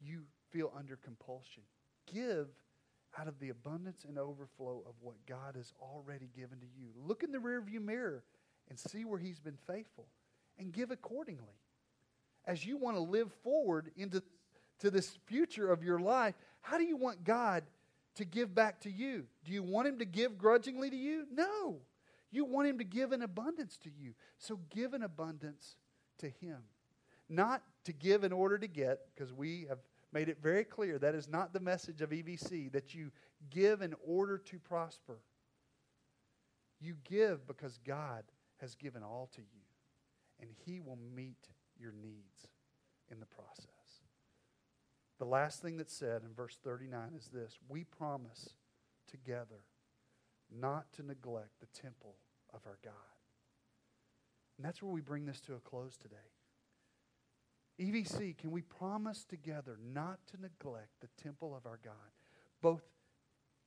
you 0.00 0.22
feel 0.50 0.72
under 0.74 0.96
compulsion. 0.96 1.62
Give 2.10 2.48
out 3.18 3.28
of 3.28 3.38
the 3.38 3.50
abundance 3.50 4.06
and 4.08 4.18
overflow 4.18 4.82
of 4.86 4.94
what 5.02 5.26
God 5.26 5.56
has 5.56 5.74
already 5.78 6.30
given 6.34 6.58
to 6.60 6.66
you. 6.66 6.88
Look 6.96 7.22
in 7.22 7.32
the 7.32 7.38
rearview 7.38 7.84
mirror 7.84 8.24
and 8.70 8.78
see 8.78 9.04
where 9.04 9.18
He's 9.18 9.40
been 9.40 9.58
faithful 9.66 10.06
and 10.58 10.72
give 10.72 10.90
accordingly. 10.90 11.58
As 12.46 12.64
you 12.64 12.78
want 12.78 12.96
to 12.96 13.02
live 13.02 13.30
forward 13.42 13.90
into 13.94 14.22
to 14.78 14.90
this 14.90 15.18
future 15.26 15.70
of 15.70 15.84
your 15.84 16.00
life, 16.00 16.34
how 16.62 16.78
do 16.78 16.84
you 16.84 16.96
want 16.96 17.24
God 17.24 17.62
to 18.16 18.24
give 18.24 18.54
back 18.54 18.80
to 18.80 18.90
you. 18.90 19.24
Do 19.44 19.52
you 19.52 19.62
want 19.62 19.88
him 19.88 19.98
to 19.98 20.04
give 20.04 20.38
grudgingly 20.38 20.90
to 20.90 20.96
you? 20.96 21.26
No. 21.32 21.80
You 22.30 22.44
want 22.44 22.68
him 22.68 22.78
to 22.78 22.84
give 22.84 23.12
in 23.12 23.22
abundance 23.22 23.76
to 23.78 23.90
you. 23.90 24.14
So 24.38 24.60
give 24.70 24.94
in 24.94 25.02
abundance 25.02 25.76
to 26.18 26.28
him. 26.28 26.58
Not 27.28 27.62
to 27.84 27.92
give 27.92 28.24
in 28.24 28.32
order 28.32 28.58
to 28.58 28.66
get, 28.66 29.00
because 29.14 29.32
we 29.32 29.66
have 29.68 29.78
made 30.12 30.28
it 30.28 30.38
very 30.42 30.64
clear 30.64 30.98
that 30.98 31.14
is 31.14 31.28
not 31.28 31.52
the 31.52 31.60
message 31.60 32.02
of 32.02 32.10
EVC, 32.10 32.72
that 32.72 32.94
you 32.94 33.10
give 33.50 33.80
in 33.82 33.94
order 34.06 34.38
to 34.38 34.58
prosper. 34.58 35.18
You 36.80 36.96
give 37.04 37.46
because 37.46 37.78
God 37.86 38.24
has 38.60 38.74
given 38.74 39.02
all 39.02 39.30
to 39.34 39.40
you, 39.40 39.62
and 40.40 40.50
he 40.64 40.80
will 40.80 40.98
meet 41.14 41.48
your 41.78 41.92
needs 41.92 42.48
in 43.10 43.20
the 43.20 43.26
process. 43.26 43.81
The 45.22 45.28
last 45.28 45.62
thing 45.62 45.76
that's 45.76 45.94
said 45.94 46.22
in 46.24 46.34
verse 46.34 46.58
39 46.64 47.12
is 47.16 47.28
this 47.32 47.56
We 47.68 47.84
promise 47.84 48.54
together 49.08 49.62
not 50.50 50.92
to 50.94 51.06
neglect 51.06 51.60
the 51.60 51.80
temple 51.80 52.16
of 52.52 52.62
our 52.66 52.80
God. 52.82 52.92
And 54.56 54.66
that's 54.66 54.82
where 54.82 54.90
we 54.90 55.00
bring 55.00 55.24
this 55.24 55.40
to 55.42 55.54
a 55.54 55.60
close 55.60 55.96
today. 55.96 56.16
EVC, 57.80 58.36
can 58.36 58.50
we 58.50 58.62
promise 58.62 59.24
together 59.24 59.78
not 59.80 60.18
to 60.32 60.40
neglect 60.40 60.88
the 61.00 61.22
temple 61.22 61.54
of 61.54 61.66
our 61.66 61.78
God? 61.84 61.94
Both 62.60 62.82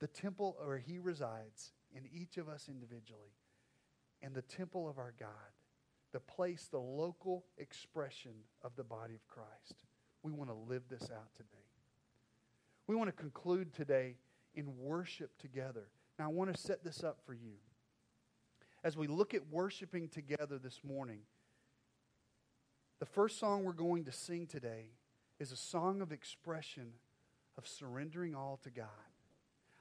the 0.02 0.08
temple 0.08 0.58
where 0.62 0.80
He 0.80 1.00
resides 1.00 1.72
in 1.96 2.04
each 2.14 2.36
of 2.36 2.50
us 2.50 2.68
individually 2.68 3.32
and 4.22 4.36
the 4.36 4.42
temple 4.42 4.90
of 4.90 4.98
our 4.98 5.14
God, 5.18 5.30
the 6.12 6.20
place, 6.20 6.68
the 6.70 6.80
local 6.80 7.46
expression 7.58 8.34
of 8.62 8.76
the 8.76 8.84
body 8.84 9.16
of 9.16 9.26
Christ. 9.30 9.86
We 10.26 10.32
want 10.32 10.50
to 10.50 10.56
live 10.68 10.82
this 10.90 11.12
out 11.16 11.36
today. 11.36 11.50
We 12.88 12.96
want 12.96 13.10
to 13.10 13.16
conclude 13.16 13.72
today 13.76 14.16
in 14.56 14.76
worship 14.80 15.30
together. 15.38 15.84
Now, 16.18 16.26
I 16.26 16.30
want 16.30 16.52
to 16.52 16.60
set 16.60 16.84
this 16.84 17.04
up 17.04 17.20
for 17.28 17.36
you. 17.36 17.58
As 18.84 18.98
we 18.98 19.06
look 19.06 19.36
at 19.36 19.42
worshiping 19.52 20.10
together 20.10 20.58
this 20.58 20.80
morning, 20.84 21.20
the 22.98 23.06
first 23.06 23.40
song 23.40 23.66
we're 23.66 23.74
going 23.74 24.06
to 24.06 24.12
sing 24.12 24.48
today 24.48 24.86
is 25.40 25.52
a 25.52 25.56
song 25.56 26.02
of 26.02 26.12
expression 26.12 26.94
of 27.56 27.68
surrendering 27.68 28.34
all 28.34 28.60
to 28.64 28.72
God. 28.72 28.88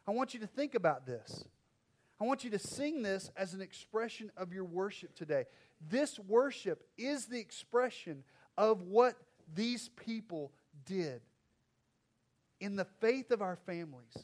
I 0.07 0.11
want 0.11 0.35
you 0.35 0.41
to 0.41 0.47
think 0.47 0.75
about 0.75 1.07
this. 1.07 1.43
I 2.21 2.25
want 2.25 2.45
you 2.45 2.51
to 2.51 2.59
sing 2.59 3.01
this 3.01 3.31
as 3.35 3.55
an 3.55 3.63
expression 3.63 4.31
of 4.37 4.53
your 4.53 4.65
worship 4.65 5.15
today. 5.15 5.47
This 5.89 6.19
worship 6.19 6.87
is 6.99 7.25
the 7.27 7.41
expression 7.41 8.25
of 8.59 8.83
what 8.83 9.17
these 9.53 9.89
people 9.89 10.53
did. 10.87 11.21
In 12.61 12.77
the 12.77 12.87
faith 13.01 13.31
of 13.31 13.43
our 13.43 13.57
families, 13.57 14.15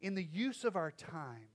in 0.00 0.14
the 0.14 0.22
use 0.22 0.64
of 0.64 0.76
our 0.76 0.90
time, 0.90 1.48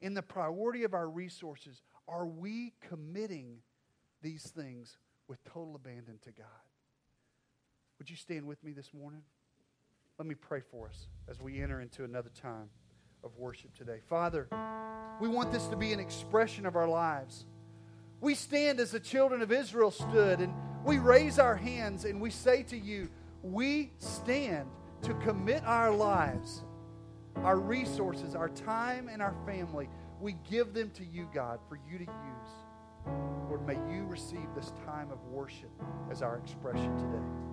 in 0.00 0.14
the 0.14 0.22
priority 0.22 0.84
of 0.84 0.94
our 0.94 1.08
resources, 1.08 1.82
are 2.06 2.26
we 2.26 2.72
committing 2.88 3.58
these 4.22 4.44
things 4.44 4.96
with 5.26 5.42
total 5.44 5.74
abandon 5.74 6.18
to 6.22 6.30
God? 6.30 6.46
Would 7.98 8.08
you 8.08 8.16
stand 8.16 8.46
with 8.46 8.62
me 8.62 8.72
this 8.72 8.94
morning? 8.94 9.22
Let 10.18 10.26
me 10.26 10.34
pray 10.34 10.60
for 10.60 10.88
us 10.88 11.08
as 11.28 11.40
we 11.40 11.60
enter 11.60 11.80
into 11.80 12.04
another 12.04 12.30
time 12.30 12.70
of 13.24 13.36
worship 13.36 13.74
today. 13.74 13.98
Father, 14.08 14.48
we 15.20 15.28
want 15.28 15.52
this 15.52 15.66
to 15.66 15.76
be 15.76 15.92
an 15.92 16.00
expression 16.00 16.66
of 16.66 16.76
our 16.76 16.88
lives. 16.88 17.44
We 18.20 18.34
stand 18.34 18.80
as 18.80 18.92
the 18.92 19.00
children 19.00 19.42
of 19.42 19.52
Israel 19.52 19.90
stood, 19.90 20.40
and 20.40 20.52
we 20.84 20.98
raise 20.98 21.38
our 21.38 21.56
hands 21.56 22.04
and 22.04 22.20
we 22.20 22.30
say 22.30 22.62
to 22.64 22.78
you, 22.78 23.08
We 23.42 23.92
stand 23.98 24.68
to 25.02 25.14
commit 25.14 25.62
our 25.64 25.90
lives, 25.90 26.62
our 27.36 27.58
resources, 27.58 28.34
our 28.34 28.48
time, 28.48 29.08
and 29.08 29.22
our 29.22 29.34
family. 29.46 29.88
We 30.20 30.36
give 30.50 30.74
them 30.74 30.90
to 30.96 31.04
you, 31.04 31.28
God, 31.32 31.60
for 31.68 31.78
you 31.88 31.98
to 31.98 32.04
use. 32.04 33.08
Lord, 33.48 33.66
may 33.66 33.78
you 33.92 34.04
receive 34.04 34.46
this 34.54 34.72
time 34.84 35.10
of 35.10 35.22
worship 35.26 35.70
as 36.10 36.22
our 36.22 36.38
expression 36.38 36.96
today. 36.98 37.47